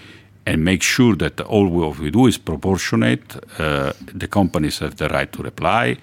and 0.45 0.63
make 0.63 0.81
sure 0.81 1.17
that 1.17 1.41
all 1.41 1.67
we 1.67 2.09
do 2.09 2.25
is 2.25 2.37
proportionate. 2.37 3.35
Uh, 3.59 3.91
the 3.99 4.29
companies 4.29 4.79
have 4.79 4.95
the 4.95 5.09
right 5.09 5.29
to 5.33 5.43
reply, 5.43 5.97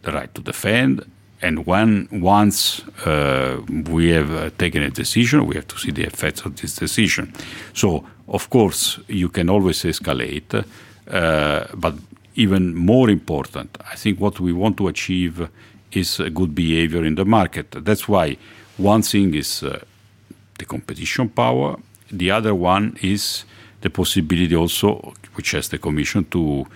the 0.00 0.12
right 0.12 0.34
to 0.34 0.40
defend, 0.40 1.04
and 1.44 1.66
when 1.66 2.08
once 2.10 2.82
uh, 3.04 3.60
we 3.90 4.08
have 4.08 4.32
uh, 4.32 4.50
taken 4.56 4.82
a 4.82 4.90
decision, 4.90 5.46
we 5.46 5.54
have 5.56 5.68
to 5.68 5.78
see 5.78 5.92
the 5.92 6.04
effects 6.04 6.40
of 6.46 6.56
this 6.56 6.74
decision. 6.76 7.34
So, 7.74 8.02
of 8.28 8.48
course, 8.48 8.98
you 9.08 9.28
can 9.28 9.50
always 9.50 9.82
escalate, 9.82 10.54
uh, 10.54 11.66
but 11.74 11.94
even 12.34 12.74
more 12.74 13.10
important, 13.10 13.76
I 13.92 13.94
think 13.94 14.20
what 14.20 14.40
we 14.40 14.54
want 14.54 14.78
to 14.78 14.88
achieve 14.88 15.48
is 15.92 16.20
good 16.32 16.54
behavior 16.54 17.04
in 17.04 17.14
the 17.14 17.26
market. 17.26 17.70
That's 17.72 18.08
why 18.08 18.38
one 18.78 19.02
thing 19.02 19.34
is 19.34 19.62
uh, 19.62 19.80
the 20.58 20.64
competition 20.64 21.28
power, 21.28 21.76
the 22.10 22.30
other 22.30 22.54
one 22.54 22.96
is 23.02 23.44
the 23.82 23.90
possibility 23.90 24.56
also, 24.56 25.12
which 25.34 25.50
has 25.50 25.68
the 25.68 25.78
Commission, 25.78 26.24
to 26.30 26.66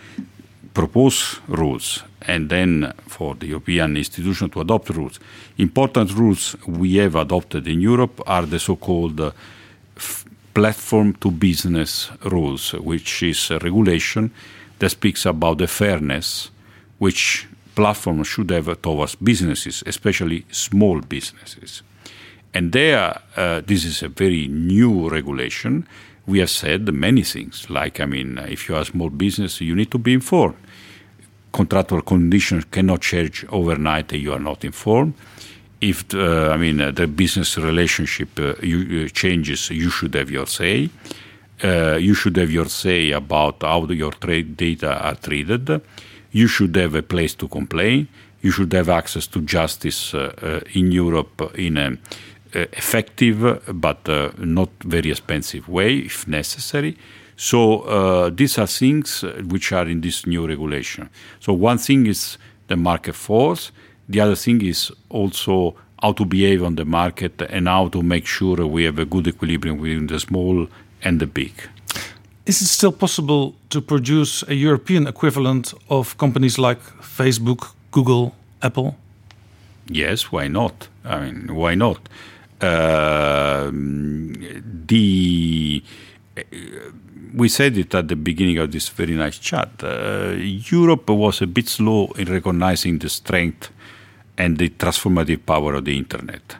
propose 0.75 1.41
rules 1.49 2.05
and 2.23 2.49
then 2.49 2.93
for 3.07 3.35
the 3.35 3.47
European 3.47 3.97
institution 3.97 4.51
to 4.51 4.61
adopt 4.61 4.91
rules. 4.91 5.21
Important 5.59 6.12
rules 6.14 6.57
we 6.66 6.97
have 6.97 7.14
adopted 7.14 7.66
in 7.69 7.81
Europe 7.81 8.21
are 8.27 8.47
the 8.47 8.59
so-called 8.59 9.21
uh, 9.21 9.31
platform 10.55 11.14
to 11.14 11.31
business 11.31 12.11
rules, 12.25 12.73
which 12.73 13.23
is 13.23 13.51
a 13.51 13.59
regulation 13.59 14.31
that 14.79 14.91
speaks 14.91 15.27
about 15.27 15.59
the 15.59 15.66
fairness 15.66 16.51
which 16.99 17.47
platforms 17.75 18.27
should 18.27 18.51
have 18.51 18.83
towards 18.83 19.14
businesses, 19.14 19.85
especially 19.87 20.45
small 20.51 21.01
businesses. 21.01 21.83
And 22.53 22.73
there, 22.73 23.21
uh, 23.37 23.61
this 23.64 23.85
is 23.85 24.03
a 24.03 24.09
very 24.09 24.49
new 24.49 25.09
regulation. 25.09 25.87
We 26.27 26.41
have 26.41 26.51
said 26.51 26.93
many 26.93 27.23
things, 27.23 27.71
like, 27.71 28.01
I 28.01 28.07
mean, 28.07 28.39
if 28.39 28.69
you 28.69 28.75
are 28.75 28.81
a 28.81 28.85
small 28.85 29.11
business, 29.11 29.61
you 29.61 29.77
need 29.77 29.91
to 29.93 29.99
be 29.99 30.12
informed. 30.12 30.57
Contractual 31.53 32.03
conditions 32.03 32.65
cannot 32.71 33.01
change 33.01 33.45
overnight 33.51 34.13
and 34.13 34.23
you 34.23 34.33
are 34.33 34.39
not 34.39 34.65
informed. 34.65 35.15
If, 35.81 36.13
uh, 36.13 36.51
I 36.53 36.57
mean, 36.57 36.81
uh, 36.81 36.91
the 36.91 37.07
business 37.07 37.57
relationship 37.57 38.39
uh, 38.39 38.55
you, 38.63 39.05
uh, 39.05 39.09
changes, 39.09 39.71
you 39.71 39.91
should 39.91 40.15
have 40.15 40.31
your 40.31 40.47
say. 40.47 40.91
Uh, 41.63 41.97
you 42.01 42.15
should 42.15 42.37
have 42.37 42.51
your 42.51 42.67
say 42.67 43.13
about 43.13 43.63
how 43.63 43.87
your 43.87 44.13
trade 44.13 44.57
data 44.57 44.93
are 45.01 45.15
treated. 45.15 45.81
You 46.33 46.49
should 46.49 46.75
have 46.77 46.95
a 46.95 47.03
place 47.03 47.35
to 47.37 47.49
complain. 47.49 48.09
You 48.43 48.51
should 48.51 48.73
have 48.73 48.89
access 48.89 49.27
to 49.29 49.41
justice 49.41 50.15
uh, 50.15 50.61
in 50.75 50.93
Europe 50.93 51.53
in 51.57 51.77
an 51.77 51.99
effective 52.53 53.63
but 53.73 54.09
not 54.39 54.71
very 54.85 55.11
expensive 55.11 55.69
way 55.69 55.99
if 55.99 56.27
necessary. 56.27 56.97
So 57.39 57.82
uh, 57.82 58.30
these 58.34 58.59
are 58.59 58.66
things 58.66 59.22
which 59.49 59.72
are 59.72 59.86
in 59.86 60.01
this 60.01 60.26
new 60.26 60.45
regulation. 60.47 61.09
So 61.39 61.53
one 61.53 61.78
thing 61.78 62.07
is 62.07 62.36
the 62.66 62.76
market 62.76 63.14
force. 63.14 63.70
The 64.09 64.20
other 64.20 64.34
thing 64.34 64.61
is 64.61 64.91
also 65.09 65.76
how 66.03 66.12
to 66.14 66.24
behave 66.24 66.64
on 66.64 66.74
the 66.74 66.84
market 66.84 67.41
and 67.43 67.68
how 67.68 67.89
to 67.89 68.03
make 68.03 68.26
sure 68.26 68.66
we 68.66 68.82
have 68.84 68.99
a 68.99 69.05
good 69.05 69.28
equilibrium 69.28 69.76
between 69.76 70.09
the 70.09 70.18
small 70.18 70.66
and 71.05 71.20
the 71.20 71.28
big. 71.28 71.53
Is 72.45 72.61
it 72.61 72.66
still 72.66 72.93
possible 72.93 73.55
to 73.70 73.80
produce 73.80 74.43
a 74.49 74.55
European 74.55 75.07
equivalent 75.07 75.74
of 75.91 76.18
companies 76.18 76.59
like 76.59 76.80
Facebook, 77.01 77.72
Google, 77.93 78.34
Apple? 78.62 78.97
Yes, 79.86 80.32
why 80.32 80.49
not? 80.49 80.89
I 81.05 81.20
mean, 81.20 81.55
why 81.55 81.76
not? 81.76 82.09
Uh, 82.61 83.70
the 84.86 85.84
we 87.35 87.49
said 87.49 87.77
it 87.77 87.95
at 87.95 88.09
the 88.09 88.16
beginning 88.16 88.59
of 88.59 88.73
this 88.73 88.89
very 88.89 89.14
nice 89.14 89.39
chat. 89.39 89.71
Uh, 89.83 90.35
Europe 90.37 91.11
was 91.11 91.43
a 91.43 91.47
bit 91.47 91.69
slow 91.69 92.07
in 92.16 92.33
recognizing 92.33 92.99
the 92.99 93.09
strength 93.09 93.71
and 94.37 94.59
the 94.59 94.69
transformative 94.71 95.45
power 95.45 95.75
of 95.75 95.85
the 95.85 95.97
internet, 95.97 96.57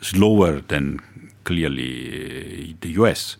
slower 0.00 0.60
than 0.60 1.00
clearly 1.44 2.76
the 2.80 2.90
US. 3.00 3.36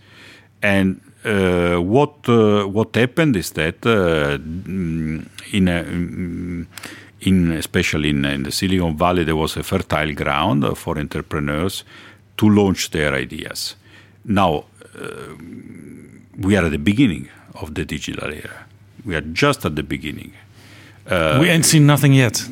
And 0.62 1.00
uh, 1.24 1.76
what 1.76 2.28
uh, 2.28 2.64
what 2.66 2.94
happened 2.96 3.36
is 3.36 3.50
that 3.52 3.84
uh, 3.84 4.38
in 5.52 5.68
a, 5.68 5.82
in 7.20 7.52
especially 7.52 8.10
in, 8.10 8.24
in, 8.24 8.42
the 8.44 8.52
Silicon 8.52 8.96
Valley, 8.96 9.24
there 9.24 9.36
was 9.36 9.56
a 9.56 9.62
fertile 9.62 10.12
ground 10.14 10.78
for 10.78 10.98
entrepreneurs 10.98 11.84
to 12.36 12.48
launch 12.48 12.90
their 12.90 13.14
ideas. 13.14 13.76
Now, 14.24 14.64
uh, 14.98 15.34
we 16.40 16.56
are 16.56 16.64
at 16.64 16.70
the 16.70 16.78
beginning 16.78 17.28
of 17.54 17.74
the 17.74 17.84
digital 17.84 18.32
era. 18.32 18.66
We 19.04 19.14
are 19.14 19.20
just 19.20 19.64
at 19.64 19.76
the 19.76 19.82
beginning. 19.82 20.32
Uh, 21.06 21.38
we 21.40 21.48
ain't 21.48 21.66
seen 21.66 21.86
nothing 21.86 22.14
yet. 22.14 22.42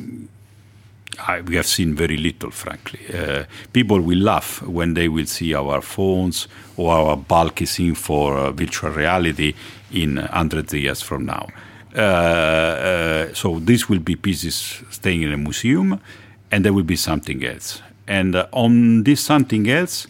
I, 1.27 1.41
we 1.41 1.55
have 1.55 1.65
seen 1.65 1.95
very 1.95 2.17
little, 2.17 2.51
frankly. 2.51 2.99
Uh, 3.13 3.43
people 3.73 3.99
will 3.99 4.19
laugh 4.19 4.61
when 4.61 4.93
they 4.93 5.09
will 5.09 5.25
see 5.25 5.53
our 5.53 5.81
phones 5.81 6.47
or 6.77 6.93
our 6.93 7.17
bulky 7.17 7.65
thing 7.65 7.95
for 7.95 8.37
uh, 8.37 8.51
virtual 8.51 8.91
reality 8.91 9.53
in 9.91 10.15
100 10.15 10.71
years 10.73 11.01
from 11.01 11.25
now. 11.25 11.47
Uh, 11.95 11.99
uh, 11.99 13.33
so 13.33 13.59
this 13.59 13.89
will 13.89 13.99
be 13.99 14.15
pieces 14.15 14.83
staying 14.91 15.23
in 15.23 15.33
a 15.33 15.37
museum, 15.37 15.99
and 16.51 16.63
there 16.63 16.73
will 16.73 16.83
be 16.83 16.95
something 16.95 17.43
else. 17.43 17.81
And 18.07 18.35
uh, 18.35 18.47
on 18.51 19.03
this 19.03 19.21
something 19.21 19.69
else, 19.69 20.07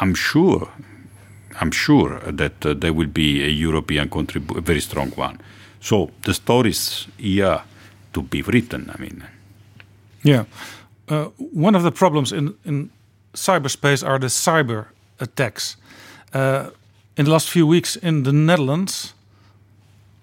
I'm 0.00 0.14
sure, 0.14 0.68
I'm 1.60 1.70
sure 1.70 2.20
that 2.36 2.66
uh, 2.66 2.74
there 2.74 2.92
will 2.92 3.08
be 3.12 3.44
a 3.44 3.48
European 3.48 4.08
contribu- 4.08 4.56
a 4.56 4.60
very 4.60 4.80
strong 4.80 5.12
one. 5.16 5.38
So 5.80 6.10
the 6.22 6.34
stories 6.34 7.08
here 7.18 7.60
to 8.12 8.22
be 8.22 8.42
written. 8.42 8.90
I 8.94 9.00
mean, 9.00 9.24
yeah. 10.22 10.44
Uh, 11.08 11.26
one 11.52 11.76
of 11.76 11.82
the 11.82 11.92
problems 11.92 12.32
in 12.32 12.54
in 12.64 12.90
cyberspace 13.34 14.06
are 14.06 14.18
the 14.18 14.28
cyber 14.28 14.86
attacks. 15.18 15.76
Uh, 16.34 16.70
in 17.16 17.24
the 17.24 17.30
last 17.30 17.50
few 17.50 17.66
weeks 17.66 17.96
in 17.96 18.22
the 18.24 18.32
Netherlands, 18.32 19.14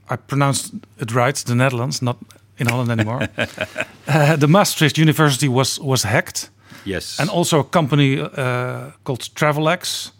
I 0.10 0.16
pronounced 0.16 0.74
it 1.00 1.12
right, 1.12 1.46
the 1.46 1.56
Netherlands, 1.56 2.02
not 2.02 2.18
in 2.58 2.68
Holland 2.68 2.92
anymore. 2.92 3.28
uh, 4.08 4.36
the 4.36 4.48
Maastricht 4.48 4.98
University 4.98 5.48
was 5.48 5.80
was 5.80 6.04
hacked. 6.04 6.50
Yes. 6.86 7.20
And 7.20 7.30
also 7.30 7.60
a 7.60 7.64
company 7.64 8.20
uh, 8.20 8.92
called 9.04 9.30
Travelex 9.36 10.12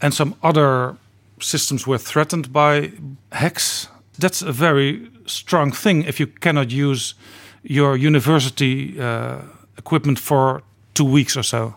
and 0.00 0.12
some 0.14 0.34
other 0.42 0.96
systems 1.40 1.86
were 1.86 1.98
threatened 1.98 2.52
by 2.52 2.92
hacks. 3.32 3.88
That's 4.18 4.42
a 4.42 4.52
very 4.52 5.08
strong 5.26 5.72
thing 5.72 6.04
if 6.04 6.18
you 6.20 6.26
cannot 6.26 6.70
use 6.70 7.14
your 7.62 7.96
university 7.96 8.98
uh, 9.00 9.38
equipment 9.78 10.18
for 10.18 10.62
two 10.94 11.04
weeks 11.04 11.36
or 11.36 11.42
so. 11.42 11.74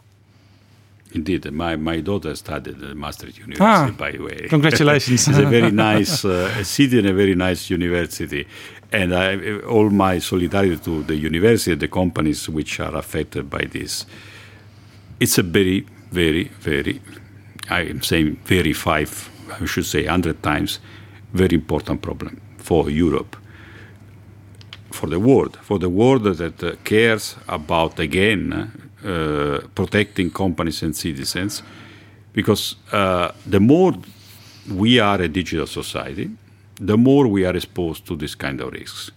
Indeed, 1.11 1.51
my, 1.51 1.75
my 1.75 2.01
daughter 2.01 2.35
studied 2.35 2.83
at 2.83 2.95
Maastricht 2.95 3.39
University, 3.39 3.63
Ah, 3.65 3.91
by 3.97 4.11
the 4.11 4.19
way. 4.19 4.47
congratulations. 4.47 5.27
it's 5.27 5.37
a 5.39 5.45
very 5.45 5.71
nice 5.89 6.23
uh, 6.23 6.63
city 6.63 6.99
and 6.99 7.07
a 7.07 7.13
very 7.13 7.33
nice 7.33 7.69
university. 7.71 8.45
And 8.91 9.15
I, 9.15 9.59
all 9.61 9.89
my 9.89 10.19
solidarity 10.19 10.77
to 10.77 11.03
the 11.03 11.15
university 11.15 11.71
and 11.71 11.81
the 11.81 11.87
companies 11.87 12.47
which 12.47 12.79
are 12.79 12.95
affected 12.95 13.49
by 13.49 13.65
this. 13.65 14.05
It's 15.19 15.37
a 15.39 15.43
very, 15.43 15.85
very, 16.11 16.45
very, 16.61 17.01
I 17.69 17.81
am 17.81 18.01
saying 18.01 18.39
very 18.45 18.73
five, 18.73 19.29
I 19.61 19.65
should 19.65 19.85
say 19.85 20.03
100 20.03 20.41
times, 20.41 20.79
very 21.33 21.55
important 21.55 22.01
problem 22.01 22.41
for 22.57 22.89
Europe, 22.89 23.35
for 24.91 25.07
the 25.07 25.19
world, 25.19 25.57
for 25.61 25.79
the 25.79 25.89
world 25.89 26.23
that 26.23 26.63
uh, 26.63 26.75
cares 26.83 27.35
about, 27.47 27.99
again, 27.99 28.71
uh, 29.05 29.59
protecting 29.75 30.31
companies 30.31 30.83
and 30.83 30.95
citizens, 30.95 31.63
because 32.33 32.75
uh, 32.91 33.31
the 33.45 33.59
more 33.59 33.93
we 34.69 34.99
are 34.99 35.21
a 35.21 35.27
digital 35.27 35.67
society, 35.67 36.29
the 36.79 36.97
more 36.97 37.27
we 37.27 37.45
are 37.45 37.55
exposed 37.55 38.05
to 38.05 38.15
this 38.15 38.35
kind 38.35 38.61
of 38.61 38.71
risks. 38.73 39.11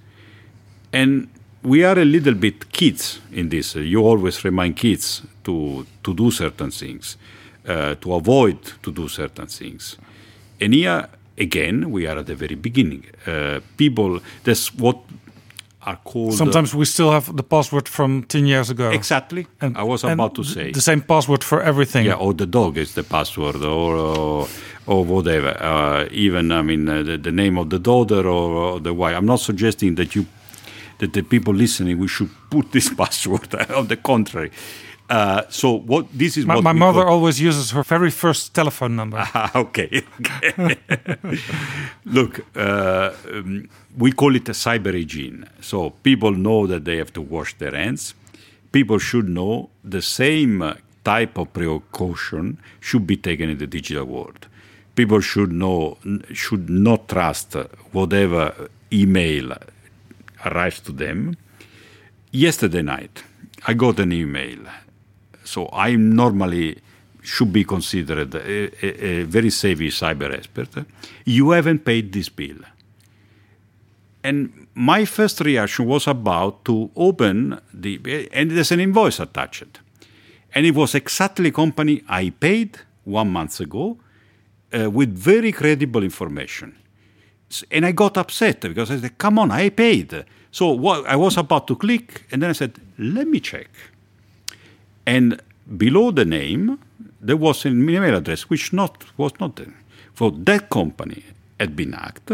And 0.92 1.28
we 1.62 1.84
are 1.84 1.98
a 1.98 2.04
little 2.04 2.34
bit 2.34 2.72
kids 2.72 3.20
in 3.32 3.48
this. 3.48 3.76
You 3.76 4.00
always 4.04 4.44
remind 4.44 4.76
kids 4.76 5.22
to, 5.44 5.86
to 6.02 6.14
do 6.14 6.30
certain 6.30 6.70
things, 6.70 7.16
uh, 7.68 7.94
to 8.00 8.14
avoid 8.14 8.58
to 8.82 8.92
do 8.92 9.08
certain 9.08 9.46
things. 9.46 9.96
And 10.60 10.74
here, 10.74 11.08
again, 11.38 11.90
we 11.90 12.06
are 12.06 12.18
at 12.18 12.26
the 12.26 12.34
very 12.34 12.54
beginning. 12.56 13.04
Uh, 13.26 13.60
people, 13.76 14.20
that's 14.44 14.74
what 14.74 14.96
are 15.84 15.98
called. 16.04 16.34
Sometimes 16.34 16.74
we 16.74 16.84
still 16.84 17.10
have 17.10 17.34
the 17.36 17.42
password 17.42 17.88
from 17.88 18.22
10 18.24 18.46
years 18.46 18.70
ago. 18.70 18.90
Exactly. 18.90 19.46
And- 19.60 19.76
I 19.76 19.82
was 19.82 20.04
about 20.04 20.34
to 20.34 20.44
say. 20.44 20.70
The 20.72 20.80
same 20.80 21.00
password 21.02 21.42
for 21.44 21.60
everything. 21.62 22.06
Yeah, 22.06 22.14
or 22.14 22.34
the 22.34 22.46
dog 22.46 22.76
is 22.78 22.94
the 22.94 23.02
password, 23.02 23.56
or 23.56 23.96
or, 23.96 24.48
or 24.86 25.04
whatever. 25.04 25.56
Uh, 25.60 26.08
even 26.10 26.52
I 26.52 26.62
mean 26.62 26.88
uh, 26.88 27.02
the, 27.02 27.18
the 27.18 27.32
name 27.32 27.58
of 27.58 27.68
the 27.70 27.78
daughter 27.78 28.20
or, 28.28 28.50
or 28.52 28.80
the 28.80 28.92
wife. 28.94 29.16
I'm 29.16 29.26
not 29.26 29.40
suggesting 29.40 29.96
that 29.96 30.14
you 30.14 30.26
that 30.98 31.12
the 31.12 31.22
people 31.22 31.52
listening 31.54 31.98
we 31.98 32.08
should 32.08 32.30
put 32.50 32.70
this 32.72 32.88
password. 33.00 33.54
on 33.70 33.88
the 33.88 33.96
contrary, 33.96 34.50
Uh, 35.12 35.42
so 35.50 35.68
what 35.92 36.06
this 36.22 36.36
is 36.38 36.46
My, 36.46 36.54
what 36.54 36.64
my 36.64 36.72
mother 36.72 37.02
call- 37.02 37.12
always 37.16 37.38
uses 37.38 37.70
her 37.76 37.82
very 37.94 38.10
first 38.10 38.54
telephone 38.54 38.94
number. 38.96 39.18
Ah, 39.34 39.50
okay. 39.64 39.90
okay. 40.20 40.76
Look, 42.16 42.32
uh, 42.56 43.10
um, 43.36 43.68
we 44.02 44.12
call 44.12 44.32
it 44.36 44.48
a 44.48 44.52
cyber 44.52 44.92
hygiene. 45.00 45.44
So 45.60 45.90
people 46.08 46.32
know 46.46 46.66
that 46.66 46.82
they 46.86 46.96
have 47.02 47.12
to 47.18 47.20
wash 47.34 47.50
their 47.58 47.74
hands. 47.82 48.14
People 48.76 48.98
should 48.98 49.28
know 49.28 49.68
the 49.84 50.00
same 50.00 50.56
type 51.04 51.34
of 51.42 51.52
precaution 51.52 52.44
should 52.80 53.06
be 53.06 53.16
taken 53.28 53.50
in 53.50 53.58
the 53.58 53.66
digital 53.66 54.06
world. 54.06 54.46
People 54.94 55.20
should 55.20 55.52
know, 55.52 55.98
should 56.32 56.70
not 56.70 57.08
trust 57.08 57.52
whatever 57.92 58.42
email 58.90 59.52
arrives 60.46 60.80
to 60.86 60.92
them. 60.92 61.36
Yesterday 62.30 62.82
night, 62.82 63.24
I 63.66 63.74
got 63.74 64.00
an 64.00 64.12
email 64.12 64.60
so 65.52 65.68
I 65.72 65.96
normally 65.96 66.78
should 67.22 67.52
be 67.52 67.64
considered 67.64 68.34
a, 68.34 68.40
a, 68.84 69.20
a 69.20 69.22
very 69.24 69.50
savvy 69.50 69.90
cyber 69.90 70.32
expert. 70.32 70.84
You 71.24 71.50
haven't 71.50 71.84
paid 71.84 72.12
this 72.12 72.28
bill. 72.28 72.58
And 74.24 74.66
my 74.74 75.04
first 75.04 75.40
reaction 75.40 75.86
was 75.86 76.06
about 76.06 76.64
to 76.64 76.90
open 76.96 77.60
the, 77.72 78.28
and 78.32 78.50
there's 78.50 78.72
an 78.72 78.80
invoice 78.80 79.20
attached. 79.20 79.80
And 80.54 80.66
it 80.66 80.74
was 80.74 80.94
exactly 80.94 81.50
company 81.50 82.02
I 82.08 82.30
paid 82.30 82.78
one 83.04 83.30
month 83.30 83.60
ago 83.60 83.98
uh, 84.72 84.90
with 84.90 85.10
very 85.16 85.52
credible 85.52 86.02
information. 86.02 86.76
And 87.70 87.84
I 87.84 87.92
got 87.92 88.16
upset 88.16 88.60
because 88.60 88.90
I 88.90 88.98
said, 88.98 89.18
come 89.18 89.38
on, 89.38 89.50
I 89.50 89.68
paid. 89.70 90.24
So 90.50 90.70
what, 90.72 91.06
I 91.06 91.16
was 91.16 91.36
about 91.36 91.66
to 91.68 91.76
click, 91.76 92.26
and 92.30 92.42
then 92.42 92.50
I 92.50 92.54
said, 92.54 92.78
let 92.98 93.26
me 93.26 93.40
check. 93.40 93.68
And 95.06 95.40
below 95.76 96.10
the 96.10 96.24
name, 96.24 96.78
there 97.20 97.36
was 97.36 97.64
an 97.64 97.88
email 97.88 98.16
address 98.16 98.42
which 98.50 98.72
not 98.72 99.04
was 99.16 99.32
not 99.40 99.56
there. 99.56 99.74
For 100.14 100.30
that 100.30 100.68
company 100.68 101.24
had 101.58 101.74
been 101.76 101.92
hacked, 101.92 102.32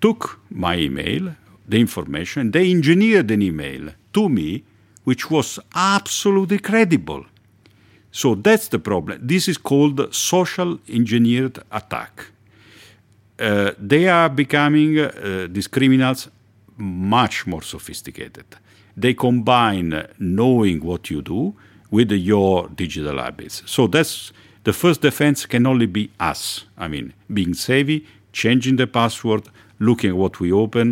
took 0.00 0.40
my 0.50 0.76
email, 0.76 1.34
the 1.66 1.80
information, 1.80 2.50
they 2.50 2.70
engineered 2.70 3.30
an 3.30 3.42
email 3.42 3.88
to 4.12 4.28
me 4.28 4.64
which 5.04 5.30
was 5.30 5.58
absolutely 5.74 6.58
credible. 6.58 7.24
So 8.10 8.34
that's 8.34 8.68
the 8.68 8.78
problem. 8.78 9.18
This 9.22 9.48
is 9.48 9.58
called 9.58 10.14
social 10.14 10.78
engineered 10.88 11.58
attack. 11.70 12.26
Uh, 13.38 13.72
they 13.78 14.08
are 14.08 14.28
becoming, 14.28 14.98
uh, 14.98 15.48
these 15.50 15.66
criminals, 15.66 16.28
much 16.76 17.46
more 17.46 17.62
sophisticated. 17.62 18.46
They 18.96 19.14
combine 19.14 20.06
knowing 20.18 20.84
what 20.84 21.10
you 21.10 21.22
do 21.22 21.54
with 21.94 22.10
your 22.12 22.68
digital 22.82 23.18
habits. 23.18 23.62
So 23.66 23.86
that's 23.94 24.32
the 24.64 24.72
first 24.72 25.00
defense 25.02 25.46
can 25.46 25.66
only 25.66 25.86
be 25.86 26.04
us. 26.32 26.64
I 26.84 26.86
mean, 26.88 27.12
being 27.28 27.54
savvy, 27.54 27.98
changing 28.32 28.76
the 28.76 28.86
password, 28.86 29.42
looking 29.78 30.10
at 30.10 30.16
what 30.16 30.34
we 30.40 30.48
open, 30.52 30.88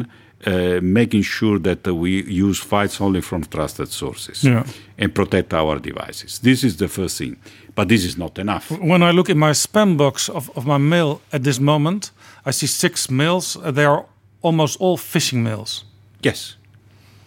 uh, 0.46 0.80
making 1.00 1.22
sure 1.24 1.58
that 1.60 1.86
uh, 1.86 1.94
we 1.94 2.10
use 2.48 2.58
files 2.70 3.00
only 3.00 3.20
from 3.20 3.40
trusted 3.44 3.88
sources 3.88 4.42
Yeah. 4.44 4.64
and 4.98 5.08
protect 5.14 5.52
our 5.54 5.78
devices. 5.80 6.38
This 6.40 6.62
is 6.64 6.76
the 6.76 6.88
first 6.88 7.16
thing. 7.18 7.36
But 7.74 7.88
this 7.88 8.04
is 8.04 8.16
not 8.16 8.38
enough. 8.38 8.70
When 8.70 9.02
I 9.02 9.12
look 9.12 9.28
in 9.30 9.38
my 9.38 9.52
spam 9.54 9.96
box 9.96 10.28
of, 10.28 10.50
of 10.56 10.64
my 10.66 10.78
mail 10.78 11.20
at 11.32 11.42
this 11.42 11.58
moment, 11.60 12.10
I 12.44 12.50
see 12.52 12.66
six 12.68 13.08
mails. 13.10 13.56
They 13.74 13.84
are 13.86 14.04
almost 14.42 14.80
all 14.80 14.98
phishing 14.98 15.42
mails. 15.42 15.84
Yes, 16.22 16.56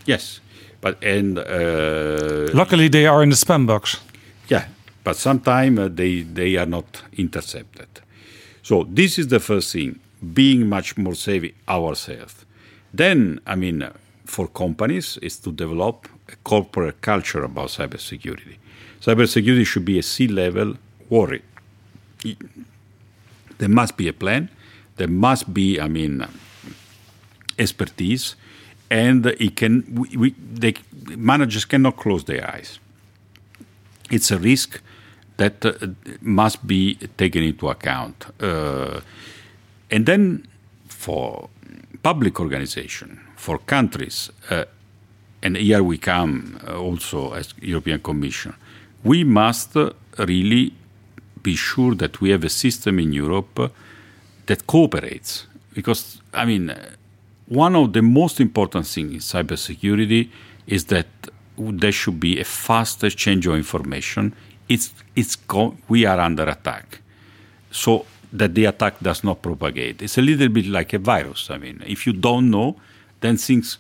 yes, 0.06 0.40
but 0.86 1.04
and 1.04 1.40
uh, 1.40 2.54
Luckily, 2.54 2.88
they 2.90 3.08
are 3.08 3.24
in 3.24 3.30
the 3.30 3.36
spam 3.36 3.66
box. 3.66 3.98
yeah, 4.54 4.66
but 5.04 5.16
sometimes 5.18 5.80
uh, 5.80 5.90
they 6.00 6.22
they 6.22 6.58
are 6.62 6.70
not 6.78 7.02
intercepted. 7.18 7.88
So 8.62 8.76
this 9.00 9.18
is 9.18 9.28
the 9.28 9.40
first 9.40 9.74
thing: 9.74 10.00
being 10.34 10.70
much 10.70 10.96
more 10.98 11.16
savvy 11.16 11.52
ourselves. 11.68 12.46
Then, 12.94 13.40
I 13.48 13.56
mean, 13.56 13.82
uh, 13.82 13.90
for 14.26 14.48
companies, 14.48 15.18
is 15.22 15.38
to 15.40 15.52
develop 15.52 16.08
a 16.30 16.36
corporate 16.44 17.02
culture 17.02 17.44
about 17.44 17.70
cybersecurity. 17.70 18.58
Cybersecurity 19.02 19.66
should 19.66 19.86
be 19.86 19.98
a 20.00 20.04
C-level 20.04 20.76
worry. 21.10 21.42
There 23.58 23.70
must 23.80 23.98
be 23.98 24.08
a 24.08 24.14
plan. 24.14 24.50
There 24.98 25.12
must 25.28 25.52
be, 25.54 25.80
I 25.82 25.88
mean, 25.88 26.26
expertise, 27.58 28.36
and 28.90 29.26
it 29.26 29.56
can. 29.56 29.84
We, 29.94 30.18
we, 30.18 30.36
they, 30.54 30.74
managers 31.16 31.66
cannot 31.66 31.98
close 31.98 32.24
their 32.26 32.50
eyes. 32.50 32.80
It's 34.12 34.32
a 34.32 34.38
risk 34.38 34.82
that 35.38 35.66
uh, 35.66 35.74
must 36.22 36.66
be 36.66 36.96
taken 37.18 37.44
into 37.44 37.70
account, 37.70 38.26
uh, 38.42 39.02
and 39.92 40.06
then 40.06 40.48
for 40.88 41.50
public 42.02 42.40
organization, 42.40 43.20
for 43.36 43.58
countries, 43.58 44.32
uh, 44.50 44.66
and 45.42 45.58
here 45.58 45.84
we 45.84 45.98
come 45.98 46.60
uh, 46.68 46.78
also 46.80 47.34
as 47.34 47.54
European 47.62 48.00
Commission, 48.00 48.54
we 49.04 49.24
must 49.24 49.76
uh, 49.76 49.92
really 50.18 50.74
be 51.44 51.56
sure 51.56 51.96
that 51.96 52.22
we 52.22 52.32
have 52.32 52.44
a 52.44 52.50
system 52.50 53.00
in 53.00 53.14
Europe 53.14 53.60
uh, 53.60 53.70
that 54.46 54.66
cooperates. 54.66 55.48
Because, 55.74 56.22
I 56.34 56.46
mean, 56.46 56.74
one 57.48 57.76
of 57.76 57.94
the 57.94 58.02
most 58.02 58.40
important 58.40 58.88
things 58.88 59.12
in 59.14 59.20
cybersecurity 59.20 60.30
is 60.68 60.86
that 60.86 61.08
there 61.58 61.92
should 61.92 62.20
be 62.20 62.40
a 62.40 62.44
fast 62.44 63.04
exchange 63.04 63.46
of 63.48 63.56
information. 63.56 64.34
It's, 64.68 64.94
it's 65.16 65.36
go- 65.36 65.78
we 65.88 66.06
are 66.06 66.20
under 66.20 66.44
attack. 66.44 67.02
So 67.72 68.06
that 68.34 68.56
the 68.56 68.66
attack 68.66 69.00
does 69.00 69.24
not 69.24 69.42
propagate. 69.42 70.02
It's 70.02 70.18
a 70.18 70.22
little 70.22 70.50
bit 70.50 70.66
like 70.68 70.94
a 70.94 71.00
virus. 71.00 71.50
I 71.52 71.58
mean, 71.58 71.84
if 71.86 72.06
you 72.08 72.14
don't 72.14 72.50
know, 72.50 72.76
then 73.22 73.38
things 73.38 73.78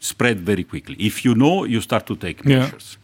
spread 0.00 0.40
very 0.40 0.64
quickly. 0.64 0.96
If 0.98 1.24
you 1.24 1.34
know, 1.34 1.64
you 1.64 1.80
start 1.80 2.06
to 2.06 2.16
take 2.16 2.44
Yeah. 2.44 2.60
measures. 2.60 2.98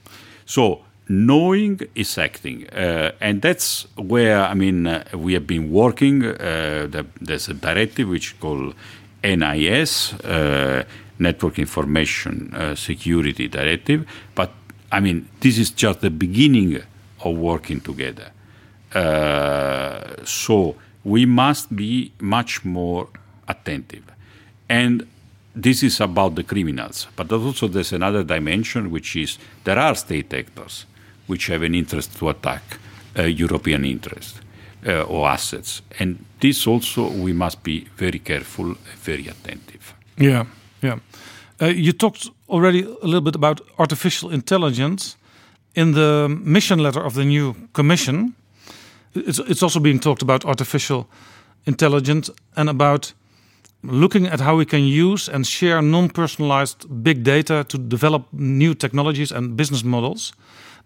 So 0.46 0.80
knowing 1.08 1.80
is 1.94 2.16
acting, 2.18 2.66
uh, 2.70 3.12
and 3.20 3.42
that's 3.42 3.86
where 3.96 4.40
I 4.44 4.54
mean 4.54 4.86
uh, 4.86 5.04
we 5.14 5.34
have 5.34 5.46
been 5.46 5.70
working. 5.70 6.24
Uh, 6.24 6.86
the, 6.90 7.06
there's 7.20 7.48
a 7.48 7.54
directive 7.54 8.08
which 8.08 8.38
called 8.40 8.74
NIS, 9.22 10.14
uh, 10.14 10.84
Network 11.18 11.58
Information 11.58 12.52
uh, 12.54 12.74
Security 12.74 13.48
Directive. 13.48 14.06
But 14.34 14.52
I 14.90 15.00
mean, 15.00 15.28
this 15.40 15.58
is 15.58 15.70
just 15.70 16.00
the 16.00 16.10
beginning 16.10 16.82
of 17.24 17.36
working 17.36 17.80
together. 17.80 18.30
Uh, 18.94 20.24
so 20.24 20.76
we 21.04 21.24
must 21.24 21.74
be 21.74 22.12
much 22.20 22.64
more 22.64 23.08
attentive, 23.48 24.04
and 24.68 25.06
this 25.54 25.82
is 25.82 26.00
about 26.00 26.34
the 26.34 26.42
criminals. 26.42 27.06
But 27.16 27.32
also 27.32 27.68
there's 27.68 27.92
another 27.92 28.22
dimension, 28.22 28.90
which 28.90 29.16
is 29.16 29.38
there 29.64 29.78
are 29.78 29.94
state 29.94 30.32
actors 30.34 30.84
which 31.26 31.46
have 31.46 31.62
an 31.62 31.74
interest 31.74 32.16
to 32.18 32.28
attack 32.28 32.62
uh, 33.18 33.22
European 33.22 33.84
interest 33.84 34.41
uh, 34.86 35.02
or 35.02 35.28
assets, 35.28 35.82
and 35.98 36.24
this 36.40 36.66
also 36.66 37.10
we 37.10 37.32
must 37.32 37.62
be 37.62 37.86
very 37.96 38.18
careful, 38.18 38.74
very 39.04 39.28
attentive. 39.28 39.94
Yeah, 40.16 40.46
yeah. 40.80 40.98
Uh, 41.60 41.66
you 41.66 41.92
talked 41.92 42.30
already 42.48 42.82
a 42.82 43.06
little 43.06 43.20
bit 43.20 43.34
about 43.34 43.60
artificial 43.78 44.32
intelligence 44.32 45.16
in 45.74 45.92
the 45.92 46.28
mission 46.28 46.78
letter 46.78 47.04
of 47.04 47.14
the 47.14 47.24
new 47.24 47.54
commission. 47.72 48.34
It's 49.14 49.38
it's 49.38 49.62
also 49.62 49.80
being 49.80 50.00
talked 50.00 50.22
about 50.22 50.44
artificial 50.44 51.06
intelligence 51.64 52.32
and 52.56 52.68
about 52.68 53.14
looking 53.82 54.26
at 54.26 54.40
how 54.40 54.56
we 54.56 54.64
can 54.64 54.84
use 54.84 55.28
and 55.28 55.46
share 55.46 55.82
non-personalized 55.82 56.86
big 57.02 57.24
data 57.24 57.64
to 57.64 57.78
develop 57.78 58.22
new 58.32 58.74
technologies 58.74 59.32
and 59.32 59.56
business 59.56 59.82
models. 59.84 60.32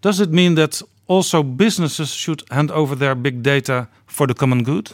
Does 0.01 0.19
it 0.19 0.31
mean 0.31 0.55
that 0.55 0.81
also 1.07 1.43
businesses 1.43 2.13
should 2.13 2.43
hand 2.51 2.71
over 2.71 2.95
their 2.95 3.15
big 3.15 3.43
data 3.43 3.87
for 4.05 4.27
the 4.27 4.33
common 4.33 4.63
good? 4.63 4.91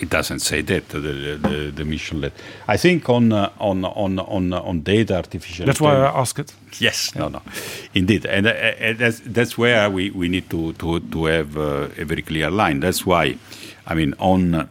It 0.00 0.08
doesn't 0.08 0.38
say 0.38 0.62
that 0.62 0.88
the 0.88 0.98
the, 0.98 1.72
the, 1.76 1.84
mission 1.84 2.22
let. 2.22 2.32
I 2.66 2.78
think 2.78 3.08
on 3.10 3.32
uh, 3.32 3.50
on 3.58 3.84
on 3.84 4.18
on 4.18 4.52
on 4.52 4.80
data 4.80 5.16
artificial. 5.16 5.66
That's 5.66 5.80
why 5.80 5.94
I 5.94 6.20
ask 6.20 6.38
it. 6.38 6.54
Yes, 6.78 7.14
no, 7.14 7.28
no, 7.28 7.42
indeed, 7.94 8.24
and, 8.24 8.46
uh, 8.46 8.50
uh, 8.50 8.94
that's 8.94 9.20
that's 9.20 9.58
where 9.58 9.90
we, 9.90 10.10
we 10.10 10.28
need 10.28 10.48
to 10.48 10.72
to 10.74 11.00
to 11.00 11.24
have 11.26 11.54
uh, 11.54 11.88
a 11.98 12.04
very 12.04 12.22
clear 12.22 12.50
line. 12.50 12.80
That's 12.80 13.04
why, 13.04 13.36
I 13.86 13.94
mean, 13.94 14.14
on 14.18 14.54
uh, 14.54 14.66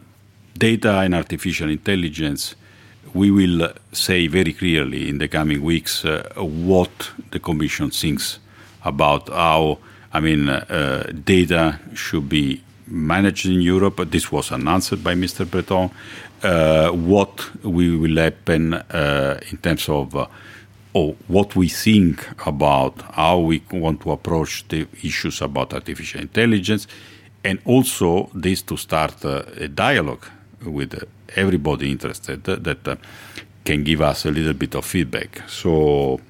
data 0.58 0.98
and 0.98 1.14
artificial 1.14 1.70
intelligence, 1.70 2.56
we 3.14 3.30
will 3.30 3.62
uh, 3.62 3.72
say 3.92 4.26
very 4.26 4.52
clearly 4.52 5.08
in 5.08 5.18
the 5.18 5.28
coming 5.28 5.62
weeks 5.62 6.04
uh, 6.04 6.28
what 6.36 7.12
the 7.30 7.38
Commission 7.38 7.90
thinks 7.90 8.40
about 8.84 9.28
how, 9.28 9.78
I 10.12 10.20
mean, 10.20 10.48
uh, 10.48 11.10
data 11.24 11.78
should 11.94 12.28
be 12.28 12.62
managed 12.86 13.46
in 13.46 13.60
Europe. 13.60 14.10
This 14.10 14.32
was 14.32 14.50
announced 14.50 15.02
by 15.02 15.14
Mr. 15.14 15.48
Breton. 15.48 15.90
Uh, 16.42 16.90
what 16.90 17.64
we 17.64 17.96
will 17.96 18.16
happen 18.16 18.74
uh, 18.74 19.38
in 19.50 19.58
terms 19.58 19.88
of 19.88 20.16
uh, 20.16 20.26
or 20.92 21.14
what 21.28 21.54
we 21.54 21.68
think 21.68 22.26
about 22.46 23.00
how 23.12 23.38
we 23.38 23.62
want 23.70 24.00
to 24.00 24.10
approach 24.10 24.66
the 24.68 24.88
issues 25.02 25.40
about 25.40 25.72
artificial 25.72 26.20
intelligence, 26.20 26.88
and 27.44 27.60
also 27.64 28.28
this 28.34 28.62
to 28.62 28.76
start 28.76 29.24
uh, 29.24 29.42
a 29.56 29.68
dialogue 29.68 30.26
with 30.64 31.04
everybody 31.36 31.90
interested 31.90 32.42
that, 32.44 32.64
that 32.64 32.88
uh, 32.88 32.96
can 33.64 33.84
give 33.84 34.00
us 34.00 34.24
a 34.24 34.30
little 34.30 34.52
bit 34.52 34.74
of 34.74 34.84
feedback. 34.84 35.42
So 35.48 36.20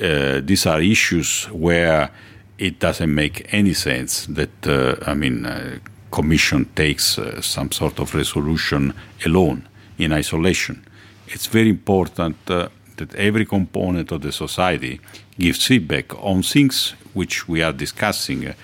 uh, 0.00 0.40
these 0.42 0.66
are 0.66 0.80
issues 0.80 1.44
where 1.52 2.10
it 2.58 2.78
doesn't 2.78 3.14
make 3.14 3.46
any 3.52 3.74
sense 3.74 4.26
that 4.26 4.66
uh, 4.66 4.96
I 5.06 5.14
mean 5.14 5.46
uh, 5.46 5.78
Commission 6.10 6.64
takes 6.74 7.18
some 7.42 7.70
sort 7.70 8.00
of 8.00 8.14
resolution 8.14 8.94
alone 9.26 9.68
in 9.98 10.12
isolation. 10.12 10.82
It's 11.26 11.46
very 11.46 11.68
important 11.68 12.46
that 12.46 13.14
every 13.14 13.44
component 13.44 14.10
of 14.12 14.22
the 14.22 14.32
society 14.32 15.00
gives 15.38 15.66
feedback 15.66 16.14
on 16.24 16.42
things 16.42 16.94
which 17.12 17.46
we 17.46 17.62
are 17.62 17.72
discussing 17.72 18.54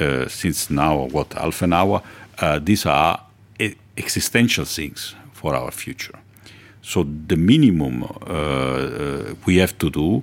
uh, 0.00 0.28
since 0.28 0.70
now, 0.70 1.06
what, 1.06 1.32
half 1.34 1.62
an 1.62 1.72
hour. 1.72 2.02
Uh, 2.38 2.58
these 2.62 2.86
are 2.86 3.20
existential 3.96 4.64
things 4.64 5.14
for 5.32 5.54
our 5.54 5.70
future. 5.70 6.18
So 6.82 7.04
the 7.04 7.36
minimum 7.36 8.04
uh, 8.04 8.06
uh, 8.06 9.34
we 9.46 9.56
have 9.56 9.76
to 9.78 9.90
do, 9.90 10.22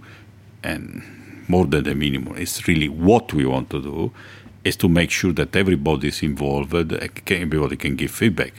and 0.64 1.02
more 1.48 1.66
than 1.66 1.84
the 1.84 1.96
minimum, 1.96 2.36
It's 2.38 2.68
really 2.68 2.90
what 2.90 3.34
we 3.34 3.46
want 3.46 3.70
to 3.72 3.82
do, 3.82 4.12
is 4.64 4.78
to 4.78 4.88
make 4.88 5.12
sure 5.12 5.34
that 5.34 5.56
everybody 5.56 6.08
is 6.08 6.24
involved, 6.24 6.74
everybody 6.74 7.76
can 7.76 7.96
give 7.96 8.12
feedback. 8.12 8.54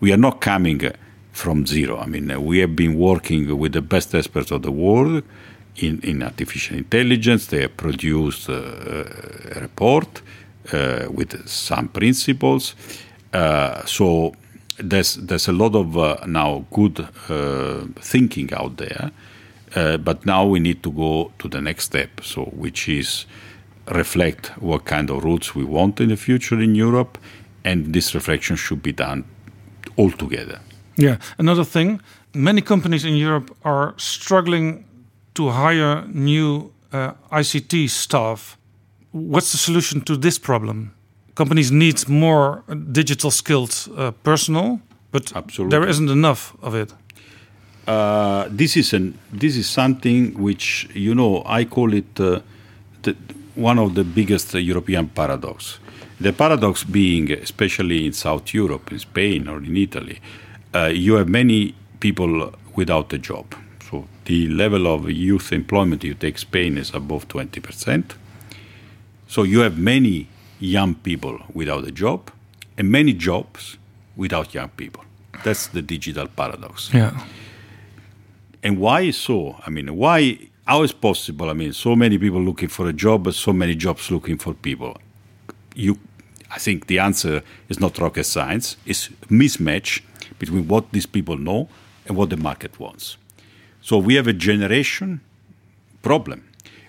We 0.00 0.12
are 0.12 0.16
not 0.16 0.40
coming 0.40 0.90
from 1.32 1.66
zero. 1.66 1.98
I 1.98 2.06
mean, 2.06 2.44
we 2.44 2.58
have 2.58 2.74
been 2.74 2.98
working 2.98 3.56
with 3.58 3.72
the 3.72 3.82
best 3.82 4.14
experts 4.14 4.50
of 4.50 4.62
the 4.62 4.70
world 4.70 5.22
in, 5.76 6.00
in 6.02 6.22
artificial 6.22 6.76
intelligence. 6.76 7.46
They 7.46 7.62
have 7.62 7.76
produced 7.76 8.48
uh, 8.48 8.54
a 9.56 9.60
report 9.60 10.22
uh, 10.72 11.06
with 11.10 11.48
some 11.48 11.88
principles. 11.88 12.74
Uh, 13.32 13.84
so 13.84 14.34
there's 14.78 15.16
there's 15.16 15.48
a 15.48 15.52
lot 15.52 15.74
of 15.74 15.96
uh, 15.96 16.18
now 16.26 16.64
good 16.72 17.06
uh, 17.28 17.84
thinking 18.00 18.52
out 18.54 18.76
there, 18.76 19.10
uh, 19.74 19.96
but 19.96 20.24
now 20.24 20.46
we 20.46 20.60
need 20.60 20.82
to 20.82 20.90
go 20.90 21.32
to 21.38 21.48
the 21.48 21.60
next 21.60 21.84
step. 21.84 22.20
So 22.22 22.44
which 22.44 22.88
is 22.88 23.26
reflect 23.86 24.46
what 24.58 24.84
kind 24.84 25.10
of 25.10 25.24
routes 25.24 25.54
we 25.54 25.64
want 25.64 26.00
in 26.00 26.08
the 26.08 26.16
future 26.16 26.60
in 26.60 26.74
Europe, 26.74 27.18
and 27.64 27.92
this 27.92 28.14
reflection 28.14 28.56
should 28.56 28.82
be 28.82 28.92
done 28.92 29.24
all 29.96 30.10
together. 30.10 30.60
Yeah, 30.96 31.16
another 31.38 31.64
thing, 31.64 32.00
many 32.32 32.62
companies 32.62 33.04
in 33.04 33.14
Europe 33.14 33.54
are 33.64 33.94
struggling 33.96 34.84
to 35.34 35.50
hire 35.50 36.06
new 36.06 36.72
uh, 36.92 37.12
ICT 37.32 37.90
staff. 37.90 38.56
What's 39.10 39.52
the 39.52 39.58
solution 39.58 40.00
to 40.02 40.16
this 40.16 40.38
problem? 40.38 40.94
companies 41.34 41.70
need 41.70 42.08
more 42.08 42.62
digital 42.92 43.30
skilled 43.30 43.88
uh, 43.96 44.12
personnel, 44.22 44.80
but 45.10 45.32
Absolutely. 45.36 45.70
there 45.70 45.88
isn't 45.88 46.10
enough 46.10 46.56
of 46.62 46.74
it. 46.74 46.92
Uh, 47.86 48.48
this 48.48 48.76
is 48.76 48.94
an 48.94 49.18
this 49.30 49.56
is 49.56 49.68
something 49.68 50.32
which 50.42 50.88
you 50.94 51.14
know 51.14 51.42
I 51.44 51.66
call 51.66 51.92
it 51.92 52.18
uh, 52.18 52.40
the, 53.02 53.14
one 53.54 53.78
of 53.78 53.94
the 53.94 54.04
biggest 54.04 54.54
European 54.54 55.08
paradox. 55.08 55.78
The 56.20 56.32
paradox 56.32 56.84
being, 56.84 57.30
especially 57.32 58.06
in 58.06 58.12
South 58.12 58.54
Europe, 58.54 58.90
in 58.92 58.98
Spain 58.98 59.48
or 59.48 59.58
in 59.58 59.76
Italy, 59.76 60.20
uh, 60.74 60.86
you 60.86 61.14
have 61.16 61.28
many 61.28 61.74
people 62.00 62.52
without 62.74 63.12
a 63.12 63.18
job. 63.18 63.54
So 63.90 64.06
the 64.24 64.48
level 64.48 64.86
of 64.86 65.10
youth 65.10 65.52
employment 65.52 66.04
you 66.04 66.14
take 66.14 66.38
Spain 66.38 66.78
is 66.78 66.94
above 66.94 67.28
twenty 67.28 67.60
percent. 67.60 68.14
So 69.28 69.42
you 69.42 69.60
have 69.60 69.76
many 69.78 70.28
young 70.58 70.94
people 70.94 71.38
without 71.52 71.86
a 71.86 71.90
job 71.90 72.30
and 72.78 72.90
many 72.90 73.12
jobs 73.12 73.76
without 74.16 74.54
young 74.54 74.70
people. 74.70 75.04
That's 75.42 75.66
the 75.66 75.82
digital 75.82 76.28
paradox. 76.28 76.90
Yeah. 76.94 77.12
And 78.64 78.78
why 78.78 79.10
so? 79.12 79.56
I 79.66 79.70
mean, 79.70 79.94
why? 79.94 80.38
How 80.66 80.82
is 80.82 80.92
possible? 80.92 81.50
I 81.50 81.52
mean, 81.52 81.72
so 81.74 81.94
many 81.94 82.18
people 82.18 82.40
looking 82.40 82.68
for 82.68 82.88
a 82.88 82.92
job, 82.92 83.32
so 83.34 83.52
many 83.52 83.74
jobs 83.74 84.10
looking 84.10 84.38
for 84.38 84.54
people. 84.54 84.96
You, 85.74 85.98
I 86.50 86.58
think 86.58 86.86
the 86.86 86.98
answer 86.98 87.42
is 87.68 87.78
not 87.78 87.98
rocket 87.98 88.24
science. 88.24 88.76
It's 88.86 89.08
mismatch 89.28 90.00
between 90.38 90.66
what 90.66 90.90
these 90.92 91.06
people 91.06 91.36
know 91.36 91.68
and 92.06 92.16
what 92.16 92.30
the 92.30 92.38
market 92.38 92.80
wants. 92.80 93.18
So 93.82 93.98
we 93.98 94.14
have 94.14 94.26
a 94.26 94.32
generation 94.32 95.20
problem 96.02 96.44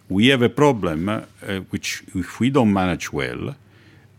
we 0.10 0.28
have 0.28 0.42
a 0.42 0.50
problem 0.50 1.10
uh, 1.10 1.24
which, 1.70 2.04
if 2.14 2.40
we 2.40 2.50
don't 2.50 2.72
manage 2.72 3.12
well, 3.12 3.56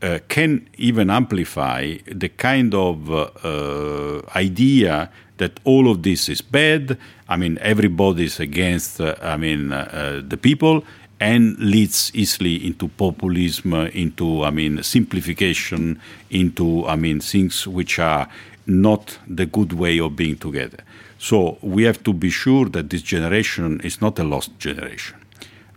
uh, 0.03 0.19
can 0.29 0.69
even 0.77 1.11
amplify 1.11 1.97
the 2.07 2.29
kind 2.29 2.75
of 2.75 3.11
uh, 3.11 3.31
uh 3.43 4.23
idea 4.37 5.11
that 5.39 5.61
all 5.65 5.91
of 5.91 6.03
this 6.03 6.29
is 6.29 6.41
bad. 6.41 6.99
I 7.29 7.37
mean, 7.37 7.59
everybody 7.61 8.25
is 8.25 8.41
against. 8.41 9.01
Uh, 9.01 9.15
I 9.23 9.37
mean, 9.37 9.73
uh, 9.73 10.23
the 10.27 10.37
people, 10.37 10.85
and 11.21 11.59
leads 11.59 12.11
easily 12.15 12.67
into 12.67 12.89
populism, 12.89 13.75
into 13.75 14.45
I 14.45 14.51
mean 14.51 14.83
simplification, 14.83 16.01
into 16.31 16.87
I 16.87 16.97
mean 16.97 17.21
things 17.21 17.67
which 17.67 17.99
are 17.99 18.29
not 18.67 19.19
the 19.29 19.47
good 19.47 19.73
way 19.73 20.01
of 20.01 20.17
being 20.17 20.37
together. 20.37 20.79
So 21.19 21.59
we 21.63 21.85
have 21.85 22.03
to 22.05 22.13
be 22.13 22.31
sure 22.31 22.67
that 22.71 22.91
this 22.91 23.03
generation 23.03 23.81
is 23.83 24.01
not 24.01 24.19
a 24.19 24.25
lost 24.25 24.59
generation 24.59 25.17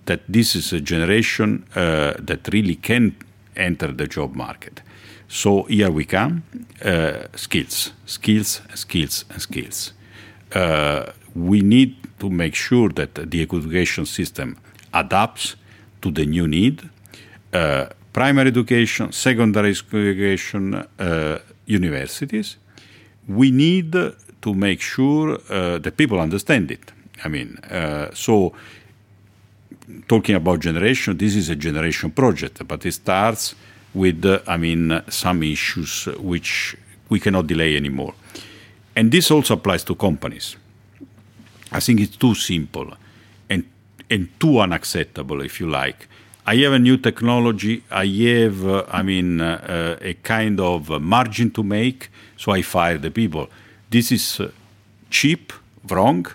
that 0.09 0.21
this 0.27 0.55
is 0.55 0.73
a 0.73 0.81
generation 0.81 1.63
uh, 1.75 2.13
that 2.19 2.49
really 2.51 2.75
can 2.75 3.15
enter 3.55 3.91
the 3.91 4.07
job 4.07 4.35
market. 4.35 4.81
So 5.29 5.63
here 5.63 5.91
we 5.91 6.05
come 6.05 6.41
uh, 6.83 7.27
skills, 7.35 7.93
skills, 8.07 8.61
skills, 8.73 9.25
and 9.29 9.39
skills. 9.39 9.93
Uh, 10.51 11.11
we 11.35 11.61
need 11.61 11.97
to 12.17 12.31
make 12.31 12.55
sure 12.55 12.89
that 12.89 13.13
the 13.13 13.41
education 13.43 14.07
system 14.07 14.57
adapts 14.91 15.55
to 16.01 16.09
the 16.09 16.25
new 16.25 16.47
need. 16.47 16.81
Uh, 17.53 17.85
primary 18.11 18.49
education, 18.49 19.11
secondary 19.11 19.69
education, 19.69 20.73
uh, 20.73 21.37
universities. 21.67 22.57
We 23.27 23.51
need 23.51 23.91
to 23.91 24.53
make 24.55 24.81
sure 24.81 25.37
uh, 25.49 25.77
that 25.77 25.95
people 25.95 26.19
understand 26.19 26.71
it. 26.71 26.91
I 27.23 27.27
mean, 27.27 27.59
so 28.13 28.53
talking 30.07 30.35
about 30.35 30.61
generation, 30.61 31.17
this 31.17 31.35
is 31.35 31.49
a 31.49 31.55
generation 31.55 32.09
project, 32.11 32.67
but 32.67 32.83
it 32.85 32.93
starts 32.93 33.53
with, 33.93 34.25
uh, 34.25 34.39
I 34.47 34.57
mean, 34.57 35.01
some 35.09 35.43
issues 35.43 36.05
which 36.17 36.75
we 37.09 37.19
cannot 37.19 37.47
delay 37.47 37.75
anymore. 37.75 38.13
And 38.95 39.11
this 39.11 39.31
also 39.31 39.55
applies 39.55 39.83
to 39.85 39.95
companies. 39.95 40.55
I 41.71 41.79
think 41.79 41.99
it's 41.99 42.17
too 42.17 42.35
simple 42.35 42.93
and, 43.49 43.63
and 44.09 44.27
too 44.39 44.59
unacceptable, 44.59 45.41
if 45.41 45.59
you 45.59 45.69
like. 45.69 46.07
I 46.45 46.55
have 46.57 46.73
a 46.73 46.79
new 46.79 46.97
technology. 46.97 47.83
I 47.91 48.05
have, 48.05 48.65
uh, 48.65 48.83
I 48.91 49.03
mean, 49.03 49.39
uh, 49.39 49.97
a 50.01 50.15
kind 50.15 50.59
of 50.59 50.89
margin 51.01 51.51
to 51.51 51.63
make, 51.63 52.09
so 52.37 52.51
I 52.51 52.63
fire 52.63 52.97
the 52.97 53.11
people. 53.11 53.49
This 53.89 54.11
is 54.11 54.39
uh, 54.39 54.49
cheap, 55.09 55.53
wrong, 55.87 56.25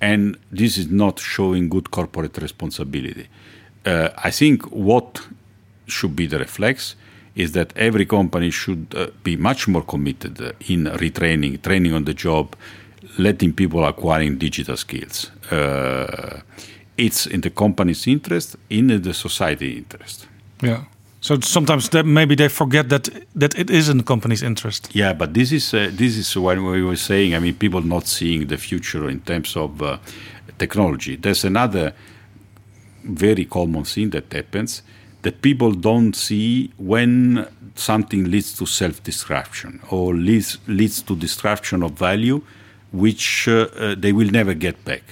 and 0.00 0.36
this 0.50 0.78
is 0.78 0.88
not 0.88 1.20
showing 1.20 1.68
good 1.68 1.90
corporate 1.92 2.38
responsibility. 2.38 3.28
Uh, 3.86 4.08
I 4.18 4.30
think 4.30 4.64
what 4.64 5.26
should 5.92 6.16
be 6.16 6.26
the 6.26 6.38
reflex 6.38 6.96
is 7.34 7.52
that 7.52 7.72
every 7.76 8.04
company 8.04 8.50
should 8.50 8.86
uh, 8.94 9.06
be 9.22 9.36
much 9.36 9.68
more 9.68 9.82
committed 9.82 10.38
in 10.68 10.84
retraining, 10.84 11.60
training 11.62 11.94
on 11.94 12.04
the 12.04 12.14
job, 12.14 12.54
letting 13.18 13.52
people 13.52 13.84
acquiring 13.84 14.38
digital 14.38 14.76
skills. 14.76 15.30
Uh, 15.50 16.40
it's 16.96 17.26
in 17.26 17.40
the 17.40 17.50
company's 17.50 18.06
interest, 18.06 18.56
in 18.68 18.88
the 19.02 19.14
society 19.14 19.78
interest. 19.78 20.28
Yeah. 20.62 20.84
So 21.20 21.38
sometimes 21.40 21.88
that 21.90 22.04
maybe 22.04 22.34
they 22.34 22.48
forget 22.48 22.88
that 22.88 23.08
that 23.36 23.56
it 23.56 23.70
is 23.70 23.88
in 23.88 23.98
the 23.98 24.04
company's 24.04 24.42
interest. 24.42 24.90
Yeah, 24.92 25.12
but 25.14 25.32
this 25.34 25.52
is 25.52 25.72
uh, 25.72 25.90
this 25.92 26.16
is 26.16 26.36
what 26.36 26.58
we 26.58 26.82
were 26.82 26.96
saying. 26.96 27.34
I 27.34 27.38
mean, 27.38 27.54
people 27.54 27.80
not 27.80 28.08
seeing 28.08 28.48
the 28.48 28.56
future 28.56 29.08
in 29.08 29.20
terms 29.20 29.56
of 29.56 29.80
uh, 29.82 29.98
technology. 30.58 31.16
There's 31.16 31.44
another 31.44 31.94
very 33.04 33.44
common 33.44 33.84
thing 33.84 34.10
that 34.10 34.32
happens 34.32 34.82
that 35.22 35.40
people 35.40 35.72
don't 35.72 36.14
see 36.14 36.72
when 36.76 37.46
something 37.74 38.30
leads 38.30 38.52
to 38.58 38.66
self-destruction 38.66 39.80
or 39.90 40.14
leads 40.14 40.58
leads 40.66 41.02
to 41.02 41.16
destruction 41.16 41.82
of 41.82 41.92
value, 41.92 42.42
which 42.92 43.48
uh, 43.48 43.68
uh 43.76 43.94
they 43.98 44.12
will 44.12 44.30
never 44.30 44.54
get 44.54 44.84
back. 44.84 45.02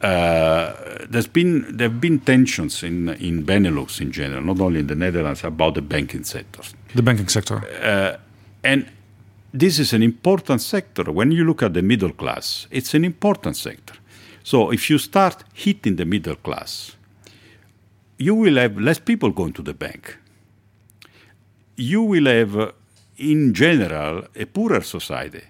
Uh, 0.00 1.06
there's 1.08 1.28
been 1.28 1.76
there 1.76 1.88
have 1.88 2.00
been 2.00 2.18
tensions 2.20 2.82
in 2.82 3.08
in 3.08 3.44
Benelux 3.44 4.00
in 4.00 4.12
general, 4.12 4.42
not 4.42 4.60
only 4.60 4.80
in 4.80 4.86
the 4.86 4.94
Netherlands, 4.94 5.44
about 5.44 5.74
the 5.74 5.82
banking 5.82 6.24
sector. 6.24 6.62
The 6.94 7.02
banking 7.02 7.28
sector, 7.28 7.62
uh, 7.82 8.16
and 8.62 8.86
this 9.52 9.78
is 9.78 9.92
an 9.92 10.02
important 10.02 10.60
sector. 10.60 11.04
When 11.04 11.30
you 11.30 11.44
look 11.44 11.62
at 11.62 11.72
the 11.74 11.82
middle 11.82 12.12
class, 12.12 12.66
it's 12.70 12.92
an 12.94 13.04
important 13.04 13.56
sector. 13.56 13.94
So 14.42 14.72
if 14.72 14.90
you 14.90 14.98
start 14.98 15.42
hitting 15.54 15.96
the 15.96 16.04
middle 16.04 16.36
class, 16.36 16.96
you 18.18 18.34
will 18.34 18.56
have 18.56 18.78
less 18.78 18.98
people 18.98 19.30
going 19.30 19.52
to 19.54 19.62
the 19.62 19.74
bank. 19.74 20.16
You 21.76 22.02
will 22.02 22.26
have, 22.26 22.56
uh, 22.56 22.72
in 23.16 23.54
general, 23.54 24.26
a 24.36 24.44
poorer 24.46 24.82
society. 24.82 25.42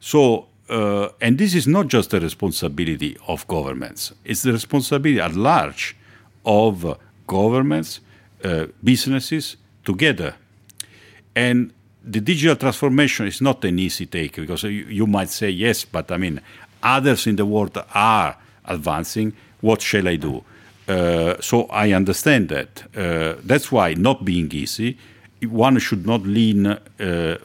So, 0.00 0.48
uh, 0.68 1.08
and 1.20 1.38
this 1.38 1.54
is 1.54 1.66
not 1.66 1.88
just 1.88 2.10
the 2.10 2.20
responsibility 2.20 3.16
of 3.28 3.46
governments, 3.46 4.12
it's 4.24 4.42
the 4.42 4.52
responsibility 4.52 5.20
at 5.20 5.34
large 5.34 5.96
of 6.44 6.84
uh, 6.84 6.94
governments, 7.26 8.00
uh, 8.42 8.66
businesses 8.82 9.56
together. 9.84 10.34
And 11.36 11.72
the 12.02 12.20
digital 12.20 12.56
transformation 12.56 13.26
is 13.26 13.40
not 13.40 13.64
an 13.64 13.78
easy 13.78 14.06
take 14.06 14.36
because 14.36 14.62
you, 14.64 14.70
you 14.70 15.06
might 15.06 15.30
say, 15.30 15.50
yes, 15.50 15.84
but 15.84 16.10
I 16.10 16.18
mean, 16.18 16.40
others 16.82 17.26
in 17.26 17.36
the 17.36 17.46
world 17.46 17.78
are 17.94 18.36
advancing. 18.66 19.32
What 19.60 19.80
shall 19.80 20.06
I 20.08 20.16
do? 20.16 20.44
Uh, 20.88 21.34
so 21.40 21.66
I 21.70 21.92
understand 21.94 22.48
that. 22.48 22.82
Uh, 22.96 23.34
that's 23.46 23.72
why, 23.72 23.94
not 23.94 24.24
being 24.24 24.50
easy, 24.52 24.96
one 25.48 25.78
should 25.78 26.06
not 26.06 26.22
lean 26.22 26.66
uh, 26.66 26.78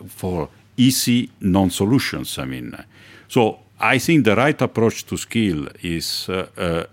for 0.08 0.50
easy 0.78 1.30
non 1.40 1.70
solutions. 1.70 2.38
I 2.38 2.46
mean, 2.46 2.76
so 3.28 3.60
I 3.80 4.00
think 4.00 4.26
the 4.26 4.36
right 4.36 4.62
approach 4.62 5.06
to 5.06 5.18
skill 5.18 5.68
is 5.82 6.28
uh, 6.30 6.46
uh, 6.58 6.84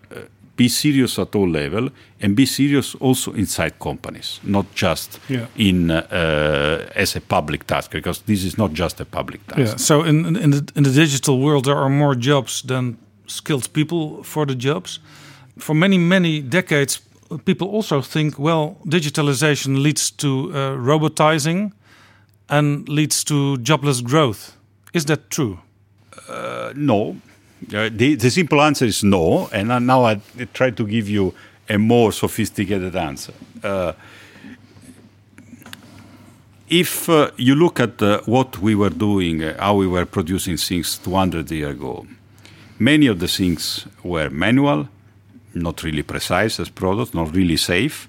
be 0.57 0.69
serious 0.69 1.19
at 1.19 1.35
all 1.35 1.49
level 1.51 1.91
and 2.23 2.35
be 2.35 2.47
serious 2.47 2.95
also 3.01 3.33
inside 3.33 3.73
companies, 3.79 4.41
not 4.43 4.67
just 4.75 5.21
Yeah. 5.29 5.47
in 5.57 5.91
uh, 5.91 6.87
as 7.03 7.17
a 7.17 7.21
public 7.21 7.67
task, 7.67 7.91
because 7.91 8.23
this 8.27 8.45
is 8.45 8.57
not 8.57 8.73
just 8.73 9.01
a 9.01 9.05
public 9.05 9.47
task. 9.47 9.59
Yeah. 9.61 9.77
So 9.79 10.03
in 10.05 10.37
in 10.37 10.51
the 10.51 10.65
in 10.75 10.85
the 10.85 10.93
digital 10.93 11.39
world, 11.39 11.65
there 11.65 11.77
are 11.77 11.91
more 11.91 12.15
jobs 12.19 12.63
than 12.63 12.97
skilled 13.27 13.69
people 13.73 14.23
for 14.23 14.47
the 14.47 14.55
jobs. 14.59 15.01
For 15.59 15.75
many 15.75 15.99
many 15.99 16.41
decades, 16.41 17.01
people 17.45 17.69
also 17.69 18.03
think, 18.03 18.39
well, 18.39 18.77
digitalization 18.85 19.83
leads 19.83 20.11
to 20.13 20.51
uh, 20.53 20.57
robotizing 20.77 21.73
and 22.49 22.89
leads 22.89 23.25
to 23.25 23.57
jobless 23.59 24.01
growth. 24.01 24.57
Is 24.93 25.05
that 25.07 25.31
true? 25.31 25.59
Uh, 26.29 26.73
no. 26.77 27.17
Uh, 27.75 27.89
the, 27.93 28.15
the 28.15 28.31
simple 28.31 28.61
answer 28.61 28.85
is 28.85 29.03
no, 29.03 29.49
and 29.53 29.69
now 29.87 30.05
I 30.05 30.21
try 30.53 30.71
to 30.71 30.87
give 30.87 31.09
you 31.09 31.35
a 31.69 31.79
more 31.79 32.13
sophisticated 32.13 32.95
answer. 32.95 33.33
Uh, 33.63 33.93
if 36.69 37.09
uh, 37.09 37.31
you 37.37 37.55
look 37.55 37.81
at 37.81 38.03
uh, 38.03 38.21
what 38.27 38.59
we 38.59 38.75
were 38.75 38.91
doing, 38.91 39.41
how 39.41 39.75
we 39.75 39.87
were 39.87 40.05
producing 40.05 40.57
things 40.57 40.99
200 40.99 41.51
years 41.51 41.71
ago, 41.71 42.07
many 42.79 43.07
of 43.07 43.21
the 43.21 43.29
things 43.29 43.87
were 44.03 44.29
manual, 44.31 44.89
not 45.57 45.83
really 45.83 46.03
precise 46.03 46.61
as 46.61 46.69
products, 46.69 47.15
not 47.15 47.35
really 47.35 47.57
safe. 47.57 48.09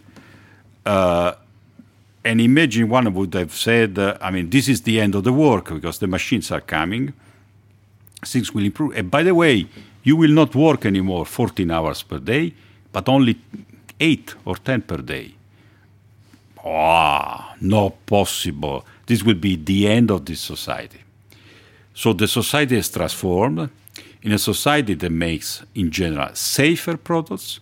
Uh, 0.85 1.33
and 2.23 2.41
imagine 2.41 2.89
one 2.89 3.13
would 3.13 3.33
have 3.33 3.53
said, 3.55 3.97
uh, 3.97 4.17
I 4.21 4.31
mean, 4.31 4.49
this 4.49 4.67
is 4.67 4.81
the 4.81 4.99
end 4.99 5.15
of 5.15 5.23
the 5.23 5.33
work 5.33 5.69
because 5.73 5.99
the 5.99 6.07
machines 6.07 6.51
are 6.51 6.61
coming 6.61 7.13
things 8.25 8.53
will 8.53 8.63
improve. 8.63 8.95
And 8.95 9.11
by 9.11 9.23
the 9.23 9.35
way, 9.35 9.67
you 10.03 10.15
will 10.15 10.31
not 10.31 10.55
work 10.55 10.85
anymore 10.85 11.25
14 11.25 11.69
hours 11.71 12.03
per 12.03 12.19
day, 12.19 12.53
but 12.91 13.09
only 13.09 13.39
8 13.99 14.35
or 14.45 14.55
10 14.55 14.81
per 14.81 14.97
day. 14.97 15.33
Ah, 16.63 17.55
not 17.61 18.05
possible. 18.05 18.85
This 19.05 19.23
will 19.23 19.35
be 19.35 19.55
the 19.55 19.87
end 19.87 20.11
of 20.11 20.25
this 20.25 20.41
society. 20.41 20.99
So 21.93 22.13
the 22.13 22.27
society 22.27 22.77
is 22.77 22.89
transformed 22.89 23.69
in 24.27 24.33
a 24.33 24.37
society 24.37 24.93
that 24.95 25.09
makes, 25.11 25.63
in 25.73 25.89
general, 25.89 26.29
safer 26.35 26.97
products, 26.97 27.61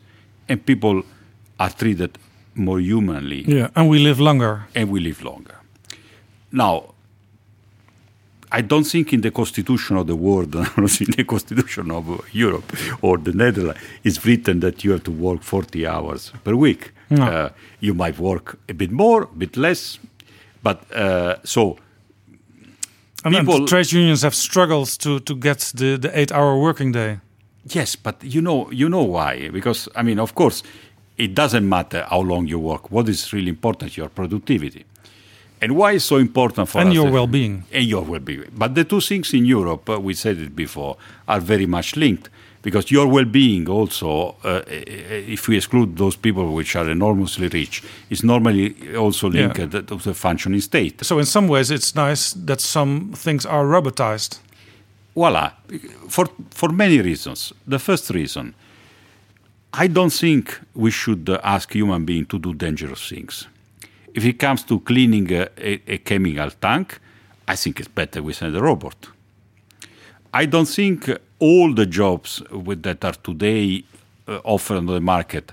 and 0.50 0.66
people 0.66 1.04
are 1.60 1.70
treated 1.70 2.18
more 2.56 2.80
humanly 2.80 3.42
Yeah. 3.48 3.70
And 3.76 3.88
we 3.90 4.00
live 4.00 4.20
longer. 4.20 4.54
and 4.76 4.90
we 4.90 5.00
live 5.00 5.22
longer. 5.24 5.56
Now, 6.52 6.96
I 8.52 8.62
don't 8.62 8.88
think 8.94 9.14
in 9.14 9.22
the 9.22 9.32
constitution 9.32 9.98
of 9.98 10.08
the 10.08 10.16
world, 10.16 10.56
in 11.06 11.12
the 11.18 11.24
constitution 11.28 11.92
of 11.92 12.04
Europe 12.34 12.72
or 13.02 13.18
the 13.20 13.34
Netherlands, 13.34 13.80
it's 14.04 14.26
written 14.26 14.60
that 14.62 14.84
you 14.84 14.92
have 14.94 15.04
to 15.04 15.12
work 15.12 15.44
40 15.44 15.86
hours 15.86 16.32
per 16.44 16.56
week. 16.56 16.92
No. 17.12 17.24
Uh, 17.24 17.50
you 17.80 17.94
might 17.94 18.18
work 18.18 18.58
a 18.70 18.74
bit 18.74 18.92
more, 18.92 19.24
a 19.24 19.38
bit 19.38 19.56
less, 19.58 20.00
but 20.64 20.78
uh, 20.96 21.36
so 21.44 21.78
And, 23.26 23.36
People- 23.36 23.66
trade 23.68 23.92
unions 23.92 24.22
have 24.22 24.36
struggled 24.36 24.88
to 25.00 25.20
to 25.20 25.36
get 25.36 25.72
the 25.76 25.98
the 25.98 26.10
eight 26.20 26.32
hour 26.32 26.58
working 26.60 26.94
day. 26.94 27.18
Yes, 27.68 27.96
but 27.96 28.16
you 28.24 28.42
know, 28.42 28.70
you 28.72 28.88
know 28.88 29.04
why? 29.04 29.50
Because 29.50 29.90
I 29.96 30.04
mean, 30.04 30.20
of 30.20 30.34
course, 30.36 30.62
it 31.18 31.34
doesn't 31.34 31.68
matter 31.68 32.06
how 32.10 32.22
long 32.22 32.48
you 32.48 32.60
work. 32.60 32.92
What 32.92 33.10
is 33.10 33.34
really 33.34 33.50
important 33.50 33.92
is 33.92 33.98
your 33.98 34.10
productivity, 34.10 34.86
and 35.62 35.76
why 35.76 35.94
is 35.94 36.04
so 36.04 36.18
important 36.18 36.70
for 36.70 36.80
And 36.82 36.90
us 36.90 36.96
your 36.96 37.10
well-being. 37.12 37.64
And 37.74 37.86
your 37.86 38.04
well-being. 38.04 38.52
But 38.56 38.76
the 38.76 38.84
two 38.84 39.02
things 39.02 39.34
in 39.34 39.46
Europe, 39.46 39.90
uh, 39.90 40.00
we 40.00 40.14
said 40.14 40.38
it 40.38 40.56
before, 40.56 40.98
are 41.28 41.40
very 41.42 41.66
much 41.66 41.96
linked. 41.96 42.30
Because 42.66 42.90
your 42.92 43.08
well-being 43.08 43.70
also, 43.70 44.36
uh, 44.44 44.62
if 45.36 45.48
we 45.48 45.56
exclude 45.58 45.96
those 45.98 46.18
people 46.18 46.46
which 46.58 46.76
are 46.76 46.90
enormously 46.90 47.48
rich, 47.48 47.84
is 48.10 48.24
normally 48.24 48.74
also 48.96 49.30
Yeah. 49.30 49.42
linked 49.42 49.72
to 49.88 49.96
the 49.98 50.14
functioning 50.14 50.62
state. 50.62 50.96
So 51.06 51.20
in 51.20 51.26
some 51.26 51.48
ways, 51.48 51.70
it's 51.70 51.94
nice 51.96 52.34
that 52.48 52.60
some 52.62 52.92
things 53.24 53.46
are 53.46 53.66
robotized. 53.66 54.40
voila 55.16 55.52
for 56.10 56.26
for 56.60 56.70
many 56.84 56.98
reasons 57.10 57.54
the 57.74 57.80
first 57.80 58.10
reason 58.10 58.54
i 59.84 59.88
don't 59.88 60.14
think 60.24 60.60
we 60.74 60.92
should 60.92 61.30
uh, 61.30 61.40
ask 61.56 61.72
human 61.74 62.04
being 62.06 62.26
to 62.26 62.38
do 62.38 62.54
dangerous 62.54 63.02
things 63.10 63.48
if 64.14 64.24
it 64.26 64.38
comes 64.46 64.62
to 64.64 64.80
cleaning 64.80 65.32
a, 65.32 65.48
a, 65.94 65.98
chemical 66.10 66.50
tank 66.66 67.00
i 67.48 67.56
think 67.56 67.80
it's 67.80 67.94
better 68.02 68.20
we 68.22 68.34
send 68.34 68.54
a 68.56 68.62
robot 68.62 68.98
i 70.42 70.46
don't 70.46 70.68
think 70.80 71.08
uh, 71.10 71.18
all 71.40 71.74
the 71.74 71.86
jobs 71.86 72.42
with, 72.52 72.84
that 72.84 73.04
are 73.04 73.14
today 73.14 73.84
uh, 74.28 74.40
offered 74.44 74.78
on 74.78 74.86
the 74.86 75.02
market 75.02 75.52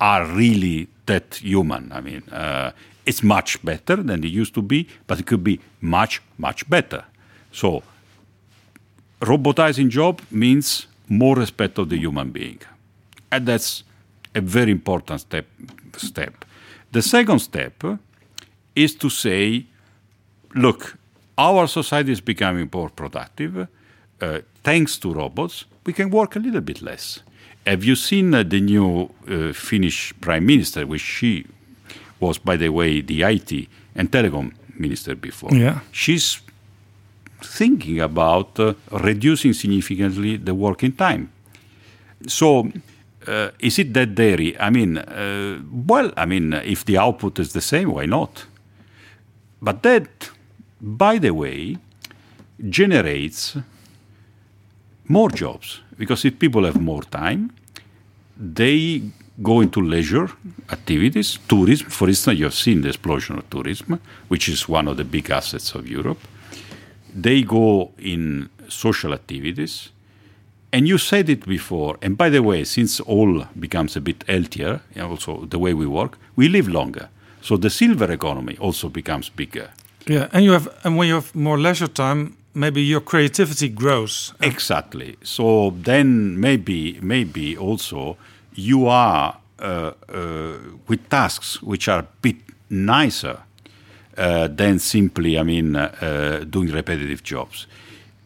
are 0.00 0.26
really 0.26 0.88
that 1.06 1.36
human. 1.36 1.92
I 1.92 2.00
mean 2.00 2.22
uh, 2.30 2.72
it's 3.06 3.22
much 3.22 3.62
better 3.64 3.96
than 3.96 4.24
it 4.24 4.28
used 4.28 4.54
to 4.54 4.62
be 4.62 4.88
but 5.06 5.20
it 5.20 5.26
could 5.26 5.44
be 5.44 5.60
much 5.80 6.22
much 6.38 6.68
better. 6.68 7.04
So 7.52 7.82
robotizing 9.20 9.88
job 9.88 10.20
means 10.30 10.86
more 11.08 11.36
respect 11.36 11.78
of 11.78 11.88
the 11.88 11.98
human 11.98 12.30
being. 12.30 12.60
And 13.32 13.46
that's 13.46 13.84
a 14.34 14.40
very 14.40 14.70
important 14.70 15.20
step 15.20 15.46
step. 15.96 16.44
The 16.92 17.02
second 17.02 17.40
step 17.40 17.84
is 18.74 18.94
to 18.96 19.10
say 19.10 19.66
look 20.54 20.96
our 21.38 21.66
society 21.66 22.12
is 22.12 22.20
becoming 22.20 22.68
more 22.72 22.90
productive 22.90 23.68
uh, 24.20 24.40
thanks 24.64 24.98
to 24.98 25.12
robots 25.12 25.64
we 25.86 25.92
can 25.92 26.10
work 26.10 26.36
a 26.36 26.38
little 26.38 26.60
bit 26.60 26.80
less 26.82 27.20
have 27.66 27.84
you 27.84 27.94
seen 27.96 28.34
uh, 28.34 28.42
the 28.42 28.60
new 28.60 29.10
uh, 29.28 29.52
finnish 29.52 30.12
prime 30.20 30.44
minister 30.46 30.86
which 30.86 31.02
she 31.02 31.44
was 32.20 32.38
by 32.38 32.56
the 32.56 32.68
way 32.68 33.00
the 33.00 33.22
it 33.24 33.68
and 33.94 34.10
telecom 34.10 34.52
minister 34.78 35.14
before 35.14 35.50
Yeah. 35.54 35.80
she's 35.92 36.40
thinking 37.42 38.00
about 38.00 38.58
uh, 38.60 38.74
reducing 38.90 39.54
significantly 39.54 40.36
the 40.36 40.54
working 40.54 40.92
time. 40.92 41.30
So, 42.26 42.70
uh, 43.26 43.48
is 43.58 43.78
it 43.78 43.94
that 43.94 44.14
dairy? 44.14 44.58
I 44.60 44.68
mean, 44.68 44.98
uh, 44.98 45.58
well, 45.88 46.12
I 46.18 46.26
mean, 46.26 46.52
if 46.52 46.84
the 46.84 46.98
output 46.98 47.38
is 47.38 47.52
the 47.54 47.62
same, 47.62 47.92
why 47.92 48.04
not? 48.06 48.44
But 49.62 49.82
that, 49.84 50.30
by 50.82 51.18
the 51.18 51.30
way, 51.32 51.78
generates 52.68 53.56
more 55.10 55.30
jobs 55.30 55.80
because 55.98 56.24
if 56.28 56.38
people 56.38 56.64
have 56.64 56.80
more 56.80 57.02
time, 57.02 57.50
they 58.36 59.02
go 59.42 59.60
into 59.60 59.80
leisure 59.80 60.28
activities, 60.70 61.38
tourism. 61.48 61.90
For 61.90 62.08
instance, 62.08 62.38
you 62.38 62.44
have 62.44 62.54
seen 62.54 62.82
the 62.82 62.88
explosion 62.88 63.38
of 63.38 63.44
tourism, 63.50 64.00
which 64.28 64.48
is 64.48 64.68
one 64.68 64.88
of 64.88 64.96
the 64.96 65.04
big 65.04 65.30
assets 65.30 65.74
of 65.74 65.88
Europe 65.88 66.20
they 67.14 67.42
go 67.42 67.92
in 67.98 68.48
social 68.68 69.12
activities. 69.12 69.90
And 70.72 70.86
you 70.86 70.98
said 70.98 71.28
it 71.28 71.46
before. 71.46 71.98
And 72.00 72.16
by 72.16 72.28
the 72.28 72.42
way, 72.42 72.64
since 72.64 73.00
all 73.00 73.46
becomes 73.58 73.96
a 73.96 74.00
bit 74.00 74.24
healthier, 74.28 74.80
and 74.94 75.06
also 75.06 75.46
the 75.46 75.58
way 75.58 75.74
we 75.74 75.86
work, 75.86 76.18
we 76.36 76.48
live 76.48 76.68
longer. 76.68 77.08
So 77.42 77.56
the 77.56 77.70
silver 77.70 78.10
economy 78.12 78.56
also 78.60 78.88
becomes 78.88 79.30
bigger. 79.30 79.70
Yeah, 80.06 80.28
and 80.32 80.44
you 80.44 80.52
have 80.52 80.68
and 80.84 80.96
when 80.96 81.08
you 81.08 81.14
have 81.14 81.34
more 81.34 81.58
leisure 81.58 81.88
time, 81.88 82.36
maybe 82.54 82.82
your 82.82 83.00
creativity 83.00 83.68
grows. 83.68 84.34
Exactly. 84.40 85.16
So 85.22 85.74
then 85.76 86.38
maybe 86.40 86.98
maybe 87.02 87.56
also 87.56 88.16
you 88.54 88.86
are 88.86 89.36
uh, 89.58 89.92
uh, 90.08 90.58
with 90.88 91.08
tasks 91.08 91.62
which 91.62 91.88
are 91.88 92.00
a 92.00 92.08
bit 92.22 92.36
nicer 92.68 93.38
uh, 94.16 94.48
than 94.48 94.78
simply, 94.78 95.38
I 95.38 95.42
mean, 95.42 95.76
uh, 95.76 95.94
uh, 96.00 96.44
doing 96.44 96.70
repetitive 96.72 97.22
jobs. 97.22 97.66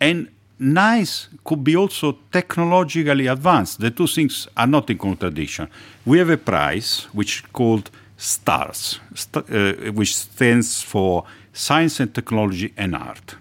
And 0.01 0.29
nice 0.59 1.29
could 1.45 1.62
be 1.62 1.77
also 1.77 2.18
technologically 2.33 3.27
advanced. 3.27 3.81
The 3.81 3.91
two 3.91 4.07
things 4.07 4.49
are 4.57 4.66
not 4.66 4.91
in 4.91 4.99
contradiction. 4.99 5.68
We 6.05 6.18
have 6.18 6.31
a 6.31 6.37
prize 6.37 7.07
which 7.12 7.37
is 7.37 7.43
called 7.53 7.91
STARTS, 8.16 9.01
st- 9.14 9.51
uh, 9.51 9.93
which 9.93 10.16
stands 10.16 10.83
for 10.83 11.25
Science 11.53 12.01
and 12.01 12.14
Technology 12.14 12.72
and 12.77 12.95
Art. 12.97 13.37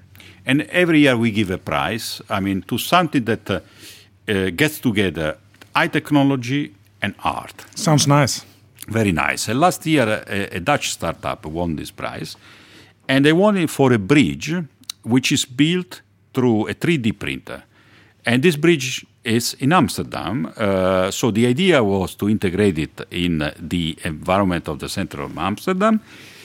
And 0.46 0.62
every 0.64 1.00
year 1.00 1.18
we 1.18 1.32
give 1.32 1.52
a 1.52 1.58
prize, 1.58 2.22
I 2.30 2.40
mean, 2.40 2.62
to 2.64 2.78
something 2.78 3.24
that 3.26 3.50
uh, 3.50 3.60
uh, 4.28 4.50
gets 4.50 4.80
together 4.80 5.38
high 5.76 5.88
technology 5.88 6.74
and 7.02 7.16
art. 7.24 7.66
Sounds 7.76 8.08
nice. 8.08 8.46
Very 8.88 9.12
nice. 9.12 9.48
And 9.48 9.60
last 9.60 9.86
year, 9.86 10.24
a, 10.28 10.58
a 10.58 10.60
Dutch 10.60 10.92
startup 10.92 11.46
won 11.46 11.76
this 11.76 11.92
prize, 11.92 12.36
and 13.08 13.26
they 13.26 13.34
won 13.34 13.58
it 13.58 13.70
for 13.70 13.94
a 13.94 14.00
bridge 14.00 14.54
which 15.04 15.32
is 15.32 15.46
built 15.46 16.02
through 16.34 16.68
a 16.68 16.74
3D 16.74 17.18
printer. 17.18 17.64
And 18.26 18.42
this 18.42 18.56
bridge 18.56 19.06
is 19.24 19.56
in 19.60 19.74
Amsterdam. 19.74 20.52
Uh, 20.56 21.12
so 21.12 21.32
the 21.32 21.46
idea 21.48 21.84
was 21.84 22.16
to 22.16 22.30
integrate 22.30 22.80
it 22.80 23.02
in 23.12 23.52
the 23.60 23.98
environment 24.04 24.68
of 24.68 24.80
the 24.80 24.90
center 24.90 25.22
of 25.22 25.38
Amsterdam. 25.38 26.02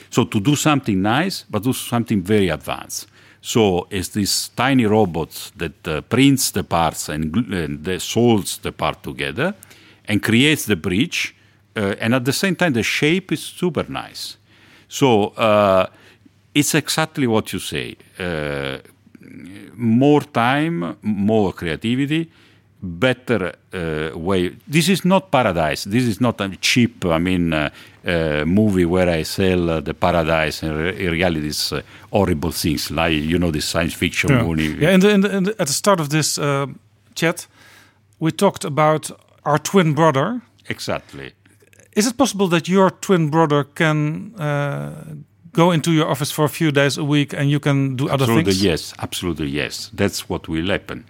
So 0.09 0.25
to 0.25 0.39
do 0.39 0.55
something 0.55 1.01
nice, 1.01 1.45
but 1.49 1.63
do 1.63 1.73
something 1.73 2.21
very 2.21 2.49
advanced. 2.49 3.07
So 3.41 3.87
it's 3.89 4.09
this 4.09 4.49
tiny 4.49 4.85
robot 4.85 5.51
that 5.57 5.87
uh, 5.87 6.01
prints 6.01 6.51
the 6.51 6.63
parts 6.63 7.09
and, 7.09 7.35
and 7.53 7.83
the 7.83 7.97
solds 7.99 8.61
the 8.61 8.71
part 8.71 9.01
together 9.01 9.55
and 10.05 10.21
creates 10.21 10.65
the 10.65 10.75
bridge. 10.75 11.35
Uh, 11.75 11.95
and 11.99 12.13
at 12.13 12.25
the 12.25 12.33
same 12.33 12.55
time, 12.55 12.73
the 12.73 12.83
shape 12.83 13.31
is 13.31 13.41
super 13.41 13.85
nice. 13.87 14.37
So 14.87 15.27
uh, 15.29 15.87
it's 16.53 16.75
exactly 16.75 17.27
what 17.27 17.53
you 17.53 17.59
say. 17.59 17.95
Uh, 18.17 18.79
more 19.75 20.21
time, 20.21 20.97
more 21.01 21.53
creativity, 21.53 22.29
better 22.81 23.53
uh, 23.73 24.17
way. 24.17 24.55
This 24.67 24.87
is 24.89 25.03
not 25.03 25.31
paradise. 25.31 25.83
This 25.83 26.03
is 26.05 26.19
not 26.21 26.39
a 26.41 26.49
cheap, 26.61 27.05
I 27.05 27.17
mean, 27.17 27.53
uh, 27.53 27.69
uh, 28.07 28.45
movie 28.45 28.85
where 28.85 29.09
I 29.09 29.23
sell 29.23 29.69
uh, 29.69 29.81
the 29.81 29.93
paradise 29.93 30.63
and 30.63 30.77
re- 30.77 31.05
in 31.05 31.11
reality 31.11 31.47
it's 31.47 31.71
uh, 31.73 31.81
horrible 32.11 32.51
things 32.51 32.89
like 32.89 33.13
you 33.13 33.37
know 33.37 33.51
the 33.51 33.61
science 33.61 33.93
fiction 33.93 34.29
Yeah. 34.29 34.43
movie. 34.43 34.77
Yeah, 34.79 34.91
in 34.93 34.99
the, 35.01 35.09
in 35.09 35.21
the, 35.21 35.37
in 35.37 35.43
the, 35.43 35.51
at 35.59 35.67
the 35.67 35.73
start 35.73 35.99
of 35.99 36.07
this 36.09 36.37
uh, 36.37 36.67
chat, 37.15 37.47
we 38.19 38.31
talked 38.31 38.63
about 38.65 39.11
our 39.43 39.59
twin 39.59 39.93
brother. 39.93 40.41
Exactly. 40.69 41.33
Is 41.95 42.07
it 42.07 42.15
possible 42.17 42.47
that 42.49 42.67
your 42.69 42.91
twin 42.91 43.29
brother 43.29 43.63
can 43.63 44.33
go 45.51 45.71
into 45.71 45.91
your 45.91 46.07
office 46.07 46.31
for 46.31 46.45
a 46.45 46.49
few 46.49 46.71
days 46.71 46.97
a 46.97 47.03
week 47.03 47.33
and 47.33 47.49
you 47.49 47.59
can 47.59 47.95
do 47.95 48.05
other 48.07 48.23
Absolutely 48.23 48.53
things? 48.53 48.63
yes. 48.63 48.93
Absolutely 48.99 49.47
yes. 49.49 49.89
That's 49.93 50.29
what 50.29 50.47
will 50.47 50.67
happen. 50.69 51.03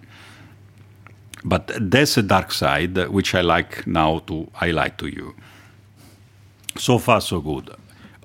But 1.44 1.72
there's 1.80 2.16
a 2.18 2.22
dark 2.22 2.52
side 2.52 3.08
which 3.08 3.34
I 3.34 3.40
like 3.40 3.86
now 3.86 4.20
to 4.26 4.48
highlight 4.52 4.98
to 4.98 5.06
you. 5.06 5.34
So 6.76 6.98
far, 6.98 7.20
so 7.20 7.40
good. 7.40 7.70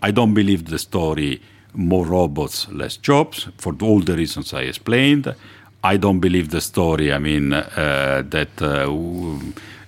I 0.02 0.12
don't 0.12 0.34
believe 0.34 0.66
the 0.66 0.80
story 0.80 1.42
more 1.74 2.06
robots, 2.06 2.68
less 2.70 2.98
jobs, 2.98 3.48
for 3.58 3.76
all 3.82 4.00
the 4.00 4.16
reasons 4.16 4.54
I 4.54 4.62
explained. 4.62 5.34
I 5.84 5.98
don't 5.98 6.20
believe 6.20 6.50
the 6.50 6.62
story, 6.62 7.14
I 7.14 7.20
mean, 7.20 7.54
uh, 7.54 8.24
that 8.30 8.62
uh, 8.62 8.90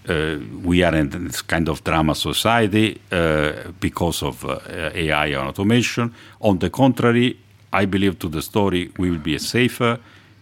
uh, 0.10 0.38
we 0.64 0.84
are 0.84 0.96
in 0.96 1.10
this 1.10 1.42
kind 1.42 1.70
of 1.70 1.84
drama 1.84 2.14
society 2.16 3.02
uh, 3.12 3.72
because 3.80 4.22
of 4.24 4.46
uh, 4.46 4.60
AI 4.94 5.28
and 5.28 5.48
automation. 5.48 6.14
On 6.42 6.60
the 6.60 6.70
contrary, 6.70 7.38
I 7.74 7.86
believe 7.86 8.20
to 8.20 8.30
the 8.30 8.42
story 8.42 8.92
we 8.98 9.10
will 9.10 9.20
be 9.20 9.36
a 9.36 9.40
safer, 9.40 10.00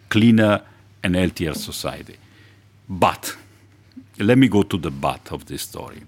cleaner, 0.10 0.62
and 1.04 1.16
healthier 1.16 1.54
society. 1.54 2.18
But 2.88 3.36
let 4.20 4.38
me 4.38 4.48
go 4.48 4.64
to 4.64 4.78
the 4.78 4.92
but 4.92 5.32
of 5.32 5.46
this 5.46 5.64
story. 5.64 6.02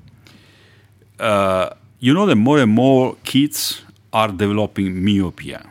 Uh, 1.19 1.69
you 1.99 2.13
know 2.13 2.25
that 2.25 2.35
more 2.35 2.59
and 2.59 2.71
more 2.71 3.15
kids 3.23 3.81
are 4.13 4.29
developing 4.29 5.03
myopia. 5.03 5.65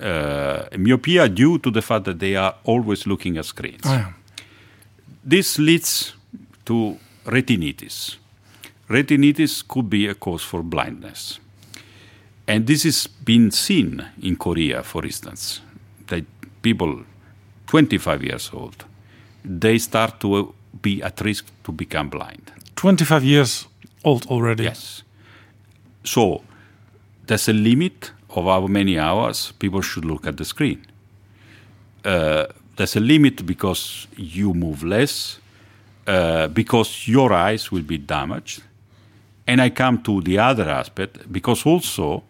Uh, 0.00 0.64
myopia 0.76 1.28
due 1.28 1.58
to 1.58 1.70
the 1.70 1.80
fact 1.80 2.04
that 2.04 2.18
they 2.18 2.36
are 2.36 2.54
always 2.64 3.06
looking 3.06 3.36
at 3.38 3.44
screens. 3.44 3.82
Oh, 3.84 3.92
yeah. 3.92 4.12
This 5.24 5.58
leads 5.58 6.14
to 6.66 6.98
retinitis. 7.24 8.16
Retinitis 8.88 9.66
could 9.66 9.88
be 9.88 10.06
a 10.06 10.14
cause 10.14 10.42
for 10.42 10.62
blindness. 10.62 11.40
And 12.46 12.66
this 12.66 12.82
has 12.82 13.06
been 13.06 13.50
seen 13.50 14.04
in 14.20 14.36
Korea, 14.36 14.82
for 14.82 15.04
instance, 15.04 15.60
that 16.08 16.24
people 16.60 17.04
25 17.66 18.22
years 18.22 18.50
old, 18.52 18.84
they 19.44 19.78
start 19.78 20.20
to 20.20 20.54
be 20.82 21.02
at 21.02 21.20
risk 21.20 21.46
to 21.64 21.72
become 21.72 22.08
blind. 22.08 22.52
25 22.76 23.24
years 23.24 23.66
old 24.02 24.26
already. 24.26 24.64
Yes. 24.64 25.02
So 26.04 26.42
there's 27.26 27.48
a 27.48 27.52
limit 27.52 28.12
of 28.30 28.44
how 28.44 28.66
many 28.66 28.98
hours 28.98 29.52
people 29.58 29.80
should 29.80 30.04
look 30.04 30.26
at 30.26 30.36
the 30.36 30.44
screen. 30.44 30.84
Uh, 32.04 32.46
there's 32.76 32.96
a 32.96 33.00
limit 33.00 33.46
because 33.46 34.06
you 34.16 34.52
move 34.52 34.82
less, 34.82 35.38
uh, 36.06 36.48
because 36.48 37.08
your 37.08 37.32
eyes 37.32 37.70
will 37.70 37.82
be 37.82 37.98
damaged. 37.98 38.62
And 39.46 39.60
I 39.60 39.70
come 39.70 40.02
to 40.02 40.20
the 40.20 40.38
other 40.38 40.68
aspect 40.68 41.32
because 41.32 41.64
also 41.64 42.24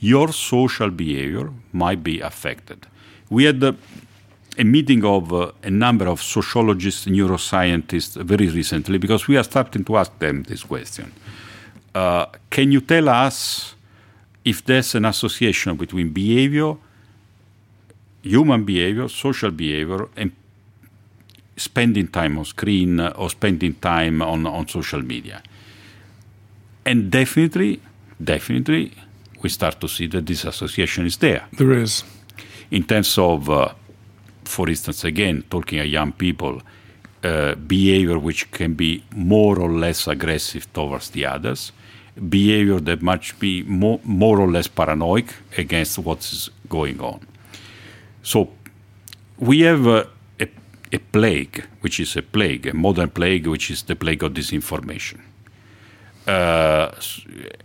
your 0.00 0.32
social 0.32 0.90
behavior 0.90 1.50
might 1.72 2.02
be 2.02 2.20
affected. 2.20 2.86
We 3.30 3.44
had 3.44 3.62
uh, 3.62 3.72
a 4.58 4.64
meeting 4.64 5.04
of 5.04 5.32
uh, 5.32 5.52
a 5.62 5.70
number 5.70 6.08
of 6.08 6.20
sociologists, 6.20 7.06
neuroscientists 7.06 8.20
very 8.24 8.48
recently 8.48 8.98
because 8.98 9.28
we 9.28 9.36
are 9.36 9.44
starting 9.44 9.84
to 9.84 9.96
ask 9.96 10.18
them 10.18 10.42
this 10.42 10.64
question. 10.64 11.12
Uh, 11.94 12.26
can 12.50 12.72
you 12.72 12.80
tell 12.80 13.08
us 13.08 13.74
if 14.44 14.64
there's 14.64 14.94
an 14.94 15.04
association 15.04 15.76
between 15.76 16.10
behavior, 16.10 16.74
human 18.22 18.64
behavior, 18.64 19.08
social 19.08 19.50
behavior, 19.50 20.08
and 20.16 20.32
spending 21.56 22.08
time 22.08 22.36
on 22.38 22.44
screen 22.44 23.00
uh, 23.00 23.12
or 23.16 23.30
spending 23.30 23.74
time 23.74 24.20
on, 24.22 24.44
on 24.46 24.66
social 24.66 25.02
media? 25.02 25.40
And 26.84 27.10
definitely, 27.10 27.80
definitely, 28.22 28.92
we 29.42 29.50
start 29.50 29.80
to 29.80 29.88
see 29.88 30.08
that 30.08 30.26
this 30.26 30.44
association 30.44 31.06
is 31.06 31.16
there 31.18 31.46
There 31.52 31.72
is. 31.72 32.02
in 32.70 32.82
terms 32.84 33.16
of, 33.18 33.48
uh, 33.48 33.68
for 34.48 34.68
instance, 34.68 35.04
again, 35.04 35.44
talking 35.50 35.78
at 35.78 35.88
young 35.88 36.12
people, 36.12 36.62
uh, 37.22 37.54
behavior 37.54 38.18
which 38.18 38.50
can 38.50 38.74
be 38.74 39.04
more 39.14 39.58
or 39.58 39.70
less 39.70 40.06
aggressive 40.08 40.72
towards 40.72 41.10
the 41.10 41.26
others, 41.26 41.72
behavior 42.28 42.80
that 42.80 43.02
must 43.02 43.38
be 43.38 43.62
more, 43.64 44.00
more 44.04 44.40
or 44.40 44.50
less 44.50 44.66
paranoid 44.66 45.26
against 45.56 45.98
what's 45.98 46.50
going 46.68 47.00
on. 47.00 47.26
So 48.22 48.50
we 49.38 49.60
have 49.60 49.86
uh, 49.86 50.04
a, 50.40 50.48
a 50.92 50.98
plague, 50.98 51.64
which 51.80 52.00
is 52.00 52.16
a 52.16 52.22
plague, 52.22 52.66
a 52.66 52.74
modern 52.74 53.10
plague, 53.10 53.46
which 53.46 53.70
is 53.70 53.82
the 53.82 53.96
plague 53.96 54.22
of 54.22 54.32
disinformation. 54.32 55.20
Uh, 56.26 56.90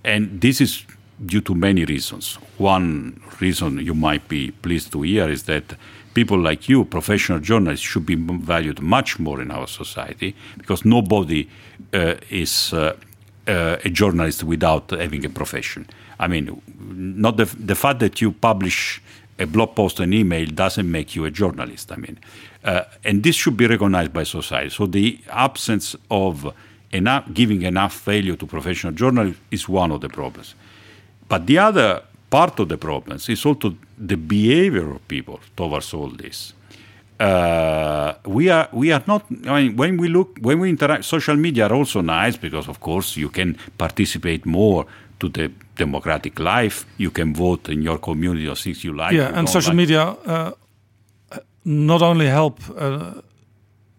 and 0.03 0.39
this 0.39 0.61
is 0.61 0.85
due 1.25 1.41
to 1.41 1.55
many 1.55 1.85
reasons. 1.85 2.35
One 2.57 3.21
reason 3.39 3.79
you 3.79 3.93
might 3.93 4.27
be 4.27 4.51
pleased 4.51 4.91
to 4.91 5.01
hear 5.01 5.29
is 5.29 5.43
that 5.43 5.75
people 6.13 6.39
like 6.39 6.69
you, 6.69 6.85
professional 6.85 7.39
journalists, 7.39 7.85
should 7.85 8.05
be 8.05 8.15
valued 8.15 8.81
much 8.81 9.19
more 9.19 9.41
in 9.41 9.51
our 9.51 9.67
society 9.67 10.35
because 10.57 10.85
nobody 10.85 11.49
uh, 11.93 12.15
is 12.29 12.73
uh, 12.73 12.95
uh, 13.47 13.77
a 13.83 13.89
journalist 13.89 14.43
without 14.43 14.91
having 14.91 15.25
a 15.25 15.29
profession. 15.29 15.87
I 16.19 16.27
mean, 16.27 16.61
not 16.77 17.37
the, 17.37 17.45
the 17.45 17.75
fact 17.75 17.99
that 17.99 18.21
you 18.21 18.31
publish 18.31 19.01
a 19.39 19.45
blog 19.45 19.75
post 19.75 19.99
and 19.99 20.13
email 20.13 20.45
doesn't 20.45 20.89
make 20.89 21.15
you 21.15 21.25
a 21.25 21.31
journalist. 21.31 21.91
I 21.91 21.95
mean, 21.95 22.19
uh, 22.63 22.83
and 23.03 23.23
this 23.23 23.35
should 23.35 23.57
be 23.57 23.67
recognized 23.67 24.13
by 24.13 24.23
society. 24.23 24.69
So 24.69 24.85
the 24.85 25.19
absence 25.29 25.95
of 26.09 26.53
enough, 26.91 27.25
giving 27.33 27.63
enough 27.63 28.01
value 28.03 28.35
to 28.35 28.45
professional 28.45 28.93
journalists 28.93 29.41
is 29.51 29.67
one 29.67 29.91
of 29.91 30.01
the 30.01 30.09
problems. 30.09 30.55
But 31.27 31.47
the 31.47 31.57
other 31.57 32.03
part 32.29 32.59
of 32.59 32.69
the 32.69 32.77
problems 32.77 33.29
is 33.29 33.45
also 33.45 33.75
the 34.07 34.17
behavior 34.17 34.91
of 34.91 35.07
people 35.07 35.39
towards 35.55 35.93
all 35.93 36.09
this. 36.09 36.53
Uh, 37.19 38.13
we 38.25 38.49
are 38.49 38.67
we 38.71 38.91
are 38.91 39.03
not. 39.07 39.23
I 39.47 39.61
mean, 39.63 39.77
when 39.77 39.97
we 39.97 40.07
look 40.09 40.37
when 40.41 40.59
we 40.59 40.69
interact, 40.69 41.05
social 41.05 41.35
media 41.35 41.67
are 41.67 41.73
also 41.75 42.01
nice 42.01 42.37
because, 42.37 42.67
of 42.67 42.79
course, 42.79 43.15
you 43.15 43.29
can 43.29 43.57
participate 43.77 44.45
more 44.45 44.85
to 45.19 45.29
the 45.29 45.51
democratic 45.77 46.39
life. 46.39 46.85
You 46.97 47.11
can 47.11 47.33
vote 47.33 47.69
in 47.69 47.81
your 47.81 47.97
community 47.99 48.47
or 48.47 48.55
things 48.55 48.83
you 48.83 48.93
like. 48.93 49.13
yeah, 49.13 49.29
you 49.29 49.35
and 49.35 49.47
social 49.47 49.71
like. 49.71 49.77
media 49.77 50.01
uh, 50.25 50.51
not 51.63 52.01
only 52.01 52.27
help 52.27 52.59
uh, 52.77 53.21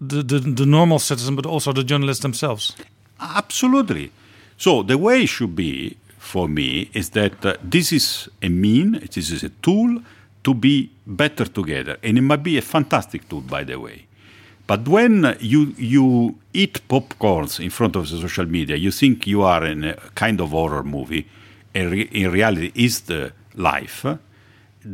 the, 0.01 0.23
the 0.23 0.39
the 0.41 0.67
normal 0.67 0.99
citizen, 0.99 1.35
but 1.37 1.47
also 1.47 1.73
the 1.73 1.85
journalists 1.85 2.23
themselves. 2.23 2.77
Absolutely. 3.21 4.11
So 4.57 4.83
the 4.83 4.99
way 4.99 5.23
it 5.23 5.29
should 5.29 5.55
be 5.55 5.97
for 6.35 6.49
me 6.49 6.91
is 6.95 7.11
that 7.11 7.47
uh, 7.47 7.55
this 7.63 7.93
is 7.93 8.29
a 8.43 8.49
mean, 8.49 8.91
this 9.15 9.31
is 9.31 9.45
a 9.45 9.53
tool 9.67 10.03
to 10.43 10.53
be 10.53 10.91
better 11.07 11.45
together, 11.45 11.97
and 12.03 12.19
it 12.19 12.23
might 12.31 12.43
be 12.43 12.59
a 12.59 12.63
fantastic 12.77 13.29
tool, 13.29 13.41
by 13.57 13.63
the 13.63 13.79
way. 13.79 13.99
But 14.67 14.89
when 14.89 15.15
you 15.53 15.61
you 15.95 16.35
eat 16.53 16.75
popcorns 16.89 17.61
in 17.67 17.71
front 17.71 17.95
of 17.97 18.03
the 18.11 18.17
social 18.27 18.47
media, 18.59 18.77
you 18.77 18.91
think 18.91 19.27
you 19.35 19.43
are 19.43 19.65
in 19.75 19.85
a 19.85 19.95
kind 20.23 20.41
of 20.41 20.49
horror 20.51 20.83
movie, 20.83 21.25
and 21.73 21.85
re- 21.93 22.11
in 22.23 22.33
reality 22.39 22.71
is 22.75 22.95
the 23.03 23.33
life. 23.71 24.01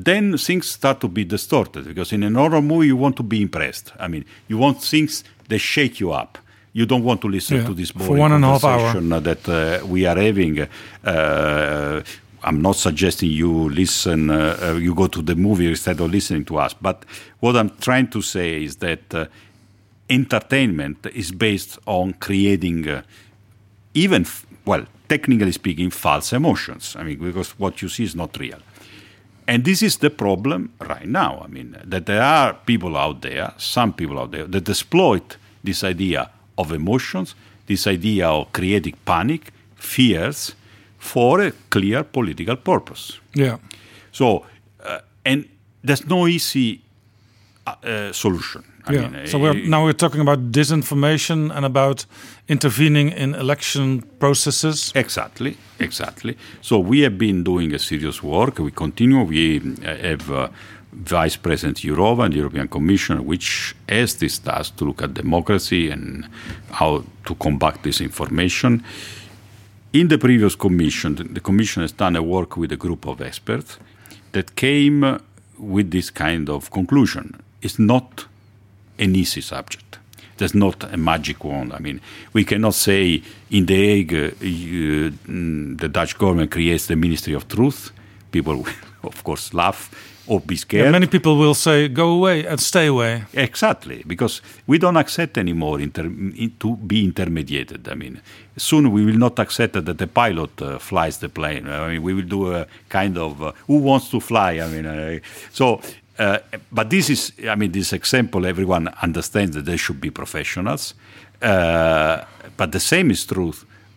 Then 0.09 0.37
things 0.37 0.67
start 0.79 1.01
to 1.01 1.09
be 1.09 1.25
distorted 1.25 1.85
because 1.91 2.13
in 2.17 2.23
an 2.23 2.35
horror 2.35 2.63
movie 2.63 2.89
you 2.93 2.99
want 3.05 3.17
to 3.17 3.25
be 3.35 3.41
impressed. 3.41 3.87
I 4.05 4.09
mean, 4.13 4.25
you 4.51 4.59
want 4.59 4.77
things 4.95 5.25
that 5.49 5.61
shake 5.75 6.01
you 6.03 6.13
up. 6.23 6.33
You 6.73 6.87
don't 6.87 7.03
want 7.03 7.21
to 7.23 7.29
listen 7.29 7.59
Yeah, 7.59 7.67
to 7.67 7.75
this 7.75 7.91
for 7.91 7.99
boring 7.99 8.21
one 8.21 8.33
and 8.33 8.45
a 8.45 8.49
half 8.49 8.65
hour. 8.65 8.93
conversation 8.93 9.23
that 9.23 9.49
uh, 9.49 9.87
we 9.87 10.07
are 10.07 10.17
having. 10.17 10.69
Uh, 11.05 12.03
I'm 12.43 12.63
not 12.63 12.77
suggesting 12.77 13.31
you 13.31 13.69
listen, 13.69 14.31
uh, 14.31 14.57
uh, 14.63 14.73
you 14.75 14.95
go 14.95 15.07
to 15.09 15.21
the 15.21 15.35
movie 15.35 15.69
instead 15.69 16.01
of 16.01 16.11
listening 16.11 16.45
to 16.47 16.59
us. 16.59 16.73
But 16.75 17.05
what 17.41 17.57
I'm 17.57 17.71
trying 17.81 18.09
to 18.11 18.23
say 18.23 18.63
is 18.65 18.77
that 18.77 19.13
uh, 19.15 19.27
entertainment 20.09 21.07
is 21.15 21.33
based 21.33 21.79
on 21.87 22.15
creating, 22.15 22.89
uh, 22.89 23.03
even, 23.93 24.25
well, 24.65 24.87
technically 25.09 25.53
speaking, 25.53 25.91
false 25.91 26.33
emotions. 26.33 26.97
I 26.99 27.03
mean, 27.03 27.19
because 27.19 27.51
what 27.59 27.83
you 27.83 27.89
see 27.89 28.05
is 28.05 28.15
not 28.15 28.39
real. 28.39 28.59
And 29.47 29.65
this 29.65 29.83
is 29.83 29.99
the 29.99 30.11
problem 30.11 30.73
right 30.81 31.09
now. 31.09 31.43
I 31.45 31.49
mean, 31.49 31.77
that 31.85 32.07
there 32.07 32.23
are 32.23 32.55
people 32.55 32.97
out 32.97 33.21
there, 33.23 33.53
some 33.59 33.93
people 33.93 34.19
out 34.19 34.31
there, 34.31 34.47
that 34.47 34.69
exploit 34.69 35.37
this 35.63 35.85
idea 35.85 36.31
of 36.61 36.73
emotions, 36.73 37.35
this 37.67 37.87
idea 37.87 38.29
of 38.29 38.53
creating 38.53 38.97
panic, 39.05 39.53
fears, 39.77 40.55
for 40.99 41.41
a 41.41 41.53
clear 41.71 42.05
political 42.05 42.57
purpose. 42.57 43.21
Yeah. 43.35 43.57
So, 44.13 44.45
uh, 44.85 44.99
and 45.25 45.45
there's 45.83 46.07
no 46.07 46.27
easy 46.27 46.83
uh, 47.67 47.75
uh, 47.83 48.13
solution. 48.13 48.65
I 48.87 48.93
yeah. 48.93 49.09
mean, 49.09 49.27
so 49.27 49.39
we're 49.39 49.69
now 49.69 49.85
we're 49.85 49.93
talking 49.93 50.21
about 50.21 50.53
disinformation 50.53 51.51
and 51.55 51.65
about 51.65 52.07
intervening 52.49 53.11
in 53.11 53.35
election 53.35 54.03
processes. 54.19 54.93
Exactly, 54.95 55.57
exactly. 55.79 56.37
So 56.63 56.79
we 56.79 57.01
have 57.01 57.19
been 57.19 57.45
doing 57.45 57.75
a 57.75 57.79
serious 57.79 58.23
work. 58.23 58.59
We 58.59 58.71
continue. 58.71 59.23
We 59.23 59.59
uh, 59.59 59.97
have 59.97 60.31
uh, 60.31 60.49
Vice 60.93 61.37
President 61.37 61.79
Jourova 61.79 62.25
and 62.25 62.35
the 62.35 62.39
European 62.39 62.69
Commission, 62.69 63.25
which 63.25 63.77
has 63.89 64.17
this 64.17 64.39
task 64.39 64.77
to 64.77 64.85
look 64.85 65.03
at 65.03 65.15
democracy 65.15 65.89
and 65.89 66.29
how 66.73 67.05
to 67.25 67.35
combat 67.37 67.83
disinformation. 67.83 68.83
In 69.93 70.09
the 70.09 70.19
previous 70.19 70.55
commission, 70.57 71.15
the, 71.15 71.41
commission 71.41 71.83
has 71.83 71.93
done 71.93 72.17
a 72.17 72.23
work 72.23 72.57
with 72.57 72.73
a 72.73 72.77
group 72.77 73.07
of 73.07 73.21
experts 73.21 73.79
that 74.33 74.57
came 74.57 75.21
with 75.59 75.91
this 75.91 76.11
kind 76.11 76.49
of 76.49 76.71
conclusion. 76.71 77.41
It's 77.63 77.79
not 77.79 78.27
an 78.99 79.15
easy 79.15 79.41
subject. 79.41 79.99
There's 80.39 80.55
not 80.55 80.93
a 80.93 80.97
magic 80.97 81.45
wand. 81.45 81.73
I 81.73 81.79
mean, 81.79 82.01
we 82.33 82.45
cannot 82.45 82.75
say 82.75 83.23
in 83.51 83.67
The 83.67 83.75
Hague 83.75 84.15
uh, 84.15 84.45
you, 84.45 85.11
mm, 85.11 85.79
the 85.79 85.89
Dutch 85.89 86.17
government 86.19 86.51
creates 86.51 86.87
the 86.87 86.97
Ministry 86.97 87.35
of 87.35 87.47
Truth. 87.47 87.93
People, 88.33 88.57
will, 88.63 88.67
of 89.03 89.23
course, 89.23 89.53
laugh 89.53 89.91
or 90.31 90.41
be 90.41 90.57
scared. 90.57 90.85
Yeah, 90.85 90.93
many 90.93 91.07
people 91.07 91.37
will 91.37 91.55
say, 91.55 91.89
"Go 91.89 92.09
away 92.19 92.47
and 92.47 92.61
stay 92.61 92.87
away." 92.87 93.25
Exactly, 93.33 94.03
because 94.07 94.43
we 94.67 94.79
don't 94.79 94.97
accept 94.97 95.37
anymore 95.37 95.83
inter- 95.83 96.13
to 96.61 96.77
be 96.77 97.05
intermediated. 97.05 97.89
I 97.89 97.95
mean, 97.95 98.21
soon 98.57 98.93
we 98.93 99.05
will 99.05 99.19
not 99.19 99.39
accept 99.39 99.73
that 99.73 99.99
the 99.99 100.07
pilot 100.07 100.63
uh, 100.63 100.79
flies 100.79 101.19
the 101.19 101.29
plane. 101.29 101.69
I 101.69 101.89
mean, 101.89 102.03
we 102.03 102.15
will 102.15 102.29
do 102.29 102.55
a 102.55 102.67
kind 102.89 103.19
of 103.19 103.43
uh, 103.43 103.53
who 103.67 103.79
wants 103.79 104.11
to 104.11 104.21
fly. 104.21 104.61
I 104.61 104.69
mean, 104.69 104.87
uh, 104.87 105.19
so. 105.53 105.81
Uh, 106.19 106.39
but 106.71 106.91
this 106.91 107.09
is, 107.09 107.33
I 107.49 107.55
mean, 107.55 107.73
this 107.73 107.95
example, 107.95 108.45
everyone 108.45 108.89
understands 109.03 109.57
that 109.57 109.65
they 109.65 109.79
should 109.79 110.03
be 110.03 110.11
professionals. 110.11 110.93
Uh, 111.41 112.27
but 112.59 112.73
the 112.73 112.81
same 112.81 113.11
is 113.11 113.25
true 113.25 113.55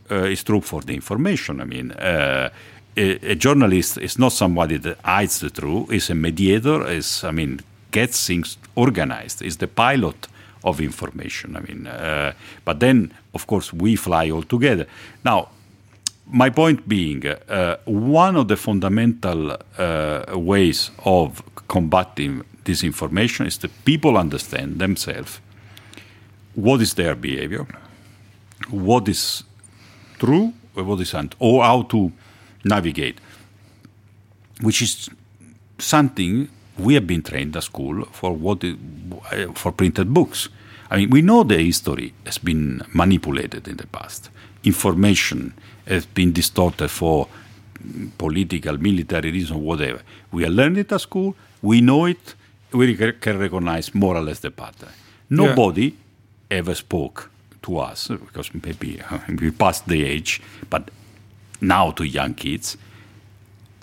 uh, 0.10 0.32
is 0.32 0.44
true 0.44 0.62
for 0.62 0.82
the 0.82 0.94
information. 0.94 1.62
I 1.62 1.66
mean, 1.66 1.92
uh, 1.92 2.50
a, 2.96 3.32
a 3.32 3.36
journalist 3.36 3.98
is 3.98 4.20
not 4.20 4.34
somebody 4.34 4.78
that 4.78 4.98
hides 5.04 5.40
the 5.40 5.50
truth. 5.50 5.92
Is 5.92 6.10
a 6.10 6.16
mediator. 6.16 6.88
Is 6.88 7.24
I 7.24 7.32
mean, 7.32 7.60
gets 7.92 8.28
things 8.28 8.58
organized. 8.76 9.42
Is 9.42 9.58
the 9.58 9.68
pilot 9.68 10.28
of 10.64 10.80
information. 10.80 11.56
I 11.56 11.60
mean, 11.60 11.88
uh, 11.88 12.34
but 12.66 12.80
then 12.80 13.14
of 13.34 13.48
course 13.48 13.74
we 13.74 13.96
fly 13.96 14.30
all 14.30 14.44
together. 14.44 14.88
Now, 15.24 15.50
my 16.26 16.50
point 16.50 16.88
being, 16.88 17.26
uh, 17.28 17.78
one 17.86 18.38
of 18.38 18.48
the 18.48 18.56
fundamental 18.56 19.58
uh, 19.78 20.24
ways 20.34 20.92
of 21.04 21.44
combating 21.68 22.44
disinformation 22.64 23.46
is 23.46 23.58
that 23.58 23.72
people 23.84 24.18
understand 24.18 24.80
themselves 24.80 25.42
what 26.56 26.82
is 26.82 26.94
their 26.94 27.16
behavior, 27.16 27.66
what 28.70 29.08
is 29.08 29.44
true, 30.20 30.54
what 30.76 31.02
isn't, 31.02 31.36
or 31.40 31.64
how 31.64 31.82
to 31.84 32.12
navigate, 32.64 33.20
which 34.62 34.82
is 34.82 35.10
something 35.80 36.50
we 36.78 36.94
have 36.96 37.06
been 37.06 37.22
trained 37.22 37.56
at 37.56 37.64
school 37.64 38.06
for 38.12 38.34
what 38.34 38.64
for 39.56 39.72
printed 39.72 40.14
books. 40.14 40.50
I 40.90 40.98
mean, 40.98 41.10
we 41.10 41.22
know 41.22 41.44
the 41.44 41.58
history 41.58 42.14
has 42.26 42.38
been 42.38 42.82
manipulated 42.94 43.68
in 43.68 43.78
the 43.78 43.88
past. 43.88 44.30
Information 44.64 45.54
has 45.88 46.06
been 46.06 46.32
distorted 46.32 46.90
for 46.90 47.28
political, 48.18 48.78
military 48.78 49.32
reason, 49.32 49.62
whatever. 49.62 50.02
We 50.32 50.44
have 50.44 50.54
learned 50.54 50.78
it 50.78 50.92
at 50.92 51.02
school. 51.02 51.36
We 51.62 51.82
know 51.82 52.06
it. 52.06 52.36
We 52.72 52.96
can 52.96 53.40
recognize 53.40 53.94
more 53.94 54.16
or 54.16 54.22
less 54.22 54.40
the 54.40 54.52
pattern. 54.52 54.90
Nobody 55.30 55.96
ever 56.50 56.76
spoke 56.76 57.30
to 57.64 57.80
us 57.80 58.08
because 58.08 58.54
maybe 58.54 59.02
we 59.40 59.52
passed 59.52 59.88
the 59.88 60.04
age, 60.04 60.42
but 60.70 60.90
now 61.64 61.92
to 61.92 62.04
young 62.04 62.34
kids, 62.34 62.78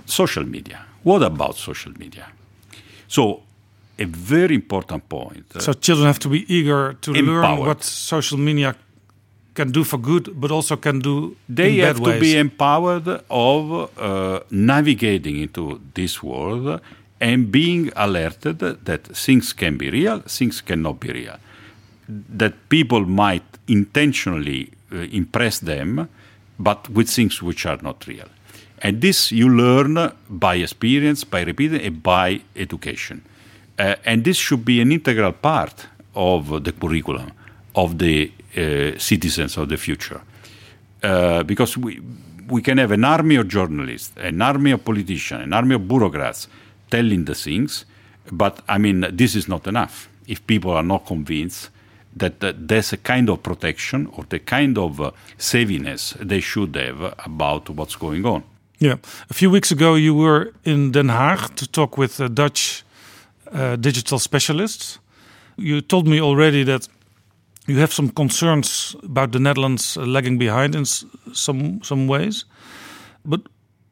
social 0.07 0.45
media. 0.45 0.79
What 1.03 1.23
about 1.23 1.57
social 1.57 1.93
media? 1.99 2.27
So, 3.09 3.43
a 3.99 4.05
very 4.05 4.55
important 4.55 5.09
point. 5.09 5.45
uh, 5.55 5.61
So 5.61 5.73
children 5.73 6.07
have 6.07 6.19
to 6.21 6.29
be 6.29 6.45
eager 6.49 6.95
to 7.01 7.13
learn 7.13 7.59
what 7.59 7.83
social 7.85 8.39
media 8.39 8.75
can 9.55 9.73
do 9.73 9.85
for 9.85 9.99
good, 9.99 10.41
but 10.41 10.51
also 10.51 10.77
can 10.77 11.01
do 11.01 11.37
they 11.49 11.79
have 11.79 11.97
to 11.97 12.11
ways. 12.11 12.21
be 12.21 12.37
empowered 12.39 13.09
of 13.29 13.91
uh, 13.99 14.41
navigating 14.51 15.37
into 15.39 15.81
this 15.95 16.23
world 16.23 16.81
and 17.21 17.51
being 17.51 17.91
alerted 17.97 18.59
that 18.61 19.03
things 19.25 19.53
can 19.53 19.77
be 19.77 19.91
real, 19.91 20.21
things 20.21 20.63
cannot 20.63 21.01
be 21.01 21.13
real. 21.13 21.37
That 22.09 22.53
people 22.69 23.05
might 23.05 23.45
intentionally 23.69 24.71
uh, 24.93 24.97
impress 25.13 25.59
them, 25.61 26.09
but 26.61 26.89
with 26.91 27.09
things 27.09 27.43
which 27.43 27.67
are 27.67 27.79
not 27.83 28.07
real. 28.07 28.29
And 28.83 29.01
this 29.01 29.33
you 29.33 29.49
learn 29.49 30.13
by 30.29 30.57
experience, 30.57 31.25
by 31.25 31.43
repeating, 31.43 31.81
and 31.81 32.03
by 32.03 32.41
education. 32.55 33.23
Uh, 33.79 33.97
and 34.05 34.25
this 34.25 34.37
should 34.37 34.65
be 34.65 34.81
an 34.81 34.93
integral 34.93 35.33
part 35.33 35.87
of 36.15 36.65
the 36.65 36.73
curriculum 36.73 37.33
of 37.75 37.99
the 37.99 38.31
uh, 38.57 38.99
citizens 38.99 39.57
of 39.57 39.69
the 39.69 39.77
future. 39.77 40.21
Uh, 41.03 41.43
because 41.45 41.79
we, 41.79 42.01
we 42.49 42.61
can 42.61 42.79
have 42.79 42.91
an 42.93 43.05
army 43.05 43.37
of 43.37 43.49
journalists, 43.49 44.13
an 44.19 44.43
army 44.43 44.73
of 44.73 44.85
politicians, 44.85 45.45
an 45.45 45.53
army 45.53 45.75
of 45.75 45.89
bureaucrats 45.89 46.49
telling 46.91 47.25
the 47.25 47.35
things, 47.35 47.87
but 48.31 48.63
I 48.69 48.79
mean, 48.79 49.07
this 49.13 49.35
is 49.35 49.49
not 49.49 49.67
enough. 49.67 50.09
If 50.27 50.47
people 50.47 50.73
are 50.73 50.83
not 50.83 51.07
convinced 51.07 51.71
that, 52.17 52.41
that 52.41 52.69
there's 52.69 52.93
a 52.93 52.97
kind 52.97 53.29
of 53.29 53.43
protection 53.43 54.07
or 54.17 54.25
the 54.29 54.39
kind 54.39 54.79
of 54.79 55.01
uh, 55.01 55.11
saviness 55.39 56.15
they 56.19 56.41
should 56.41 56.77
have 56.77 57.15
about 57.25 57.71
what's 57.71 57.97
going 57.97 58.27
on. 58.27 58.43
Yeah. 58.79 58.97
A 59.29 59.35
few 59.35 59.51
weeks 59.51 59.71
ago, 59.71 59.95
you 59.95 60.15
were 60.15 60.53
in 60.65 60.93
Den 60.93 61.09
Haag 61.09 61.55
to 61.57 61.67
talk 61.69 61.99
with 61.99 62.35
Dutch 62.35 62.83
uh, 63.53 63.77
digital 63.77 64.19
specialists. 64.19 64.99
You 65.57 65.81
told 65.83 66.09
me 66.09 66.21
already 66.21 66.65
that 66.65 66.89
you 67.67 67.79
have 67.79 67.93
some 67.93 68.09
concerns 68.09 68.97
about 69.03 69.33
the 69.33 69.39
Netherlands 69.39 69.97
lagging 69.97 70.39
behind 70.39 70.75
in 70.75 70.85
some 70.85 71.81
some 71.83 72.07
ways. 72.09 72.45
But 73.25 73.41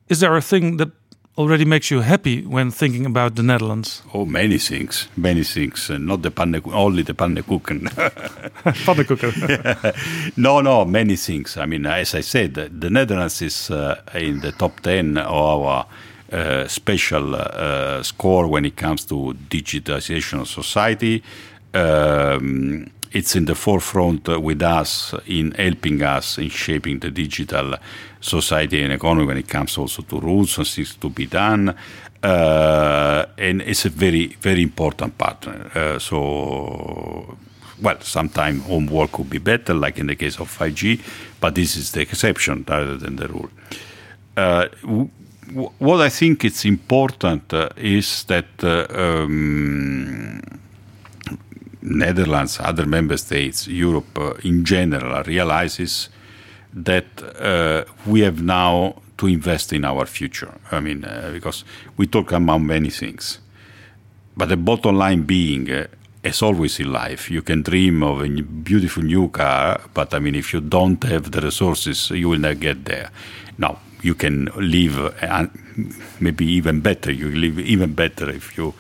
is 0.09 0.21
there 0.21 0.37
a 0.37 0.41
thing 0.41 0.79
that 0.79 0.91
already 1.39 1.65
makes 1.65 1.91
you 1.91 2.01
happy 2.01 2.43
when 2.45 2.71
thinking 2.71 3.07
about 3.07 3.37
the 3.37 3.43
Netherlands? 3.43 4.03
Oh, 4.13 4.27
many 4.27 4.59
things, 4.59 5.09
many 5.17 5.45
things, 5.45 5.89
uh, 5.89 5.97
not 5.97 6.23
the 6.23 6.31
panne, 6.31 6.61
only 6.73 7.03
the 7.03 7.15
pannekuchen. 7.15 7.89
Pannenkoeken. 8.85 10.33
no, 10.37 10.61
no, 10.61 10.85
many 10.85 11.17
things. 11.17 11.57
I 11.57 11.67
mean, 11.67 11.87
as 11.87 12.15
I 12.15 12.23
said, 12.23 12.55
the 12.55 12.91
Netherlands 12.91 13.41
is 13.41 13.71
uh, 13.71 14.01
in 14.15 14.41
the 14.41 14.53
top 14.53 14.81
10 14.81 15.17
of 15.19 15.27
our 15.33 15.87
uh, 16.33 16.67
special 16.67 17.37
uh, 17.37 18.03
score 18.03 18.49
when 18.49 18.65
it 18.65 18.77
comes 18.77 19.05
to 19.07 19.35
digitization 19.49 20.41
of 20.41 20.49
society. 20.49 21.23
Um, 21.73 22.91
it's 23.13 23.37
in 23.37 23.45
the 23.45 23.55
forefront 23.55 24.29
with 24.29 24.63
us 24.63 25.15
in 25.27 25.53
helping 25.53 26.03
us 26.03 26.39
in 26.39 26.49
shaping 26.49 26.99
the 27.01 27.11
digital 27.11 27.75
society 28.21 28.83
and 28.83 28.93
economy 28.93 29.27
when 29.27 29.39
it 29.39 29.49
comes 29.49 29.79
also 29.79 30.03
to 30.03 30.21
rules 30.21 30.59
and 30.59 30.67
things 30.67 30.95
to 30.97 31.09
be 31.09 31.27
done. 31.27 31.75
Uh, 32.23 33.25
and 33.39 33.63
it's 33.63 33.85
a 33.85 33.91
very, 33.91 34.27
very 34.41 34.63
important 34.63 35.17
partner. 35.17 35.71
Uh, 35.75 35.99
so 35.99 37.39
Well, 37.81 38.01
sometimes 38.01 38.65
homework 38.65 39.13
could 39.13 39.31
be 39.31 39.39
better, 39.39 39.73
like 39.73 39.99
in 39.99 40.09
the 40.09 40.17
case 40.17 40.41
of 40.41 40.51
5G, 40.51 41.01
but 41.41 41.55
this 41.55 41.77
is 41.77 41.93
the 41.93 42.01
exception 42.01 42.65
rather 42.69 42.97
than 42.97 43.17
the 43.17 43.29
rule. 43.29 43.51
Uh, 44.37 44.67
what 45.79 46.01
I 46.01 46.09
think 46.09 46.45
it's 46.45 46.65
important 46.65 47.53
uh, 47.55 47.69
is 47.77 48.25
that 48.25 48.47
uh, 48.63 48.87
um, 48.91 50.41
Netherlands, 51.83 52.59
other 52.61 52.87
member 52.87 53.17
states, 53.17 53.67
Europe 53.69 54.19
uh, 54.19 54.35
in 54.43 54.65
general 54.65 55.23
realizes 55.23 56.09
that 56.73 57.07
uh, 57.41 57.85
we 58.07 58.21
have 58.21 58.43
now 58.43 59.01
to 59.17 59.27
invest 59.27 59.73
in 59.73 59.85
our 59.85 60.07
future. 60.07 60.53
I 60.71 60.81
mean, 60.81 61.05
uh, 61.05 61.31
because 61.33 61.65
we 61.97 62.07
talk 62.07 62.33
about 62.33 62.59
many 62.59 62.91
things, 62.91 63.41
but 64.37 64.49
the 64.49 64.57
bottom 64.57 64.97
line 64.97 65.23
being, 65.23 65.71
uh, 65.71 65.87
as 66.23 66.43
always 66.43 66.79
in 66.81 66.93
life, 66.93 67.31
you 67.31 67.43
can 67.43 67.63
dream 67.63 68.03
of 68.03 68.23
a 68.23 68.29
beautiful 68.29 69.03
new 69.03 69.29
car, 69.29 69.81
but 69.95 70.15
I 70.15 70.19
mean, 70.19 70.35
if 70.35 70.53
you 70.53 70.61
don't 70.61 71.03
have 71.05 71.31
the 71.31 71.41
resources, 71.41 72.11
you 72.11 72.29
will 72.29 72.39
never 72.39 72.55
get 72.55 72.85
there. 72.85 73.11
Now, 73.57 73.79
you 74.03 74.15
can 74.15 74.49
live 74.57 74.99
uh, 74.99 75.47
maybe 76.21 76.47
even 76.47 76.81
better. 76.81 77.11
You 77.11 77.31
live 77.31 77.59
even 77.59 77.95
better 77.95 78.31
if 78.31 78.57
you 78.57 78.75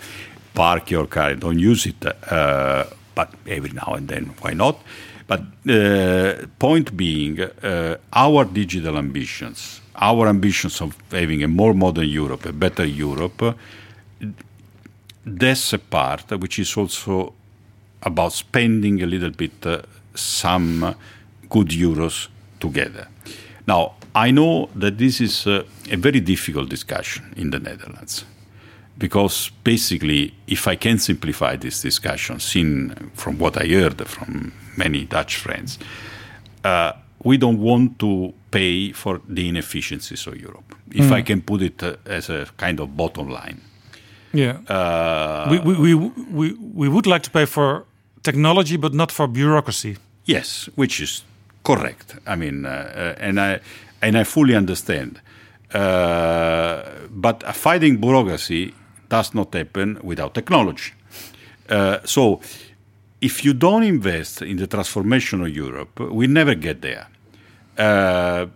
park 0.58 0.90
your 0.90 1.06
car 1.06 1.36
don't 1.36 1.60
use 1.60 1.86
it, 1.86 2.04
uh, 2.04 2.84
but 3.14 3.32
every 3.46 3.70
now 3.70 3.94
and 3.94 4.08
then, 4.08 4.24
why 4.40 4.54
not? 4.54 4.76
But 5.28 5.42
uh, 5.68 6.46
point 6.58 6.96
being, 6.96 7.40
uh, 7.40 7.96
our 8.12 8.44
digital 8.44 8.96
ambitions, 8.96 9.80
our 9.94 10.26
ambitions 10.26 10.80
of 10.80 10.96
having 11.12 11.44
a 11.44 11.48
more 11.48 11.74
modern 11.74 12.08
Europe, 12.08 12.46
a 12.46 12.52
better 12.52 12.84
Europe, 12.84 13.54
that's 15.24 15.72
a 15.72 15.78
part 15.78 16.30
which 16.40 16.58
is 16.58 16.76
also 16.76 17.34
about 18.02 18.32
spending 18.32 19.02
a 19.02 19.06
little 19.06 19.30
bit 19.30 19.64
uh, 19.64 19.82
some 20.14 20.96
good 21.48 21.68
euros 21.68 22.28
together. 22.58 23.06
Now, 23.66 23.92
I 24.14 24.32
know 24.32 24.70
that 24.74 24.98
this 24.98 25.20
is 25.20 25.46
uh, 25.46 25.62
a 25.90 25.96
very 25.96 26.20
difficult 26.20 26.68
discussion 26.68 27.32
in 27.36 27.50
the 27.50 27.60
Netherlands 27.60 28.24
because 28.98 29.50
basically, 29.64 30.34
if 30.46 30.66
I 30.66 30.76
can 30.76 30.98
simplify 30.98 31.56
this 31.56 31.80
discussion, 31.82 32.40
seen 32.40 33.10
from 33.14 33.38
what 33.38 33.56
I 33.56 33.66
heard 33.68 34.06
from 34.06 34.52
many 34.76 35.04
Dutch 35.04 35.36
friends, 35.36 35.78
uh, 36.64 36.92
we 37.22 37.36
don't 37.36 37.60
want 37.60 37.98
to 37.98 38.32
pay 38.50 38.92
for 38.92 39.20
the 39.28 39.48
inefficiencies 39.48 40.26
of 40.26 40.36
Europe. 40.36 40.74
If 40.90 41.06
Mm. 41.06 41.12
I 41.18 41.22
can 41.22 41.42
put 41.42 41.62
it 41.62 41.82
uh, 41.82 41.96
as 42.06 42.30
a 42.30 42.46
kind 42.56 42.80
of 42.80 42.96
bottom 42.96 43.28
line. 43.28 43.60
Yeah. 44.32 44.58
Uh, 44.68 45.48
we, 45.50 45.58
we, 45.58 45.94
we, 45.94 46.10
we, 46.30 46.52
we 46.74 46.88
would 46.88 47.06
like 47.06 47.22
to 47.22 47.30
pay 47.30 47.46
for 47.46 47.84
technology, 48.22 48.76
but 48.76 48.92
not 48.94 49.12
for 49.12 49.26
bureaucracy. 49.28 49.96
Yes, 50.24 50.68
which 50.74 51.00
is 51.00 51.22
correct. 51.62 52.16
I 52.26 52.36
mean, 52.36 52.66
uh, 52.66 52.70
uh, 52.70 53.26
and 53.26 53.40
I 53.40 53.60
and 54.02 54.16
I 54.16 54.24
fully 54.24 54.54
understand. 54.54 55.20
Uh, 55.74 56.82
but 57.10 57.42
fighting 57.54 57.96
bureaucracy 58.00 58.74
does 59.08 59.34
not 59.34 59.54
happen 59.54 59.98
without 60.02 60.34
technology. 60.34 60.92
Uh, 61.68 61.98
so, 62.04 62.40
if 63.20 63.44
you 63.44 63.52
don't 63.52 63.82
invest 63.82 64.42
in 64.42 64.56
the 64.56 64.66
transformation 64.66 65.42
of 65.42 65.48
Europe, 65.48 65.98
we 66.00 66.26
never 66.26 66.54
get 66.54 66.80
there. 66.82 67.08
Uh, 67.76 68.46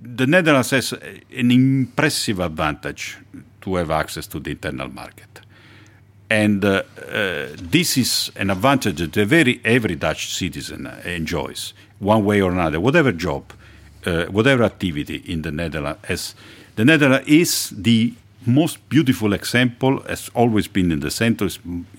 the 0.00 0.26
Netherlands 0.26 0.70
has 0.70 0.92
an 0.92 1.50
impressive 1.50 2.40
advantage 2.40 3.18
to 3.60 3.76
have 3.76 3.90
access 3.90 4.26
to 4.26 4.40
the 4.40 4.50
internal 4.50 4.88
market. 4.88 5.40
And 6.30 6.64
uh, 6.64 6.82
uh, 7.10 7.46
this 7.54 7.96
is 7.96 8.30
an 8.36 8.50
advantage 8.50 8.98
that 8.98 9.26
very, 9.26 9.60
every 9.64 9.94
Dutch 9.94 10.34
citizen 10.34 10.86
enjoys, 11.04 11.72
one 11.98 12.24
way 12.24 12.42
or 12.42 12.50
another, 12.52 12.80
whatever 12.80 13.12
job, 13.12 13.52
uh, 14.04 14.24
whatever 14.26 14.64
activity 14.64 15.22
in 15.26 15.42
the 15.42 15.50
Netherlands. 15.50 16.34
The 16.76 16.84
Netherlands 16.84 17.26
is 17.28 17.70
the 17.70 18.14
most 18.46 18.88
beautiful 18.88 19.32
example, 19.32 20.02
has 20.08 20.30
always 20.34 20.68
been 20.68 20.92
in 20.92 21.00
the 21.00 21.10
center, 21.10 21.48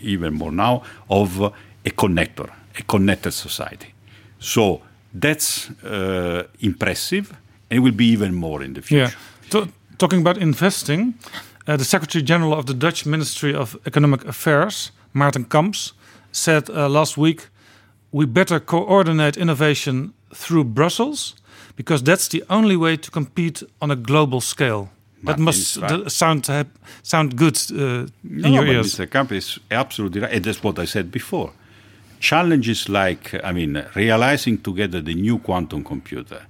even 0.02 0.34
more 0.34 0.52
now, 0.52 0.84
of 1.10 1.42
a 1.42 1.90
connector, 1.90 2.50
a 2.78 2.84
connected 2.84 3.32
society. 3.32 3.94
So 4.40 4.82
that's 5.14 5.70
uh, 5.84 6.44
impressive, 6.60 7.32
and 7.70 7.78
it 7.78 7.80
will 7.80 7.96
be 7.96 8.06
even 8.06 8.34
more 8.34 8.64
in 8.64 8.74
the 8.74 8.82
future. 8.82 9.14
Yeah. 9.52 9.66
Talking 9.98 10.22
about 10.22 10.38
investing, 10.38 11.16
uh, 11.68 11.76
the 11.76 11.84
Secretary 11.84 12.24
General 12.24 12.54
of 12.54 12.66
the 12.66 12.74
Dutch 12.74 13.06
Ministry 13.06 13.54
of 13.54 13.78
Economic 13.86 14.26
Affairs, 14.26 14.92
Maarten 15.14 15.44
Camps, 15.50 15.94
said 16.32 16.70
uh, 16.70 16.88
last 16.88 17.18
week 17.18 17.48
we 18.12 18.26
better 18.26 18.60
coordinate 18.60 19.38
innovation 19.38 20.14
through 20.34 20.64
Brussels 20.64 21.36
because 21.76 22.04
that's 22.04 22.28
the 22.28 22.44
only 22.50 22.76
way 22.76 22.98
to 22.98 23.12
compete 23.12 23.64
on 23.82 23.92
a 23.92 23.96
global 23.96 24.42
scale. 24.42 24.90
That 25.24 25.40
must 25.40 25.80
sound 26.10 26.48
hap- 26.48 26.78
sound 27.04 27.36
good 27.36 27.58
uh, 27.72 27.76
in 27.76 28.12
No, 28.24 28.50
your 28.50 28.66
but 28.66 28.76
ears. 28.76 28.96
Mr. 28.96 29.10
Kamp 29.10 29.32
is 29.32 29.60
absolutely 29.70 30.22
right. 30.22 30.32
And 30.34 30.44
that's 30.46 30.64
what 30.64 30.80
I 30.80 30.86
said 30.86 31.12
before. 31.12 31.52
Challenges 32.20 32.88
like, 32.90 33.34
I 33.44 33.52
mean, 33.52 33.84
realizing 33.96 34.58
together 34.60 35.02
the 35.02 35.14
new 35.16 35.40
quantum 35.40 35.84
computer, 35.84 36.46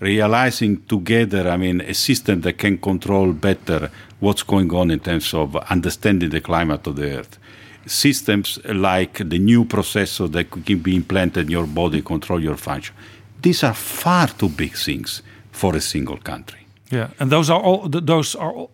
realizing 0.00 0.82
together, 0.86 1.48
I 1.48 1.56
mean, 1.56 1.80
a 1.80 1.94
system 1.94 2.40
that 2.42 2.58
can 2.58 2.78
control 2.78 3.32
better 3.32 3.90
what's 4.20 4.42
going 4.42 4.72
on 4.74 4.90
in 4.90 5.00
terms 5.00 5.32
of 5.34 5.56
understanding 5.56 6.30
the 6.30 6.40
climate 6.40 6.86
of 6.86 6.96
the 6.96 7.18
Earth. 7.18 7.38
Systems 7.86 8.58
like 8.64 9.18
the 9.28 9.38
new 9.38 9.64
processor 9.64 10.30
that 10.32 10.50
can 10.50 10.78
be 10.78 10.94
implanted 10.94 11.46
in 11.46 11.50
your 11.50 11.66
body, 11.66 12.02
control 12.02 12.40
your 12.40 12.56
function. 12.56 12.94
These 13.40 13.64
are 13.64 13.74
far 13.74 14.28
too 14.28 14.48
big 14.48 14.76
things 14.76 15.22
for 15.50 15.74
a 15.74 15.80
single 15.80 16.16
country. 16.18 16.61
Yeah, 16.92 17.08
and 17.18 17.30
those 17.30 17.48
are 17.50 17.60
all 17.60 17.88
those 17.88 18.34
are 18.36 18.52
all, 18.52 18.70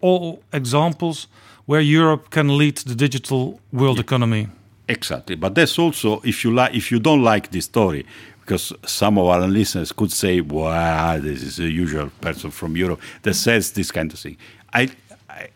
all 0.00 0.42
examples 0.52 1.28
where 1.66 1.80
Europe 1.80 2.30
can 2.30 2.58
lead 2.58 2.76
the 2.78 2.94
digital 2.94 3.60
world 3.72 4.00
economy. 4.00 4.48
Exactly, 4.88 5.36
but 5.36 5.54
that's 5.54 5.78
also 5.78 6.20
if 6.24 6.44
you 6.44 6.52
like 6.52 6.74
if 6.74 6.90
you 6.90 6.98
don't 6.98 7.22
like 7.22 7.50
this 7.52 7.64
story, 7.64 8.04
because 8.40 8.72
some 8.84 9.16
of 9.16 9.26
our 9.26 9.46
listeners 9.46 9.92
could 9.92 10.10
say, 10.10 10.40
"Wow, 10.40 11.18
this 11.18 11.42
is 11.42 11.60
a 11.60 11.70
usual 11.70 12.10
person 12.20 12.50
from 12.50 12.76
Europe 12.76 13.00
that 13.22 13.34
says 13.34 13.70
this 13.72 13.92
kind 13.92 14.12
of 14.12 14.18
thing." 14.18 14.36
I, 14.74 14.88
I, 15.30 15.48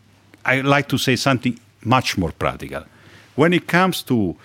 I 0.45 0.61
like 0.61 0.89
to 0.89 0.99
say 0.99 1.17
something 1.17 1.59
much 1.85 2.17
more 2.17 2.31
practical. 2.33 2.85
When 3.35 3.53
it 3.53 3.67
comes 3.67 4.03
to 4.05 4.37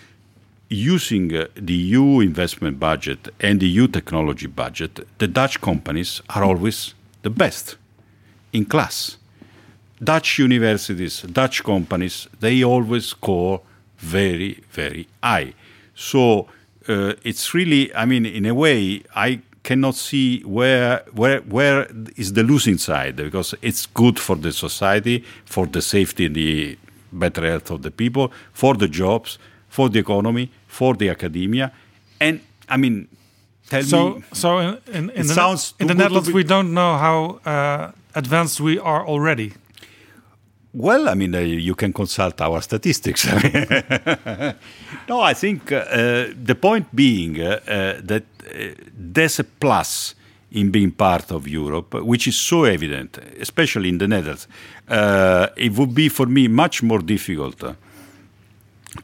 using 0.69 1.35
uh, 1.35 1.45
the 1.55 1.73
EU 1.73 2.21
investment 2.21 2.79
budget 2.79 3.29
and 3.39 3.59
the 3.59 3.67
EU 3.67 3.87
technology 3.87 4.47
budget, 4.47 5.07
the 5.19 5.27
Dutch 5.27 5.61
companies 5.61 6.21
are 6.29 6.43
always 6.43 6.94
the 7.25 7.29
best 7.31 7.75
in 8.53 8.63
class. 8.65 9.17
Dutch 10.11 10.37
universities, 10.37 11.23
Dutch 11.41 11.63
companies, 11.63 12.27
they 12.39 12.63
always 12.63 13.05
score 13.07 13.61
very, 13.97 14.51
very 14.69 15.07
high. 15.23 15.53
So 15.95 16.47
uh, 16.87 17.13
it's 17.23 17.53
really, 17.55 17.83
I 17.95 18.05
mean, 18.05 18.25
in 18.25 18.45
a 18.45 18.53
way, 18.53 19.03
I 19.15 19.41
cannot 19.63 19.95
see 19.95 20.41
where 20.41 21.03
where 21.19 21.39
where 21.55 21.87
is 22.15 22.33
the 22.33 22.43
losing 22.43 22.77
side 22.77 23.15
because 23.15 23.55
it's 23.63 23.87
good 23.87 24.19
for 24.19 24.35
the 24.35 24.51
society, 24.51 25.17
for 25.45 25.65
the 25.65 25.81
safety 25.81 26.27
and 26.27 26.35
the 26.35 26.77
better 27.11 27.43
health 27.49 27.71
of 27.71 27.81
the 27.81 27.91
people, 28.01 28.31
for 28.53 28.75
the 28.75 28.87
jobs, 28.87 29.39
for 29.67 29.89
the 29.89 29.99
economy, 29.99 30.51
for 30.67 30.93
the 30.93 31.09
academia, 31.09 31.71
and 32.19 32.39
I 32.69 32.77
mean, 32.77 33.07
tell 33.69 33.83
So, 33.83 34.09
me. 34.09 34.21
so 34.33 34.57
in 34.59 34.77
in, 34.93 35.09
in 35.09 35.27
the, 35.27 35.33
sounds 35.33 35.73
in 35.79 35.87
the 35.87 35.93
Netherlands, 35.95 36.31
we 36.31 36.43
don't 36.43 36.73
know 36.73 36.97
how 36.97 37.39
uh, 37.45 37.91
advanced 38.13 38.59
we 38.61 38.79
are 38.79 39.05
already. 39.07 39.51
Well, 40.77 41.07
I 41.07 41.13
mean, 41.15 41.33
uh, 41.35 41.39
you 41.39 41.73
can 41.75 41.93
consult 41.93 42.41
our 42.41 42.61
statistics. 42.61 43.25
no, 45.09 45.21
I 45.21 45.33
think 45.33 45.71
uh, 45.71 45.75
uh, 45.77 46.33
the 46.45 46.55
point 46.55 46.87
being 46.93 47.39
uh, 47.41 47.59
uh, 47.67 48.01
that 48.03 48.23
uh, 48.45 48.73
there's 49.13 49.39
a 49.39 49.43
plus 49.43 50.15
in 50.51 50.71
being 50.71 50.91
part 50.91 51.31
of 51.31 51.47
Europe, 51.47 51.93
which 52.03 52.27
is 52.27 52.35
so 52.37 52.63
evident, 52.65 53.17
especially 53.39 53.89
in 53.89 53.97
the 53.97 54.07
Netherlands. 54.07 54.47
Uh, 54.87 55.47
it 55.57 55.71
would 55.77 55.93
be 55.93 56.09
for 56.09 56.25
me 56.27 56.47
much 56.47 56.83
more 56.83 56.99
difficult 56.99 57.63
uh, 57.63 57.73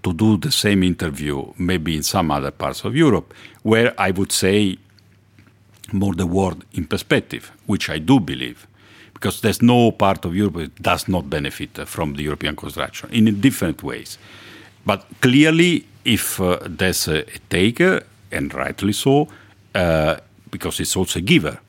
to 0.03 0.13
do 0.13 0.37
the 0.37 0.51
same 0.51 0.83
interview 0.83 1.45
maybe 1.57 1.95
in 1.95 2.03
some 2.03 2.31
other 2.31 2.51
parts 2.51 2.83
of 2.83 2.95
Europe, 2.95 3.33
where 3.63 3.93
I 3.97 4.11
would 4.11 4.31
say 4.31 4.77
more 5.93 6.15
the 6.15 6.25
world 6.25 6.63
in 6.73 6.85
perspective, 6.85 7.51
which 7.65 7.89
I 7.89 7.99
do 7.99 8.19
believe, 8.19 8.67
because 9.13 9.41
there's 9.41 9.61
no 9.61 9.91
part 9.91 10.25
of 10.25 10.35
Europe 10.35 10.55
that 10.55 10.81
does 10.81 11.07
not 11.07 11.29
benefit 11.29 11.77
uh, 11.77 11.85
from 11.85 12.15
the 12.15 12.23
European 12.23 12.55
construction 12.55 13.09
in 13.11 13.39
different 13.41 13.83
ways. 13.83 14.17
But 14.85 15.05
clearly, 15.21 15.85
if 16.03 16.39
uh, 16.39 16.57
there's 16.65 17.07
a, 17.07 17.23
taker, 17.49 18.03
and 18.31 18.53
rightly 18.53 18.93
so, 18.93 19.27
uh, 19.75 20.17
because 20.49 20.79
it's 20.79 20.95
also 20.95 21.19
a 21.19 21.21
giver, 21.21 21.59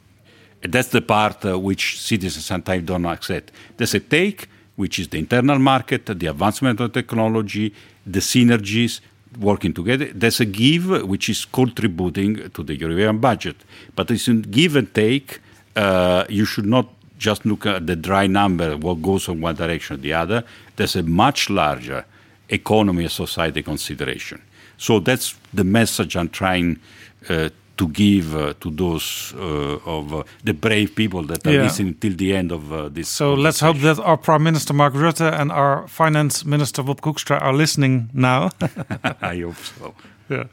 that's 0.63 0.89
the 0.89 1.03
part 1.03 1.45
uh, 1.45 1.59
which 1.59 2.01
citizens 2.01 2.45
sometimes 2.45 2.85
don't 2.85 3.05
accept. 3.05 3.51
There's 3.77 3.95
a 3.95 4.01
take, 4.01 4.49
which 4.77 4.99
is 4.99 5.09
the 5.09 5.19
internal 5.19 5.59
market, 5.59 6.07
the 6.07 6.27
advancement 6.27 6.81
of 6.81 6.93
technology, 6.93 7.73
the 8.07 8.21
synergies, 8.21 9.01
working 9.39 9.73
together. 9.73 10.11
There's 10.13 10.41
a 10.41 10.45
give 10.45 11.09
which 11.09 11.29
is 11.29 11.45
contributing 11.45 12.51
to 12.51 12.63
the 12.63 12.77
European 12.77 13.19
budget, 13.19 13.57
but 13.95 14.11
it's 14.11 14.29
a 14.29 14.35
give 14.35 14.77
and 14.77 14.93
take. 14.95 15.41
Uh, 15.75 16.25
you 16.29 16.45
should 16.45 16.67
not 16.67 16.87
just 17.19 17.47
look 17.47 17.67
at 17.67 17.87
the 17.87 17.97
dry 17.97 18.27
number, 18.27 18.77
what 18.77 19.01
goes 19.01 19.29
in 19.29 19.41
one 19.41 19.55
direction 19.55 19.95
or 19.95 20.01
the 20.01 20.13
other. 20.13 20.45
There's 20.77 20.97
a 20.97 21.03
much 21.03 21.49
larger 21.49 22.05
economy 22.49 23.05
and 23.05 23.13
society 23.13 23.63
consideration. 23.63 24.43
So 24.77 24.99
that's 24.99 25.37
the 25.55 25.65
message 25.65 26.17
I'm 26.17 26.29
trying 26.29 26.81
uh, 27.29 27.49
to 27.83 27.89
give 27.89 28.27
uh, 28.37 28.53
to 28.61 28.71
those 28.71 29.35
uh, 29.37 29.95
of 29.97 30.13
uh, 30.13 30.23
the 30.45 30.53
brave 30.55 30.89
people 30.95 31.23
that 31.27 31.47
are 31.47 31.53
Yeah. 31.55 31.65
listening 31.65 31.95
till 32.01 32.17
the 32.17 32.37
end 32.37 32.53
of 32.53 32.63
uh, 32.73 32.89
this. 32.95 33.09
So 33.09 33.35
let's 33.35 33.61
hope 33.61 33.79
that 33.81 33.99
our 33.99 34.17
Prime 34.17 34.43
Minister 34.43 34.75
Mark 34.75 34.95
Rutte 34.95 35.41
and 35.41 35.51
our 35.53 35.89
Finance 35.89 36.45
Minister 36.47 36.83
Wopke 36.85 37.01
Hoekstra 37.07 37.41
are 37.43 37.57
listening 37.57 38.09
now. 38.13 38.51
I 39.33 39.41
hope 39.45 39.57
so. 39.79 39.95
yeah. 40.31 40.45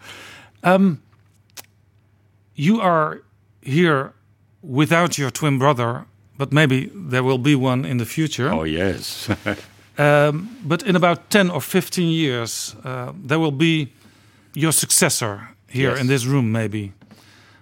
Um, 0.63 0.97
you 2.55 2.81
are 2.81 3.21
here 3.61 4.11
without 4.61 5.17
your 5.17 5.31
twin 5.31 5.57
brother, 5.59 6.05
but 6.37 6.51
maybe 6.51 6.89
there 7.09 7.23
will 7.23 7.37
be 7.37 7.55
one 7.55 7.85
in 7.85 7.97
the 7.97 8.05
future. 8.05 8.49
Oh 8.53 8.65
yes. 8.65 9.29
Um, 10.01 10.47
but 10.63 10.81
in 10.83 10.95
about 10.95 11.29
10 11.29 11.49
or 11.51 11.59
15 11.61 12.07
years, 12.07 12.73
uh, 12.85 13.11
there 13.27 13.37
will 13.37 13.51
be 13.51 13.89
your 14.53 14.71
successor 14.71 15.49
here 15.67 15.89
Yes. 15.91 15.99
in 16.01 16.07
this 16.07 16.25
room, 16.25 16.51
maybe. 16.53 16.93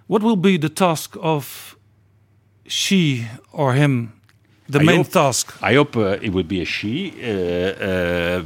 What 0.07 0.23
will 0.23 0.38
be 0.38 0.57
the 0.57 0.69
task 0.69 1.15
of 1.21 1.75
she 2.65 3.25
or 3.51 3.73
him? 3.73 4.13
The 4.69 4.79
I 4.79 4.84
main 4.84 4.97
hope- 4.97 5.11
task. 5.11 5.53
I 5.61 5.75
hope 5.75 5.95
uh, 5.97 6.17
it 6.21 6.31
will 6.34 6.43
be 6.47 6.61
a 6.61 6.65
she. 6.65 7.13
Uh, 7.23 8.43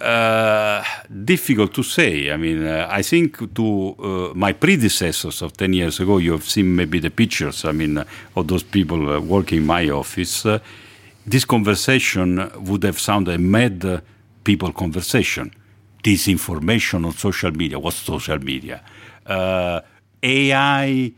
uh, 0.00 0.84
difficult 1.24 1.72
to 1.74 1.82
say. 1.82 2.30
I 2.30 2.36
mean, 2.36 2.64
uh, 2.66 2.86
I 2.90 3.02
think 3.02 3.54
to 3.54 3.94
uh, 3.98 4.34
my 4.34 4.52
predecessors 4.52 5.40
of 5.42 5.56
10 5.56 5.72
years 5.72 6.00
ago, 6.00 6.18
you 6.18 6.32
have 6.32 6.44
seen 6.44 6.76
maybe 6.76 6.98
the 6.98 7.10
pictures, 7.10 7.64
I 7.64 7.72
mean, 7.72 7.98
uh, 7.98 8.04
of 8.36 8.46
those 8.46 8.62
people 8.62 9.20
working 9.20 9.58
in 9.58 9.66
my 9.66 9.88
office. 9.88 10.46
This 11.26 11.44
conversation 11.44 12.50
would 12.66 12.82
have 12.84 12.98
sounded 13.00 13.34
a 13.34 13.38
mad 13.38 14.02
people 14.44 14.72
conversation. 14.72 15.50
Disinformation 16.04 17.04
on 17.06 17.12
social 17.12 17.50
media. 17.52 17.78
What's 17.78 17.96
social 17.96 18.38
media? 18.38 18.80
AI. 20.26 21.12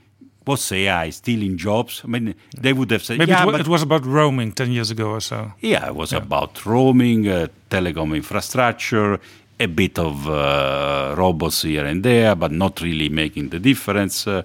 What's 0.44 0.72
AI? 0.72 1.10
Stealing 1.10 1.56
jobs? 1.58 2.00
I 2.04 2.08
mean, 2.08 2.34
they 2.56 2.72
would 2.72 2.90
have 2.90 3.02
said, 3.02 3.18
Maybe 3.18 3.32
yeah, 3.32 3.42
it, 3.42 3.46
wa- 3.46 3.52
but 3.52 3.60
it 3.60 3.68
was 3.68 3.82
about 3.82 4.04
roaming 4.06 4.52
10 4.52 4.72
years 4.72 4.90
ago 4.90 5.10
or 5.10 5.20
so. 5.20 5.52
yeah, 5.60 5.86
it 5.88 5.94
was 5.94 6.12
about 6.12 6.64
roaming, 6.64 7.28
uh, 7.28 7.48
telecom 7.70 8.14
infrastructure, 8.16 9.18
a 9.60 9.66
bit 9.66 9.98
of 9.98 10.26
uh, 10.28 11.14
robots 11.18 11.62
here 11.62 11.84
and 11.84 12.02
there, 12.02 12.34
but 12.34 12.50
not 12.52 12.80
really 12.80 13.08
making 13.10 13.50
the 13.50 13.58
difference. 13.58 14.26
Uh, 14.26 14.42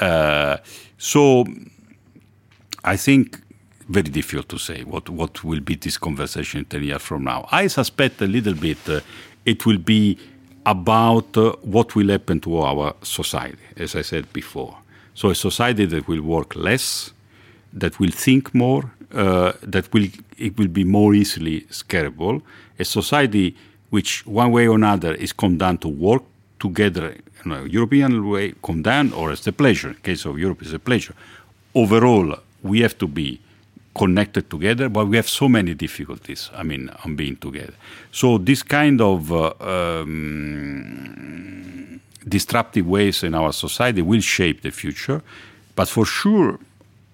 uh, 0.00 0.56
so 0.96 1.44
I 2.84 2.96
think 2.96 3.38
very 3.88 4.08
difficult 4.10 4.48
to 4.48 4.58
say 4.58 4.84
what, 4.84 5.08
what 5.10 5.44
will 5.44 5.60
be 5.60 5.74
this 5.74 5.98
conversation 5.98 6.64
10 6.64 6.82
years 6.84 7.02
from 7.02 7.24
now. 7.24 7.46
I 7.50 7.66
suspect 7.66 8.22
a 8.22 8.26
little 8.26 8.54
bit 8.54 8.78
uh, 8.88 9.00
it 9.44 9.66
will 9.66 9.78
be 9.78 10.18
about 10.64 11.36
uh, 11.36 11.52
what 11.62 11.94
will 11.94 12.08
happen 12.08 12.40
to 12.40 12.58
our 12.58 12.94
society, 13.02 13.58
as 13.76 13.96
I 13.96 14.02
said 14.02 14.32
before. 14.32 14.76
So 15.14 15.30
a 15.30 15.34
society 15.34 15.86
that 15.86 16.08
will 16.08 16.22
work 16.22 16.54
less, 16.56 17.12
that 17.72 17.98
will 17.98 18.10
think 18.10 18.54
more, 18.54 18.90
uh, 19.12 19.52
that 19.62 19.92
will 19.92 20.06
it 20.38 20.56
will 20.58 20.68
be 20.68 20.84
more 20.84 21.14
easily 21.14 21.62
scalable. 21.62 22.42
A 22.78 22.84
society 22.84 23.56
which, 23.90 24.26
one 24.26 24.50
way 24.52 24.66
or 24.66 24.76
another, 24.76 25.14
is 25.14 25.32
condemned 25.32 25.82
to 25.82 25.88
work 25.88 26.22
together 26.58 27.14
in 27.44 27.52
a 27.52 27.64
European 27.64 28.28
way, 28.28 28.54
condemned 28.62 29.12
or 29.12 29.30
as 29.30 29.46
a 29.46 29.52
pleasure. 29.52 29.90
In 29.90 29.96
case 29.96 30.24
of 30.24 30.38
Europe, 30.38 30.62
is 30.62 30.72
a 30.72 30.78
pleasure. 30.78 31.14
Overall, 31.74 32.36
we 32.62 32.80
have 32.80 32.96
to 32.98 33.06
be 33.06 33.40
connected 33.94 34.48
together, 34.50 34.88
but 34.88 35.06
we 35.06 35.16
have 35.16 35.28
so 35.28 35.48
many 35.48 35.74
difficulties. 35.74 36.50
I 36.54 36.62
mean, 36.62 36.90
on 37.04 37.16
being 37.16 37.36
together. 37.36 37.74
So 38.10 38.38
this 38.38 38.62
kind 38.62 39.00
of 39.00 39.30
uh, 39.32 39.52
um, 39.60 41.32
disruptive 42.26 42.86
ways 42.86 43.22
in 43.22 43.34
our 43.34 43.52
society 43.52 44.02
will 44.02 44.20
shape 44.20 44.62
the 44.62 44.70
future. 44.70 45.22
But 45.74 45.88
for 45.88 46.06
sure, 46.06 46.58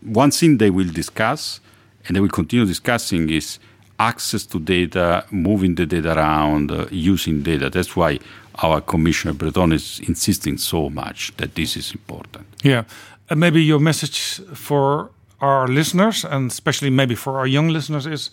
one 0.03 0.31
thing 0.31 0.59
they 0.59 0.71
will 0.71 0.93
discuss 0.93 1.61
and 2.07 2.17
they 2.17 2.21
will 2.21 2.29
continue 2.29 2.65
discussing 2.65 3.29
is 3.31 3.59
access 3.99 4.47
to 4.47 4.61
data, 4.61 5.25
moving 5.31 5.75
the 5.75 5.85
data 5.87 6.17
around, 6.17 6.71
uh, 6.71 6.87
using 6.91 7.43
data. 7.43 7.69
That's 7.69 7.97
why 7.97 8.21
our 8.63 8.81
Commissioner 8.81 9.35
Breton 9.35 9.73
is 9.73 10.01
insisting 10.07 10.59
so 10.59 10.89
much 10.91 11.33
that 11.37 11.55
this 11.55 11.77
is 11.77 11.93
important. 11.93 12.47
Yeah. 12.63 12.85
And 13.31 13.41
maybe 13.41 13.63
your 13.63 13.79
message 13.81 14.41
for 14.55 15.11
our 15.41 15.69
listeners, 15.69 16.25
and 16.25 16.51
especially 16.51 16.91
maybe 16.91 17.15
for 17.15 17.39
our 17.39 17.47
young 17.47 17.69
listeners, 17.69 18.07
is 18.07 18.31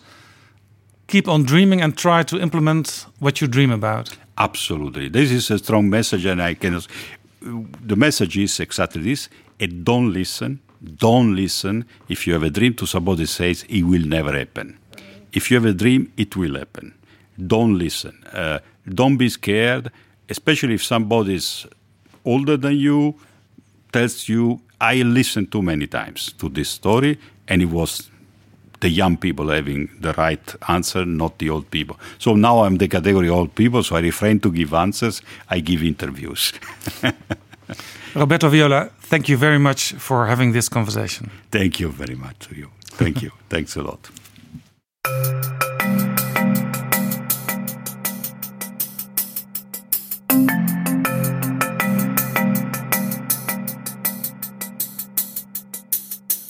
keep 1.06 1.28
on 1.28 1.44
dreaming 1.44 1.80
and 1.80 1.96
try 1.96 2.22
to 2.24 2.40
implement 2.40 3.06
what 3.18 3.40
you 3.40 3.46
dream 3.46 3.70
about. 3.70 4.16
Absolutely. 4.38 5.08
This 5.08 5.30
is 5.30 5.50
a 5.50 5.58
strong 5.58 5.88
message, 5.88 6.26
and 6.26 6.42
I 6.42 6.54
can. 6.54 6.80
The 7.40 7.96
message 7.96 8.36
is 8.36 8.60
exactly 8.60 9.02
this: 9.02 9.28
and 9.60 9.84
don't 9.84 10.12
listen. 10.12 10.60
Don't 10.82 11.34
listen. 11.34 11.84
If 12.08 12.26
you 12.26 12.34
have 12.34 12.42
a 12.42 12.50
dream 12.50 12.74
to 12.74 12.86
somebody 12.86 13.26
says 13.26 13.64
it 13.68 13.82
will 13.82 14.06
never 14.06 14.36
happen. 14.36 14.78
If 15.32 15.50
you 15.50 15.56
have 15.56 15.64
a 15.66 15.72
dream, 15.72 16.12
it 16.16 16.36
will 16.36 16.56
happen. 16.56 16.94
Don't 17.38 17.78
listen. 17.78 18.22
Uh, 18.32 18.58
don't 18.88 19.16
be 19.16 19.28
scared, 19.28 19.90
especially 20.28 20.74
if 20.74 20.82
somebody 20.84 21.34
is 21.34 21.66
older 22.24 22.56
than 22.56 22.76
you 22.76 23.14
tells 23.92 24.28
you. 24.28 24.60
I 24.80 25.02
listened 25.02 25.50
too 25.52 25.62
many 25.62 25.86
times 25.86 26.32
to 26.38 26.48
this 26.48 26.68
story, 26.68 27.18
and 27.48 27.62
it 27.62 27.70
was 27.70 28.10
the 28.80 28.88
young 28.90 29.16
people 29.16 29.48
having 29.48 29.88
the 30.00 30.12
right 30.12 30.54
answer, 30.68 31.04
not 31.06 31.38
the 31.38 31.50
old 31.50 31.70
people. 31.70 31.96
So 32.18 32.34
now 32.34 32.64
I'm 32.64 32.76
the 32.76 32.88
category 32.88 33.28
old 33.28 33.54
people, 33.54 33.82
so 33.82 33.96
I 33.96 34.00
refrain 34.00 34.40
to 34.40 34.52
give 34.52 34.74
answers. 34.74 35.22
I 35.48 35.60
give 35.60 35.82
interviews. 35.82 36.52
Roberto 38.14 38.48
Viola, 38.48 38.90
thank 39.00 39.28
you 39.28 39.36
very 39.36 39.58
much 39.58 39.92
for 39.94 40.26
having 40.26 40.52
this 40.52 40.68
conversation. 40.68 41.30
Thank 41.50 41.80
you 41.80 41.90
very 41.90 42.14
much 42.14 42.38
to 42.48 42.54
you. 42.54 42.70
Thank 42.84 43.22
you. 43.22 43.30
Thanks 43.48 43.76
a 43.76 43.82
lot. 43.82 44.10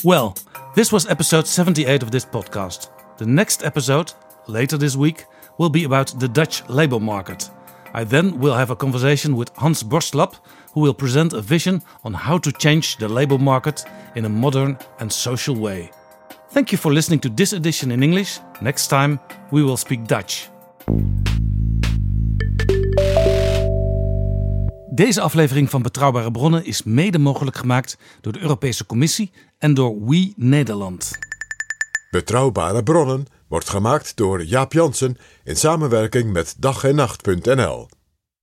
Well, 0.07 0.37
this 0.77 0.93
was 0.93 1.09
episode 1.09 1.49
78 1.49 2.05
of 2.05 2.13
this 2.13 2.25
podcast. 2.25 2.91
The 3.17 3.27
next 3.27 3.65
episode, 3.65 4.13
later 4.47 4.79
this 4.79 4.95
week, 4.95 5.25
will 5.59 5.69
be 5.69 5.83
about 5.83 6.21
the 6.21 6.29
Dutch 6.29 6.63
labour 6.69 7.01
market. 7.01 7.51
I 7.93 8.05
then 8.05 8.39
will 8.39 8.55
have 8.55 8.71
a 8.71 8.77
conversation 8.77 9.35
with 9.35 9.51
Hans 9.57 9.83
Borstlap, 9.83 10.35
who 10.75 10.81
will 10.83 10.95
present 10.95 11.33
a 11.33 11.41
vision 11.41 11.83
on 12.05 12.15
how 12.15 12.39
to 12.39 12.53
change 12.53 12.99
the 12.99 13.09
labour 13.09 13.39
market 13.39 13.85
in 14.15 14.25
a 14.25 14.29
modern 14.29 14.79
and 15.01 15.13
social 15.13 15.57
way. 15.57 15.91
Thank 16.51 16.71
you 16.71 16.79
for 16.79 16.93
listening 16.93 17.19
to 17.23 17.29
this 17.29 17.53
edition 17.53 17.91
in 17.91 18.05
English. 18.05 18.39
Next 18.61 18.87
time, 18.87 19.19
we 19.51 19.65
will 19.65 19.77
speak 19.77 20.07
Dutch. 20.07 20.49
Deze 24.97 25.21
aflevering 25.21 25.71
van 25.71 25.83
Betrouwbare 25.83 26.31
Bronnen 26.31 26.65
is 26.65 26.83
mede 26.83 27.19
mogelijk 27.19 27.57
gemaakt 27.57 27.99
door 28.21 28.33
de 28.33 28.41
Europese 28.41 28.87
Commissie 28.87 29.31
en 29.59 29.75
door 29.75 30.07
We 30.07 30.33
Nederland. 30.37 31.11
Betrouwbare 32.11 32.83
bronnen 32.83 33.27
wordt 33.49 33.69
gemaakt 33.69 34.17
door 34.17 34.45
Jaap 34.45 34.73
Jansen 34.73 35.17
in 35.45 35.57
samenwerking 35.57 36.33
met 36.33 36.55
dag 36.59 36.85
en 36.85 36.95
nacht.nl. 36.95 37.89